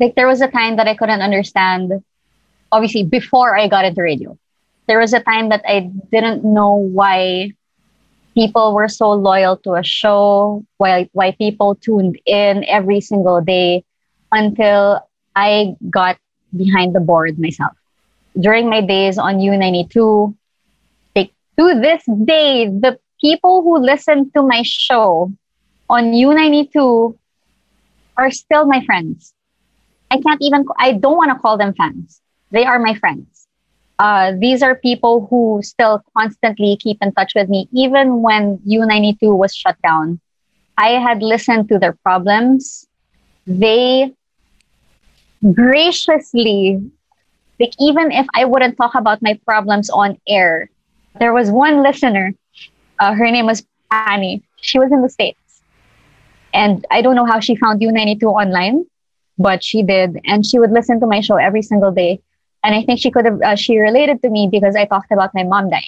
like 0.00 0.14
there 0.14 0.26
was 0.26 0.40
a 0.40 0.48
time 0.48 0.76
that 0.76 0.88
i 0.88 0.94
couldn't 0.94 1.20
understand 1.20 1.92
obviously 2.72 3.04
before 3.04 3.54
i 3.56 3.68
got 3.68 3.84
into 3.84 4.02
radio 4.02 4.38
there 4.86 4.98
was 4.98 5.12
a 5.12 5.20
time 5.20 5.50
that 5.50 5.62
i 5.68 5.80
didn't 6.10 6.42
know 6.42 6.74
why 6.74 7.52
people 8.38 8.74
were 8.74 8.88
so 8.88 9.10
loyal 9.12 9.56
to 9.56 9.74
a 9.74 9.82
show 9.82 10.64
why 10.78 11.08
why 11.12 11.32
people 11.32 11.74
tuned 11.74 12.20
in 12.26 12.64
every 12.68 13.00
single 13.00 13.40
day 13.40 13.84
until 14.32 15.00
i 15.34 15.74
got 15.90 16.16
behind 16.56 16.94
the 16.94 17.00
board 17.00 17.38
myself 17.38 17.74
during 18.38 18.70
my 18.70 18.80
days 18.80 19.18
on 19.18 19.38
u92 19.38 20.34
to 21.58 21.74
this 21.74 22.04
day, 22.24 22.68
the 22.68 22.98
people 23.20 23.62
who 23.62 23.78
listen 23.78 24.30
to 24.32 24.42
my 24.42 24.62
show 24.64 25.32
on 25.90 26.12
U92 26.12 27.18
are 28.16 28.30
still 28.30 28.64
my 28.64 28.84
friends. 28.84 29.34
I 30.10 30.20
can't 30.20 30.40
even, 30.40 30.64
I 30.78 30.92
don't 30.92 31.16
want 31.16 31.32
to 31.32 31.38
call 31.38 31.58
them 31.58 31.74
fans. 31.74 32.20
They 32.50 32.64
are 32.64 32.78
my 32.78 32.94
friends. 32.94 33.37
Uh, 33.98 34.32
these 34.38 34.62
are 34.62 34.76
people 34.76 35.26
who 35.28 35.60
still 35.62 36.02
constantly 36.16 36.76
keep 36.76 36.98
in 37.02 37.12
touch 37.12 37.32
with 37.34 37.48
me, 37.48 37.68
even 37.72 38.22
when 38.22 38.58
U92 38.58 39.36
was 39.36 39.54
shut 39.54 39.76
down. 39.82 40.20
I 40.76 40.90
had 40.90 41.22
listened 41.22 41.68
to 41.70 41.78
their 41.78 41.94
problems. 42.04 42.86
They 43.46 44.14
graciously, 45.52 46.80
like, 47.58 47.72
even 47.80 48.12
if 48.12 48.26
I 48.34 48.44
wouldn't 48.44 48.76
talk 48.76 48.94
about 48.94 49.20
my 49.20 49.38
problems 49.44 49.90
on 49.90 50.18
air, 50.28 50.70
there 51.18 51.32
was 51.32 51.50
one 51.50 51.82
listener. 51.82 52.34
Uh, 53.00 53.14
her 53.14 53.30
name 53.30 53.46
was 53.46 53.66
Annie. 53.90 54.42
She 54.60 54.78
was 54.78 54.92
in 54.92 55.02
the 55.02 55.08
States. 55.08 55.62
And 56.54 56.86
I 56.90 57.02
don't 57.02 57.16
know 57.16 57.26
how 57.26 57.40
she 57.40 57.56
found 57.56 57.80
U92 57.80 58.22
online, 58.22 58.86
but 59.38 59.64
she 59.64 59.82
did. 59.82 60.18
And 60.24 60.46
she 60.46 60.58
would 60.58 60.70
listen 60.70 61.00
to 61.00 61.06
my 61.06 61.20
show 61.20 61.36
every 61.36 61.62
single 61.62 61.90
day. 61.90 62.20
And 62.64 62.74
I 62.74 62.82
think 62.82 63.00
she 63.00 63.10
could 63.10 63.24
have, 63.24 63.40
uh, 63.42 63.56
she 63.56 63.78
related 63.78 64.22
to 64.22 64.30
me 64.30 64.48
because 64.50 64.76
I 64.76 64.84
talked 64.84 65.12
about 65.12 65.34
my 65.34 65.44
mom 65.44 65.70
dying 65.70 65.84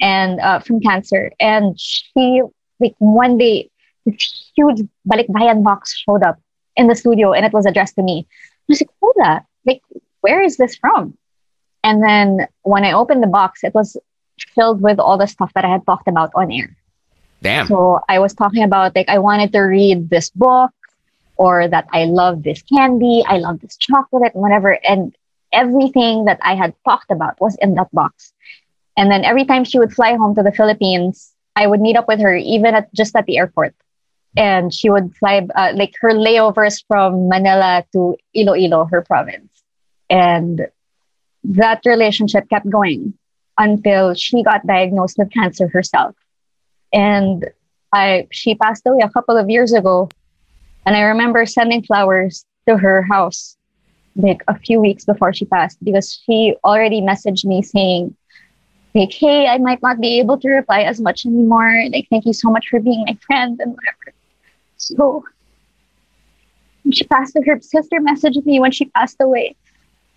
and 0.00 0.40
uh, 0.40 0.58
from 0.60 0.80
cancer. 0.80 1.32
And 1.40 1.78
she, 1.78 2.42
like 2.80 2.94
one 2.98 3.38
day, 3.38 3.70
this 4.06 4.50
huge 4.56 4.80
balikbayan 5.08 5.62
box 5.62 5.96
showed 5.96 6.22
up 6.22 6.40
in 6.76 6.86
the 6.86 6.94
studio 6.94 7.32
and 7.32 7.44
it 7.44 7.52
was 7.52 7.66
addressed 7.66 7.96
to 7.96 8.02
me. 8.02 8.26
I 8.30 8.64
was 8.68 8.80
like, 8.80 8.90
hold 9.00 9.14
that. 9.18 9.44
Like, 9.64 9.82
where 10.20 10.42
is 10.42 10.56
this 10.56 10.76
from? 10.76 11.16
And 11.84 12.02
then 12.02 12.46
when 12.62 12.84
I 12.84 12.92
opened 12.92 13.22
the 13.22 13.28
box, 13.28 13.64
it 13.64 13.74
was 13.74 13.96
filled 14.54 14.80
with 14.80 14.98
all 14.98 15.18
the 15.18 15.26
stuff 15.26 15.52
that 15.54 15.64
I 15.64 15.68
had 15.68 15.84
talked 15.84 16.08
about 16.08 16.30
on 16.34 16.50
air. 16.52 16.76
Damn. 17.42 17.66
So 17.66 18.00
I 18.08 18.20
was 18.20 18.34
talking 18.34 18.62
about 18.62 18.94
like 18.94 19.08
I 19.08 19.18
wanted 19.18 19.52
to 19.52 19.60
read 19.60 20.08
this 20.08 20.30
book 20.30 20.70
or 21.36 21.66
that 21.66 21.88
I 21.92 22.04
love 22.04 22.42
this 22.42 22.62
candy, 22.62 23.24
I 23.26 23.38
love 23.38 23.60
this 23.60 23.76
chocolate, 23.76 24.34
whatever. 24.34 24.78
And 24.88 25.16
everything 25.52 26.24
that 26.24 26.38
I 26.42 26.54
had 26.54 26.74
talked 26.84 27.10
about 27.10 27.40
was 27.40 27.56
in 27.60 27.74
that 27.74 27.92
box. 27.92 28.32
And 28.96 29.10
then 29.10 29.24
every 29.24 29.44
time 29.44 29.64
she 29.64 29.78
would 29.78 29.92
fly 29.92 30.16
home 30.16 30.34
to 30.34 30.42
the 30.42 30.52
Philippines, 30.52 31.32
I 31.56 31.66
would 31.66 31.80
meet 31.80 31.96
up 31.96 32.08
with 32.08 32.20
her 32.20 32.34
even 32.34 32.74
at 32.74 32.92
just 32.94 33.16
at 33.16 33.26
the 33.26 33.38
airport. 33.38 33.74
And 34.36 34.72
she 34.72 34.88
would 34.88 35.14
fly 35.16 35.46
uh, 35.54 35.72
like 35.74 35.94
her 36.00 36.10
layovers 36.10 36.82
from 36.88 37.28
Manila 37.28 37.84
to 37.92 38.16
Iloilo, 38.34 38.86
her 38.86 39.02
province. 39.02 39.50
And 40.08 40.66
that 41.44 41.82
relationship 41.84 42.48
kept 42.48 42.68
going 42.68 43.14
until 43.58 44.14
she 44.14 44.42
got 44.42 44.66
diagnosed 44.66 45.18
with 45.18 45.30
cancer 45.32 45.68
herself. 45.68 46.14
And 46.92 47.50
I 47.92 48.28
she 48.30 48.54
passed 48.54 48.86
away 48.86 49.00
a 49.02 49.10
couple 49.10 49.36
of 49.36 49.50
years 49.50 49.72
ago. 49.72 50.08
And 50.86 50.96
I 50.96 51.02
remember 51.02 51.44
sending 51.46 51.82
flowers 51.82 52.44
to 52.66 52.76
her 52.78 53.02
house 53.02 53.56
like 54.16 54.42
a 54.48 54.58
few 54.58 54.80
weeks 54.80 55.04
before 55.04 55.32
she 55.32 55.44
passed 55.44 55.82
because 55.82 56.20
she 56.24 56.54
already 56.64 57.00
messaged 57.00 57.44
me 57.44 57.62
saying, 57.62 58.14
like, 58.94 59.12
hey, 59.12 59.46
I 59.46 59.58
might 59.58 59.82
not 59.82 60.00
be 60.00 60.18
able 60.18 60.38
to 60.38 60.48
reply 60.50 60.82
as 60.82 61.00
much 61.00 61.24
anymore. 61.24 61.84
Like, 61.90 62.08
thank 62.10 62.26
you 62.26 62.32
so 62.34 62.50
much 62.50 62.68
for 62.68 62.80
being 62.80 63.04
my 63.06 63.16
friend 63.26 63.58
and 63.60 63.72
whatever. 63.72 64.14
So 64.76 65.24
she 66.90 67.04
passed 67.04 67.36
her 67.44 67.60
sister 67.60 68.00
messaged 68.00 68.44
me 68.44 68.60
when 68.60 68.72
she 68.72 68.86
passed 68.86 69.16
away. 69.20 69.56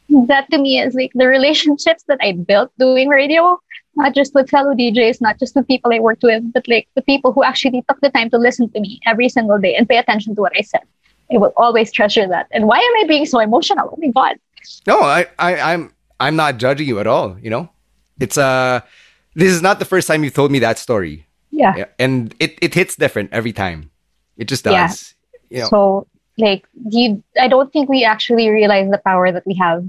That 0.10 0.50
to 0.52 0.58
me 0.58 0.80
is 0.80 0.94
like 0.94 1.12
the 1.16 1.28
relationships 1.28 2.04
that 2.08 2.20
I 2.22 2.34
built 2.34 2.72
doing 2.78 3.10
radio, 3.10 3.60
not 3.96 4.14
just 4.14 4.34
with 4.34 4.50
fellow 4.50 4.74
DJs, 4.74 5.22
not 5.22 5.40
just 5.40 5.56
with 5.56 5.68
people 5.68 5.94
I 5.94 6.00
worked 6.00 6.24
with, 6.24 6.44
but 6.54 6.68
like 6.68 6.88
the 6.96 7.02
people 7.02 7.32
who 7.32 7.44
actually 7.44 7.84
took 7.88 8.02
the 8.02 8.10
time 8.10 8.30
to 8.32 8.38
listen 8.38 8.70
to 8.72 8.80
me 8.80 9.00
every 9.06 9.30
single 9.30 9.58
day 9.58 9.76
and 9.76 9.88
pay 9.88 9.98
attention 9.98 10.36
to 10.36 10.42
what 10.42 10.54
I 10.58 10.62
said. 10.62 10.84
I 11.32 11.38
will 11.38 11.54
always 11.58 11.92
treasure 11.92 12.28
that. 12.28 12.48
And 12.52 12.68
why 12.68 12.78
am 12.78 13.04
I 13.04 13.08
being 13.08 13.26
so 13.26 13.40
emotional? 13.40 13.90
Oh 13.92 13.98
my 13.98 14.10
god. 14.10 14.38
No, 14.88 15.02
I, 15.02 15.28
I 15.40 15.74
I'm 15.74 15.94
I'm 16.20 16.36
not 16.36 16.58
judging 16.58 16.88
you 16.88 17.00
at 17.00 17.08
all, 17.08 17.38
you 17.40 17.50
know? 17.50 17.70
It's 18.20 18.38
uh 18.38 18.82
this 19.34 19.52
is 19.52 19.62
not 19.62 19.80
the 19.80 19.86
first 19.86 20.08
time 20.08 20.24
you 20.24 20.30
told 20.30 20.52
me 20.52 20.60
that 20.60 20.78
story. 20.78 21.28
Yeah. 21.52 21.76
yeah. 21.76 21.86
And 22.00 22.34
it, 22.40 22.58
it 22.62 22.74
hits 22.74 22.96
different 22.96 23.32
every 23.32 23.54
time. 23.54 23.92
It 24.38 24.48
just 24.48 24.64
does. 24.64 25.16
Yeah. 25.50 25.58
You 25.58 25.64
know. 25.64 25.70
So 25.70 26.08
like 26.38 26.68
you 26.90 27.24
I 27.40 27.48
don't 27.48 27.72
think 27.72 27.90
we 27.90 28.04
actually 28.04 28.50
realize 28.50 28.90
the 28.90 29.00
power 29.00 29.32
that 29.32 29.46
we 29.46 29.56
have 29.56 29.86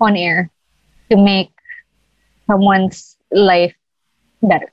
on 0.00 0.16
air 0.16 0.50
to 1.10 1.16
make 1.16 1.50
someone's 2.46 3.16
life 3.30 3.74
better. 4.42 4.72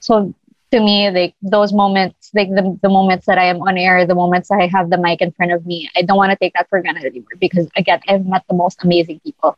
So 0.00 0.34
to 0.70 0.80
me, 0.80 1.10
like 1.10 1.34
those 1.40 1.72
moments, 1.72 2.30
like 2.34 2.48
the, 2.50 2.78
the 2.82 2.88
moments 2.88 3.26
that 3.26 3.38
I 3.38 3.44
am 3.44 3.60
on 3.62 3.78
air, 3.78 4.06
the 4.06 4.14
moments 4.14 4.48
that 4.48 4.60
I 4.60 4.66
have 4.66 4.90
the 4.90 4.98
mic 4.98 5.20
in 5.20 5.32
front 5.32 5.52
of 5.52 5.64
me, 5.64 5.90
I 5.96 6.02
don't 6.02 6.16
want 6.16 6.30
to 6.30 6.36
take 6.36 6.52
that 6.54 6.68
for 6.68 6.80
granted 6.82 7.04
anymore 7.04 7.28
because 7.38 7.68
again, 7.76 8.00
I've 8.08 8.26
met 8.26 8.44
the 8.48 8.54
most 8.54 8.82
amazing 8.84 9.20
people. 9.20 9.56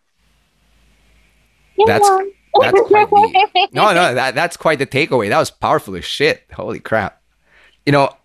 That's 1.87 2.09
that's 2.61 2.81
quite 2.87 3.09
the, 3.11 3.69
no 3.73 3.93
no 3.93 4.15
that 4.15 4.35
that's 4.35 4.57
quite 4.57 4.79
the 4.79 4.87
takeaway. 4.87 5.29
That 5.29 5.39
was 5.39 5.51
powerful 5.51 5.97
as 5.97 6.05
shit. 6.05 6.45
Holy 6.53 6.79
crap! 6.79 7.21
You 7.87 7.93
know, 7.93 8.17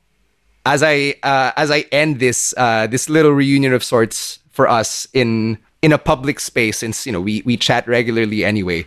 as 0.66 0.84
I 0.84 1.16
uh, 1.24 1.52
as 1.56 1.72
I 1.72 1.86
end 1.92 2.20
this 2.20 2.54
uh, 2.58 2.88
this 2.88 3.10
little 3.10 3.32
reunion 3.32 3.74
of 3.74 3.84
sorts 3.84 4.40
for 4.52 4.68
us 4.68 5.08
in 5.14 5.58
in 5.82 5.92
a 5.92 5.98
public 5.98 6.40
space, 6.40 6.80
since 6.80 7.06
you 7.06 7.12
know 7.12 7.22
we 7.22 7.42
we 7.46 7.58
chat 7.58 7.88
regularly 7.88 8.44
anyway. 8.44 8.86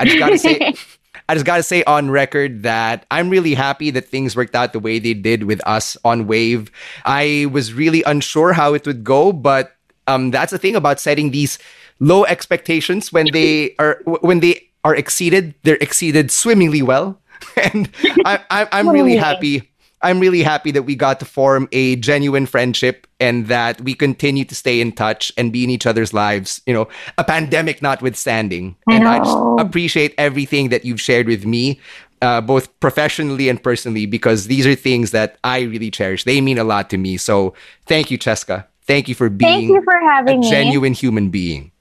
I 0.00 0.04
just 0.04 0.18
gotta 0.18 0.38
say. 0.38 0.74
I 1.28 1.34
just 1.34 1.44
gotta 1.44 1.62
say 1.62 1.84
on 1.84 2.10
record 2.10 2.62
that 2.62 3.04
I'm 3.10 3.28
really 3.28 3.54
happy 3.54 3.90
that 3.90 4.08
things 4.08 4.34
worked 4.34 4.54
out 4.54 4.72
the 4.72 4.80
way 4.80 4.98
they 4.98 5.14
did 5.14 5.44
with 5.44 5.60
us 5.66 5.96
on 6.04 6.26
Wave. 6.26 6.70
I 7.04 7.46
was 7.52 7.74
really 7.74 8.02
unsure 8.04 8.54
how 8.54 8.74
it 8.74 8.86
would 8.86 9.04
go, 9.04 9.32
but 9.32 9.76
um, 10.06 10.30
that's 10.30 10.52
the 10.52 10.58
thing 10.58 10.74
about 10.74 11.00
setting 11.00 11.30
these 11.30 11.58
low 12.00 12.24
expectations 12.24 13.12
when 13.12 13.26
they 13.32 13.74
are 13.78 14.00
when 14.04 14.40
they 14.40 14.68
are 14.84 14.96
exceeded. 14.96 15.54
They're 15.64 15.76
exceeded 15.82 16.30
swimmingly 16.30 16.80
well, 16.80 17.20
and 17.56 17.90
I, 18.24 18.40
I, 18.50 18.68
I'm 18.72 18.88
really 18.88 19.16
happy 19.16 19.67
I'm 20.02 20.20
really 20.20 20.42
happy 20.42 20.70
that 20.72 20.84
we 20.84 20.94
got 20.94 21.18
to 21.20 21.26
form 21.26 21.68
a 21.72 21.96
genuine 21.96 22.46
friendship 22.46 23.06
and 23.18 23.46
that 23.48 23.80
we 23.80 23.94
continue 23.94 24.44
to 24.44 24.54
stay 24.54 24.80
in 24.80 24.92
touch 24.92 25.32
and 25.36 25.52
be 25.52 25.64
in 25.64 25.70
each 25.70 25.86
other's 25.86 26.14
lives, 26.14 26.62
you 26.66 26.74
know, 26.74 26.88
a 27.16 27.24
pandemic 27.24 27.82
notwithstanding. 27.82 28.76
I 28.88 28.94
and. 28.94 29.08
I 29.08 29.18
just 29.18 29.38
appreciate 29.58 30.14
everything 30.18 30.68
that 30.68 30.84
you've 30.84 31.00
shared 31.00 31.26
with 31.26 31.44
me, 31.44 31.80
uh, 32.22 32.40
both 32.40 32.78
professionally 32.78 33.48
and 33.48 33.60
personally, 33.60 34.06
because 34.06 34.46
these 34.46 34.66
are 34.66 34.74
things 34.76 35.10
that 35.10 35.38
I 35.42 35.62
really 35.62 35.90
cherish. 35.90 36.24
They 36.24 36.40
mean 36.40 36.58
a 36.58 36.64
lot 36.64 36.90
to 36.90 36.98
me. 36.98 37.16
So 37.16 37.54
thank 37.86 38.10
you, 38.10 38.18
Cheska. 38.18 38.66
Thank 38.86 39.08
you 39.08 39.14
for 39.14 39.28
being 39.28 39.50
Thank 39.50 39.68
you 39.68 39.82
for 39.82 40.00
having 40.00 40.38
a 40.38 40.40
me. 40.40 40.50
genuine 40.50 40.92
human 40.94 41.30
being. 41.30 41.72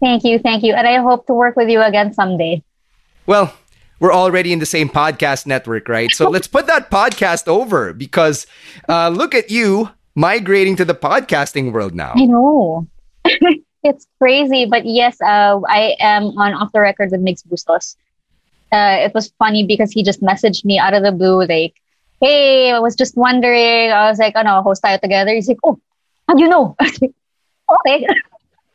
Thank 0.00 0.24
you, 0.24 0.38
thank 0.38 0.62
you. 0.62 0.74
And 0.74 0.86
I 0.86 0.98
hope 0.98 1.26
to 1.26 1.34
work 1.34 1.56
with 1.56 1.68
you 1.68 1.80
again 1.82 2.12
someday. 2.12 2.62
Well, 3.26 3.52
we're 4.00 4.12
already 4.12 4.52
in 4.52 4.58
the 4.58 4.66
same 4.66 4.88
podcast 4.88 5.46
network, 5.46 5.88
right? 5.88 6.10
So 6.12 6.28
let's 6.28 6.48
put 6.48 6.66
that 6.66 6.90
podcast 6.90 7.46
over 7.46 7.92
because 7.92 8.46
uh, 8.88 9.10
look 9.10 9.34
at 9.34 9.50
you 9.50 9.90
migrating 10.14 10.74
to 10.76 10.84
the 10.84 10.94
podcasting 10.94 11.72
world 11.72 11.94
now. 11.94 12.14
I 12.16 12.26
know. 12.26 12.86
it's 13.84 14.06
crazy, 14.18 14.66
but 14.66 14.84
yes, 14.86 15.20
uh, 15.20 15.60
I 15.68 15.96
am 16.00 16.36
on 16.38 16.54
off 16.54 16.72
the 16.72 16.80
record 16.80 17.10
with 17.12 17.20
Mix 17.20 17.42
Bustos. 17.42 17.96
Uh, 18.72 18.98
it 19.00 19.14
was 19.14 19.32
funny 19.38 19.66
because 19.66 19.92
he 19.92 20.02
just 20.02 20.22
messaged 20.22 20.64
me 20.64 20.78
out 20.78 20.94
of 20.94 21.02
the 21.02 21.12
blue, 21.12 21.44
like, 21.44 21.74
"Hey, 22.20 22.70
I 22.70 22.78
was 22.78 22.94
just 22.94 23.16
wondering." 23.16 23.90
I 23.90 24.08
was 24.08 24.18
like, 24.18 24.34
"Oh 24.36 24.42
no, 24.42 24.62
host 24.62 24.82
tayo 24.82 25.00
together." 25.00 25.34
He's 25.34 25.48
like, 25.48 25.58
"Oh, 25.64 25.78
how 26.28 26.34
do 26.34 26.42
you 26.42 26.48
know?" 26.48 26.76
Okay. 27.70 28.06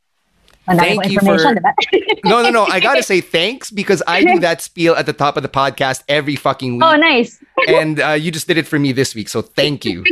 Thank 0.66 1.10
you 1.10 1.20
for. 1.20 1.36
no, 2.24 2.42
no, 2.42 2.50
no. 2.50 2.64
I 2.64 2.80
gotta 2.80 3.02
say 3.02 3.20
thanks 3.20 3.70
because 3.70 4.02
I 4.06 4.24
do 4.24 4.38
that 4.40 4.62
spiel 4.62 4.94
at 4.94 5.04
the 5.04 5.12
top 5.12 5.36
of 5.36 5.42
the 5.42 5.48
podcast 5.48 6.02
every 6.08 6.36
fucking 6.36 6.74
week. 6.74 6.82
Oh, 6.82 6.96
nice. 6.96 7.42
and 7.68 8.00
uh, 8.00 8.10
you 8.12 8.30
just 8.30 8.46
did 8.46 8.56
it 8.56 8.66
for 8.66 8.78
me 8.78 8.92
this 8.92 9.14
week, 9.14 9.28
so 9.28 9.42
thank 9.42 9.84
you. 9.84 10.04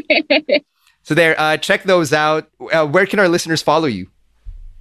so 1.02 1.14
there, 1.14 1.38
uh, 1.40 1.56
check 1.56 1.84
those 1.84 2.12
out. 2.12 2.50
Uh, 2.70 2.86
where 2.86 3.06
can 3.06 3.18
our 3.18 3.28
listeners 3.28 3.62
follow 3.62 3.86
you? 3.86 4.08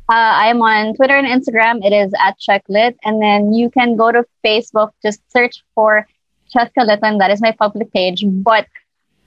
Uh, 0.09 0.43
I'm 0.43 0.61
on 0.61 0.93
Twitter 0.95 1.15
and 1.15 1.25
Instagram. 1.25 1.85
It 1.85 1.93
is 1.93 2.11
at 2.19 2.37
Checklit. 2.37 2.97
And 3.05 3.21
then 3.21 3.53
you 3.53 3.69
can 3.69 3.95
go 3.95 4.11
to 4.11 4.25
Facebook, 4.45 4.91
just 5.01 5.21
search 5.31 5.63
for 5.73 6.05
Cheska 6.53 6.85
Litton. 6.85 7.17
That 7.17 7.31
is 7.31 7.41
my 7.41 7.51
public 7.51 7.91
page. 7.93 8.23
But 8.27 8.67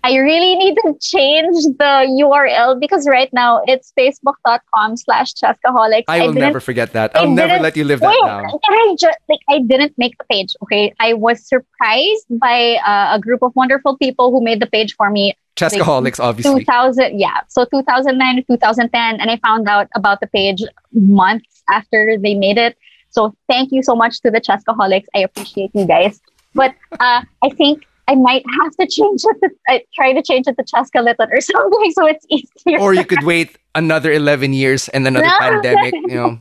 I 0.04 0.16
really 0.16 0.54
need 0.56 0.74
to 0.84 0.94
change 1.00 1.64
the 1.78 1.92
URL 2.20 2.78
because 2.78 3.08
right 3.08 3.32
now 3.32 3.62
it's 3.66 3.90
facebook.com 3.98 4.98
slash 4.98 5.32
Cheskaholics. 5.32 6.04
I 6.08 6.26
will 6.26 6.34
never 6.34 6.60
forget 6.60 6.92
that. 6.92 7.16
I'll 7.16 7.30
never 7.30 7.62
let 7.62 7.74
you 7.74 7.84
live 7.84 8.00
that 8.00 8.08
wait, 8.08 8.26
down. 8.26 8.58
I 8.68 8.96
just 8.98 9.18
like 9.30 9.40
I 9.48 9.60
didn't 9.60 9.94
make 9.96 10.18
the 10.18 10.24
page. 10.24 10.54
Okay, 10.62 10.92
I 11.00 11.14
was 11.14 11.48
surprised 11.48 12.26
by 12.28 12.76
uh, 12.86 13.16
a 13.16 13.18
group 13.18 13.42
of 13.42 13.56
wonderful 13.56 13.96
people 13.96 14.30
who 14.30 14.44
made 14.44 14.60
the 14.60 14.66
page 14.66 14.94
for 14.94 15.08
me. 15.08 15.34
Cheskaholics, 15.56 16.18
like, 16.18 16.20
obviously. 16.20 16.64
2000, 16.64 17.18
yeah. 17.18 17.40
So 17.48 17.64
2009 17.64 18.36
to 18.36 18.42
2010. 18.42 19.20
And 19.20 19.30
I 19.30 19.38
found 19.38 19.68
out 19.68 19.88
about 19.94 20.20
the 20.20 20.26
page 20.26 20.62
months 20.92 21.62
after 21.70 22.18
they 22.18 22.34
made 22.34 22.58
it. 22.58 22.76
So 23.08 23.34
thank 23.48 23.70
you 23.72 23.82
so 23.82 23.94
much 23.94 24.20
to 24.22 24.30
the 24.30 24.40
Cheskaholics. 24.40 25.06
I 25.14 25.20
appreciate 25.20 25.70
you 25.72 25.86
guys. 25.86 26.20
But 26.54 26.74
uh, 26.92 27.22
I 27.42 27.48
think 27.50 27.86
I 28.08 28.14
might 28.14 28.44
have 28.60 28.76
to 28.76 28.86
change 28.86 29.22
it. 29.24 29.36
To, 29.42 29.50
uh, 29.74 29.78
try 29.94 30.12
to 30.12 30.22
change 30.22 30.46
it 30.46 30.56
to 30.56 30.64
Cheskaliton 30.64 31.28
or 31.30 31.40
something 31.52 31.92
so 31.92 32.06
it's 32.06 32.26
easier. 32.28 32.80
Or 32.80 32.94
you 32.94 33.04
could 33.04 33.24
wait 33.24 33.58
another 33.74 34.12
11 34.12 34.52
years 34.52 34.88
and 34.88 35.06
another 35.06 35.26
no. 35.26 35.38
pandemic, 35.38 35.94
you 35.94 36.14
know. 36.14 36.40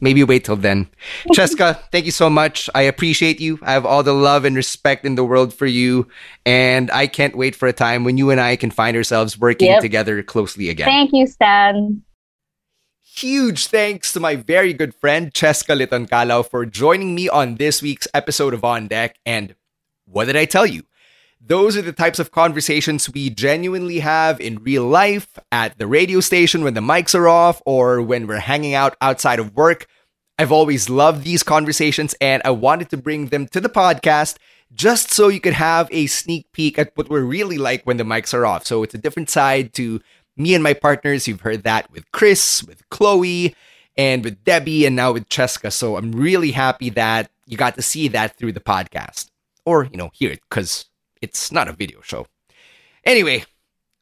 Maybe 0.00 0.24
wait 0.24 0.44
till 0.44 0.56
then. 0.56 0.88
Cheska, 1.34 1.78
thank 1.92 2.06
you 2.06 2.10
so 2.10 2.30
much. 2.30 2.70
I 2.74 2.82
appreciate 2.82 3.40
you. 3.40 3.58
I 3.62 3.72
have 3.72 3.84
all 3.84 4.02
the 4.02 4.14
love 4.14 4.46
and 4.46 4.56
respect 4.56 5.04
in 5.04 5.16
the 5.16 5.24
world 5.24 5.52
for 5.52 5.66
you. 5.66 6.08
And 6.46 6.90
I 6.90 7.06
can't 7.06 7.36
wait 7.36 7.54
for 7.54 7.68
a 7.68 7.74
time 7.74 8.02
when 8.04 8.16
you 8.16 8.30
and 8.30 8.40
I 8.40 8.56
can 8.56 8.70
find 8.70 8.96
ourselves 8.96 9.38
working 9.38 9.68
yep. 9.68 9.82
together 9.82 10.22
closely 10.22 10.70
again. 10.70 10.86
Thank 10.86 11.12
you, 11.12 11.26
Stan. 11.26 12.02
Huge 13.16 13.68
thanks 13.68 14.12
to 14.12 14.20
my 14.20 14.36
very 14.36 14.74
good 14.74 14.94
friend 14.94 15.32
Cheska 15.32 15.74
Litton 15.74 16.06
for 16.44 16.66
joining 16.66 17.14
me 17.14 17.30
on 17.30 17.54
this 17.54 17.80
week's 17.80 18.06
episode 18.12 18.52
of 18.52 18.62
On 18.62 18.88
Deck. 18.88 19.16
And 19.24 19.54
what 20.04 20.26
did 20.26 20.36
I 20.36 20.44
tell 20.44 20.66
you? 20.66 20.82
Those 21.40 21.78
are 21.78 21.82
the 21.82 21.94
types 21.94 22.18
of 22.18 22.30
conversations 22.30 23.10
we 23.10 23.30
genuinely 23.30 24.00
have 24.00 24.38
in 24.38 24.62
real 24.62 24.84
life, 24.84 25.38
at 25.50 25.78
the 25.78 25.86
radio 25.86 26.20
station 26.20 26.62
when 26.62 26.74
the 26.74 26.82
mics 26.82 27.14
are 27.14 27.26
off, 27.26 27.62
or 27.64 28.02
when 28.02 28.26
we're 28.26 28.38
hanging 28.38 28.74
out 28.74 28.98
outside 29.00 29.38
of 29.38 29.56
work. 29.56 29.86
I've 30.38 30.52
always 30.52 30.90
loved 30.90 31.24
these 31.24 31.42
conversations 31.42 32.14
and 32.20 32.42
I 32.44 32.50
wanted 32.50 32.90
to 32.90 32.98
bring 32.98 33.28
them 33.28 33.46
to 33.46 33.62
the 33.62 33.70
podcast 33.70 34.36
just 34.74 35.10
so 35.10 35.28
you 35.28 35.40
could 35.40 35.54
have 35.54 35.88
a 35.90 36.06
sneak 36.06 36.52
peek 36.52 36.78
at 36.78 36.92
what 36.96 37.08
we're 37.08 37.22
really 37.22 37.56
like 37.56 37.84
when 37.84 37.96
the 37.96 38.04
mics 38.04 38.34
are 38.34 38.44
off. 38.44 38.66
So 38.66 38.82
it's 38.82 38.94
a 38.94 38.98
different 38.98 39.30
side 39.30 39.72
to 39.74 40.02
me 40.36 40.54
and 40.54 40.62
my 40.62 40.74
partners. 40.74 41.26
You've 41.26 41.40
heard 41.40 41.64
that 41.64 41.90
with 41.90 42.10
Chris, 42.12 42.62
with 42.64 42.88
Chloe, 42.90 43.54
and 43.96 44.24
with 44.24 44.42
Debbie, 44.44 44.86
and 44.86 44.96
now 44.96 45.12
with 45.12 45.28
Cheska. 45.28 45.72
So 45.72 45.96
I'm 45.96 46.12
really 46.12 46.52
happy 46.52 46.90
that 46.90 47.30
you 47.46 47.56
got 47.56 47.76
to 47.76 47.82
see 47.82 48.08
that 48.08 48.36
through 48.36 48.52
the 48.52 48.60
podcast 48.60 49.30
or, 49.64 49.84
you 49.84 49.96
know, 49.96 50.10
hear 50.12 50.30
it 50.30 50.40
because 50.48 50.86
it's 51.20 51.50
not 51.52 51.68
a 51.68 51.72
video 51.72 52.00
show. 52.00 52.26
Anyway, 53.04 53.44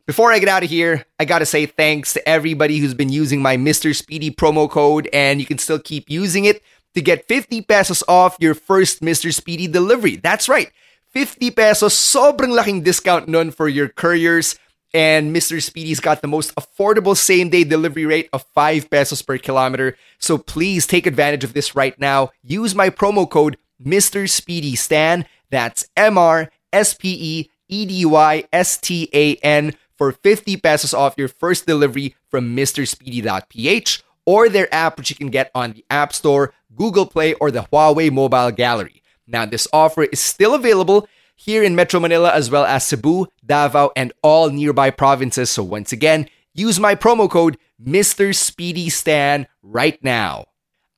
before 0.06 0.32
I 0.32 0.38
get 0.38 0.48
out 0.48 0.62
of 0.62 0.70
here, 0.70 1.04
I 1.18 1.24
gotta 1.24 1.46
say 1.46 1.64
thanks 1.64 2.12
to 2.12 2.28
everybody 2.28 2.78
who's 2.78 2.94
been 2.94 3.08
using 3.08 3.40
my 3.40 3.56
Mr. 3.56 3.96
Speedy 3.96 4.30
promo 4.30 4.68
code, 4.68 5.08
and 5.12 5.40
you 5.40 5.46
can 5.46 5.58
still 5.58 5.78
keep 5.78 6.10
using 6.10 6.44
it 6.44 6.62
to 6.94 7.00
get 7.00 7.26
50 7.26 7.62
pesos 7.62 8.02
off 8.06 8.36
your 8.38 8.54
first 8.54 9.00
Mr. 9.00 9.32
Speedy 9.32 9.66
delivery. 9.66 10.16
That's 10.16 10.48
right, 10.48 10.70
50 11.08 11.50
pesos, 11.52 11.94
sobrang 11.94 12.54
laking 12.54 12.82
discount 12.82 13.28
nun 13.28 13.50
for 13.50 13.68
your 13.68 13.88
couriers. 13.88 14.58
And 14.94 15.34
Mr. 15.34 15.60
Speedy's 15.60 15.98
got 15.98 16.22
the 16.22 16.28
most 16.28 16.54
affordable 16.54 17.16
same 17.16 17.50
day 17.50 17.64
delivery 17.64 18.06
rate 18.06 18.30
of 18.32 18.44
5 18.54 18.88
pesos 18.88 19.22
per 19.22 19.38
kilometer. 19.38 19.96
So 20.18 20.38
please 20.38 20.86
take 20.86 21.06
advantage 21.06 21.42
of 21.42 21.52
this 21.52 21.74
right 21.74 21.98
now. 21.98 22.30
Use 22.42 22.76
my 22.76 22.90
promo 22.90 23.28
code 23.28 23.56
Mr. 23.84 24.30
Speedy 24.30 24.76
Stan. 24.76 25.26
That's 25.50 25.88
M 25.96 26.16
R 26.16 26.50
S 26.72 26.94
P 26.94 27.16
E 27.20 27.50
E 27.68 27.86
D 27.86 28.06
Y 28.06 28.44
S 28.52 28.78
T 28.78 29.10
A 29.12 29.34
N 29.36 29.74
for 29.98 30.12
50 30.12 30.56
pesos 30.58 30.94
off 30.94 31.14
your 31.18 31.28
first 31.28 31.66
delivery 31.66 32.14
from 32.28 32.56
MrSpeedy.ph 32.56 34.02
or 34.26 34.48
their 34.48 34.72
app, 34.72 34.96
which 34.96 35.10
you 35.10 35.16
can 35.16 35.28
get 35.28 35.50
on 35.54 35.72
the 35.72 35.84
App 35.90 36.12
Store, 36.12 36.52
Google 36.74 37.06
Play, 37.06 37.34
or 37.34 37.50
the 37.50 37.62
Huawei 37.72 38.10
Mobile 38.10 38.50
Gallery. 38.50 39.02
Now, 39.26 39.46
this 39.46 39.68
offer 39.72 40.04
is 40.04 40.20
still 40.20 40.54
available 40.54 41.08
here 41.34 41.62
in 41.62 41.74
Metro 41.74 42.00
Manila 42.00 42.30
as 42.32 42.50
well 42.50 42.64
as 42.64 42.86
Cebu, 42.86 43.26
Davao, 43.44 43.90
and 43.96 44.12
all 44.22 44.50
nearby 44.50 44.90
provinces. 44.90 45.50
So, 45.50 45.62
once 45.62 45.92
again, 45.92 46.28
use 46.54 46.80
my 46.80 46.94
promo 46.94 47.30
code 47.30 47.58
Mr. 47.82 48.34
Speedy 48.34 48.88
Stan 48.88 49.46
right 49.62 50.02
now. 50.02 50.46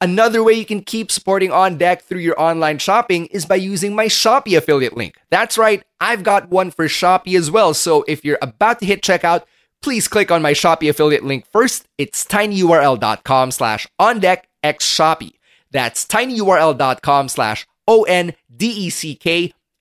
Another 0.01 0.43
way 0.43 0.53
you 0.53 0.67
can 0.67 0.83
keep 0.83 1.11
supporting 1.11 1.51
On 1.51 1.79
Deck 1.79 2.03
through 2.03 2.21
your 2.21 2.39
online 2.39 2.77
shopping 2.79 3.27
is 3.27 3.47
by 3.47 3.55
using 3.55 3.95
my 3.95 4.07
Shopee 4.07 4.59
affiliate 4.59 4.95
link. 4.95 5.15
That's 5.31 5.57
right, 5.57 5.83
I've 6.01 6.23
got 6.23 6.51
one 6.51 6.71
for 6.71 6.87
Shopee 6.87 7.39
as 7.39 7.51
well. 7.51 7.73
So 7.73 8.05
if 8.07 8.23
you're 8.23 8.39
about 8.43 8.81
to 8.81 8.87
hit 8.87 9.01
checkout, 9.01 9.45
please 9.83 10.07
click 10.07 10.31
on 10.31 10.43
my 10.43 10.53
Shopee 10.53 10.91
affiliate 10.91 11.25
link 11.25 11.47
first. 11.47 11.89
It's 11.97 12.25
tinyurl.com 12.25 13.51
slash 13.53 13.87
ondeckxshopee. 13.99 15.33
That's 15.71 16.05
tinyurl.com 16.07 17.29
slash 17.29 17.67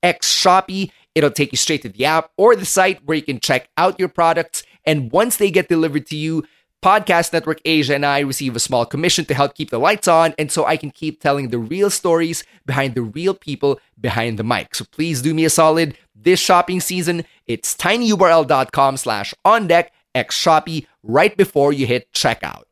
O-N-D-E-C-K-X 0.06 0.34
Shopee. 0.34 0.92
It'll 1.14 1.32
take 1.32 1.52
you 1.52 1.58
straight 1.58 1.82
to 1.84 1.90
the 1.90 2.06
app 2.06 2.32
or 2.38 2.56
the 2.56 2.66
site 2.66 3.04
where 3.06 3.16
you 3.16 3.24
can 3.24 3.40
check 3.40 3.70
out 3.78 4.00
your 4.00 4.10
products. 4.10 4.64
And 4.86 5.12
once 5.12 5.38
they 5.38 5.50
get 5.50 5.70
delivered 5.70 6.06
to 6.08 6.16
you, 6.16 6.44
Podcast 6.84 7.34
Network 7.34 7.60
Asia 7.66 7.96
and 7.96 8.06
I 8.06 8.20
receive 8.20 8.56
a 8.56 8.60
small 8.60 8.86
commission 8.86 9.26
to 9.26 9.34
help 9.34 9.56
keep 9.56 9.72
the 9.72 9.80
lights 9.80 10.08
on 10.08 10.36
and 10.38 10.52
so 10.52 10.66
I 10.66 10.78
can 10.78 10.92
keep 10.92 11.20
telling 11.20 11.50
the 11.50 11.58
real 11.58 11.90
stories 11.90 12.44
behind 12.66 12.94
the 12.94 13.02
real 13.02 13.34
people 13.34 13.80
behind 14.00 14.38
the 14.38 14.44
mic. 14.44 14.76
So 14.76 14.86
please 14.92 15.24
do 15.24 15.34
me 15.34 15.46
a 15.46 15.50
solid. 15.50 15.98
This 16.14 16.40
shopping 16.40 16.82
season, 16.82 17.26
it's 17.48 17.76
tinyurl.com 17.76 18.98
slash 18.98 19.34
on 19.44 19.66
deck 19.66 19.94
x 20.14 20.40
Shopee 20.40 20.86
right 21.02 21.36
before 21.36 21.74
you 21.74 21.88
hit 21.88 22.12
checkout. 22.14 22.64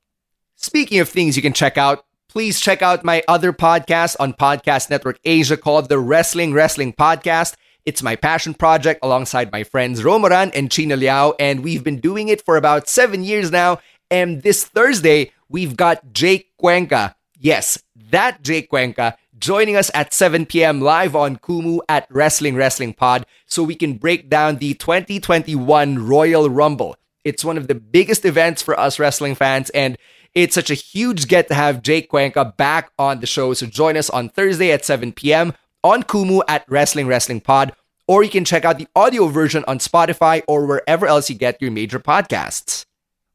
Speaking 0.56 1.00
of 1.00 1.10
things 1.10 1.36
you 1.36 1.42
can 1.42 1.54
check 1.54 1.78
out, 1.80 2.06
please 2.34 2.60
check 2.60 2.82
out 2.82 3.04
my 3.04 3.22
other 3.28 3.54
podcast 3.54 4.16
on 4.20 4.34
Podcast 4.34 4.90
Network 4.90 5.20
Asia 5.24 5.56
called 5.56 5.88
the 5.88 6.00
Wrestling 6.00 6.52
Wrestling 6.52 6.92
Podcast. 6.92 7.54
It's 7.86 8.02
my 8.02 8.16
passion 8.16 8.56
project 8.56 9.02
alongside 9.04 9.52
my 9.52 9.64
friends 9.64 10.02
Romoran 10.02 10.50
and 10.56 10.72
China 10.72 10.96
Liao, 10.96 11.36
and 11.40 11.64
we've 11.64 11.84
been 11.84 12.00
doing 12.00 12.30
it 12.30 12.44
for 12.44 12.58
about 12.58 12.90
seven 12.90 13.24
years 13.24 13.52
now. 13.52 13.78
And 14.10 14.42
this 14.42 14.64
Thursday, 14.64 15.32
we've 15.48 15.78
got 15.78 16.12
Jake 16.12 16.50
Cuenca. 16.58 17.16
Yes, 17.38 17.78
that 18.10 18.42
Jake 18.42 18.68
Cuenca 18.68 19.16
joining 19.38 19.76
us 19.76 19.92
at 19.94 20.12
7 20.12 20.48
p.m. 20.48 20.82
live 20.82 21.16
on 21.16 21.38
Kumu 21.38 21.82
at 21.88 22.08
Wrestling 22.10 22.56
Wrestling 22.56 22.94
Pod 22.94 23.28
so 23.46 23.62
we 23.62 23.76
can 23.76 23.94
break 23.94 24.28
down 24.28 24.58
the 24.58 24.74
2021 24.74 26.08
Royal 26.08 26.50
Rumble. 26.50 26.96
It's 27.24 27.46
one 27.46 27.58
of 27.58 27.68
the 27.68 27.76
biggest 27.76 28.26
events 28.26 28.64
for 28.64 28.78
us 28.80 28.98
wrestling 28.98 29.36
fans, 29.36 29.70
and 29.70 30.00
it's 30.36 30.56
such 30.56 30.72
a 30.72 30.76
huge 30.76 31.28
get 31.28 31.48
to 31.48 31.54
have 31.54 31.82
Jake 31.84 32.10
Cuenca 32.10 32.46
back 32.58 32.92
on 32.98 33.20
the 33.20 33.28
show. 33.28 33.54
So 33.54 33.66
join 33.66 33.98
us 33.98 34.10
on 34.10 34.30
Thursday 34.30 34.72
at 34.72 34.86
7 34.86 35.12
p.m. 35.12 35.54
on 35.84 36.04
Kumu 36.04 36.42
at 36.48 36.66
Wrestling 36.68 37.08
Wrestling 37.08 37.42
Pod, 37.42 37.74
or 38.08 38.24
you 38.24 38.30
can 38.30 38.46
check 38.46 38.66
out 38.66 38.78
the 38.78 38.88
audio 38.96 39.28
version 39.28 39.64
on 39.68 39.80
Spotify 39.80 40.42
or 40.48 40.66
wherever 40.66 41.06
else 41.06 41.30
you 41.30 41.36
get 41.36 41.62
your 41.62 41.72
major 41.72 42.00
podcasts. 42.00 42.86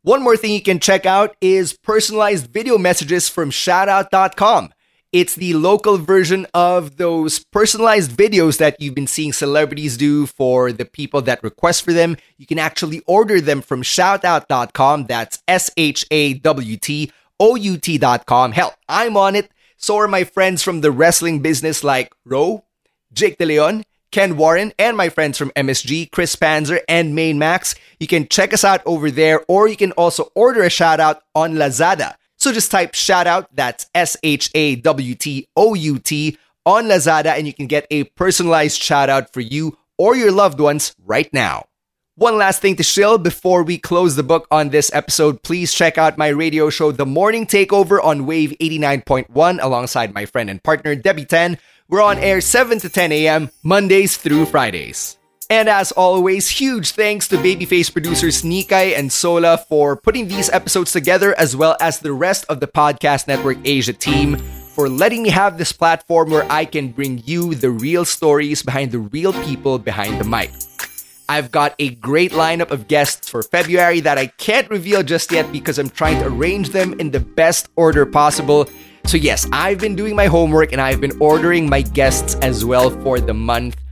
One 0.03 0.23
more 0.23 0.37
thing 0.37 0.53
you 0.53 0.63
can 0.63 0.81
check 0.81 1.07
out 1.07 1.37
is 1.41 1.73
personalized 1.73 2.51
video 2.51 2.79
messages 2.79 3.29
from 3.29 3.51
shawtout.com. 3.51 4.73
It's 5.11 5.37
the 5.37 5.55
local 5.55 5.97
version 5.97 6.47
of 6.53 6.99
those 6.99 7.39
personalized 7.39 8.11
videos 8.11 8.59
that 8.59 8.79
you've 8.79 8.95
been 8.95 9.07
seeing 9.07 9.33
celebrities 9.33 9.97
do 9.97 10.27
for 10.27 10.71
the 10.71 10.85
people 10.85 11.23
that 11.23 11.43
request 11.43 11.83
for 11.83 11.95
them. 11.95 12.19
You 12.37 12.45
can 12.45 12.59
actually 12.59 13.01
order 13.07 13.41
them 13.41 13.63
from 13.63 13.83
shawtout.com. 13.83 15.07
That's 15.07 15.43
S 15.49 15.71
H 15.79 16.05
A 16.11 16.35
W 16.35 16.77
T 16.77 17.11
O 17.41 17.55
U 17.55 17.79
T.com. 17.79 18.53
Hell, 18.53 18.75
I'm 18.87 19.17
on 19.17 19.35
it. 19.35 19.51
So 19.79 19.97
are 19.97 20.09
my 20.09 20.25
friends 20.25 20.63
from 20.63 20.83
the 20.83 20.91
wrestling 20.91 21.41
business 21.41 21.83
like 21.83 22.13
Ro, 22.27 22.65
Jake 23.11 23.39
De 23.39 23.47
Leon, 23.47 23.85
Ken 24.11 24.37
Warren, 24.37 24.75
and 24.79 24.95
my 24.95 25.09
friends 25.09 25.39
from 25.39 25.53
MSG, 25.53 26.11
Chris 26.11 26.37
Panzer, 26.37 26.81
and 26.87 27.15
Main 27.15 27.39
Max. 27.39 27.75
You 27.99 28.07
can 28.07 28.29
check 28.29 28.53
us 28.53 28.63
out 28.63 28.83
over 28.85 29.11
there, 29.11 29.43
or 29.49 29.69
you 29.69 29.77
can 29.77 29.93
also 29.93 30.31
order 30.35 30.63
a 30.63 30.71
shout 30.71 31.01
out 31.01 31.23
on 31.35 31.55
Lazada. 31.55 32.17
So 32.39 32.53
just 32.53 32.71
type 32.71 32.95
shout 32.95 33.27
out, 33.27 33.55
that's 33.55 33.87
S 33.95 34.17
H 34.23 34.51
A 34.55 34.77
W 34.77 35.15
T 35.15 35.49
O 35.57 35.75
U 35.75 35.99
T, 35.99 36.39
on 36.65 36.85
Lazada, 36.85 37.37
and 37.37 37.47
you 37.47 37.53
can 37.53 37.67
get 37.67 37.87
a 37.91 38.05
personalized 38.05 38.81
shout 38.81 39.11
out 39.11 39.33
for 39.33 39.41
you 39.41 39.77
or 39.97 40.17
your 40.17 40.33
loved 40.33 40.61
ones 40.61 40.95
right 41.05 41.33
now. 41.33 41.67
One 42.15 42.37
last 42.37 42.61
thing 42.61 42.77
to 42.77 42.83
shill 42.83 43.19
before 43.19 43.63
we 43.63 43.79
close 43.79 44.17
the 44.17 44.25
book 44.25 44.49
on 44.51 44.71
this 44.71 44.93
episode, 44.93 45.43
please 45.43 45.73
check 45.73 45.99
out 45.99 46.19
my 46.19 46.29
radio 46.29 46.69
show, 46.69 46.91
The 46.91 47.07
Morning 47.07 47.47
Takeover, 47.47 48.03
on 48.03 48.27
Wave 48.27 48.55
89.1, 48.61 49.63
alongside 49.63 50.15
my 50.15 50.27
friend 50.27 50.51
and 50.51 50.61
partner, 50.63 50.97
Debbie 50.97 51.27
Tan 51.27 51.59
we're 51.89 52.03
on 52.03 52.19
air 52.19 52.41
7 52.41 52.79
to 52.81 52.89
10 52.89 53.13
a.m. 53.13 53.51
Mondays 53.63 54.17
through 54.17 54.47
Fridays. 54.47 55.18
And 55.51 55.69
as 55.69 55.93
always, 55.93 56.49
huge 56.49 56.91
thanks 56.91 57.27
to 57.29 57.37
Babyface 57.37 57.91
producers 57.91 58.43
Nikai 58.43 58.99
and 58.99 59.11
Sola 59.11 59.57
for 59.57 59.97
putting 59.97 60.29
these 60.29 60.51
episodes 60.51 60.93
together, 60.93 61.35
as 61.39 61.57
well 61.57 61.75
as 61.81 62.01
the 62.01 62.13
rest 62.13 62.45
of 62.51 62.61
the 62.61 62.67
Podcast 62.67 63.27
Network 63.27 63.57
Asia 63.65 63.95
team 63.95 64.37
for 64.37 64.91
letting 64.91 65.23
me 65.23 65.31
have 65.31 65.57
this 65.57 65.73
platform 65.73 66.31
where 66.31 66.47
I 66.53 66.67
can 66.67 66.89
bring 66.93 67.23
you 67.25 67.55
the 67.55 67.71
real 67.71 68.05
stories 68.05 68.63
behind 68.63 68.93
the 68.93 68.99
real 68.99 69.33
people 69.45 69.79
behind 69.79 70.21
the 70.21 70.25
mic. 70.25 70.51
I've 71.31 71.51
got 71.51 71.75
a 71.79 71.95
great 71.97 72.33
lineup 72.33 72.71
of 72.71 72.87
guests 72.87 73.29
for 73.29 73.43
February 73.43 74.01
that 74.01 74.19
I 74.19 74.27
can't 74.27 74.69
reveal 74.69 75.03
just 75.03 75.33
yet 75.33 75.51
because 75.51 75.79
I'm 75.79 75.91
trying 75.91 76.19
to 76.21 76.29
arrange 76.29 76.71
them 76.71 76.93
in 77.01 77.11
the 77.11 77.21
best 77.21 77.69
order 77.77 78.05
possible 78.05 78.69
so, 79.09 79.17
yes, 79.17 79.49
I've 79.53 79.79
been 79.79 79.97
doing 79.97 80.15
my 80.15 80.27
homework 80.27 80.73
and 80.73 80.83
I've 80.83 81.01
been 81.01 81.17
ordering 81.19 81.67
my 81.67 81.81
guests 81.81 82.35
as 82.43 82.63
well 82.63 82.91
for 82.91 83.21
the 83.21 83.33
month. 83.33 83.88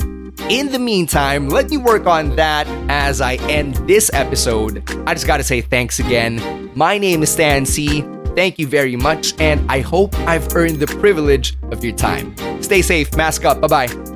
In 0.49 0.71
the 0.71 0.79
meantime, 0.79 1.49
let 1.49 1.71
me 1.71 1.77
work 1.77 2.07
on 2.07 2.37
that 2.37 2.69
as 2.89 3.21
I 3.21 3.35
end 3.51 3.75
this 3.89 4.13
episode. 4.13 4.89
I 5.05 5.13
just 5.13 5.27
gotta 5.27 5.43
say 5.43 5.61
thanks 5.61 5.99
again. 5.99 6.71
My 6.77 6.99
name 6.99 7.25
is 7.25 7.31
Stan 7.31 7.67
Sy. 7.67 8.03
Thank 8.37 8.57
you 8.59 8.69
very 8.69 8.95
much, 8.95 9.33
and 9.41 9.69
I 9.69 9.81
hope 9.81 10.15
I've 10.21 10.55
earned 10.55 10.79
the 10.79 10.87
privilege 10.87 11.57
of 11.73 11.83
your 11.83 11.97
time. 11.97 12.37
Stay 12.63 12.81
safe, 12.83 13.13
mask 13.17 13.45
up, 13.45 13.61
bye 13.61 13.67
bye. 13.87 14.16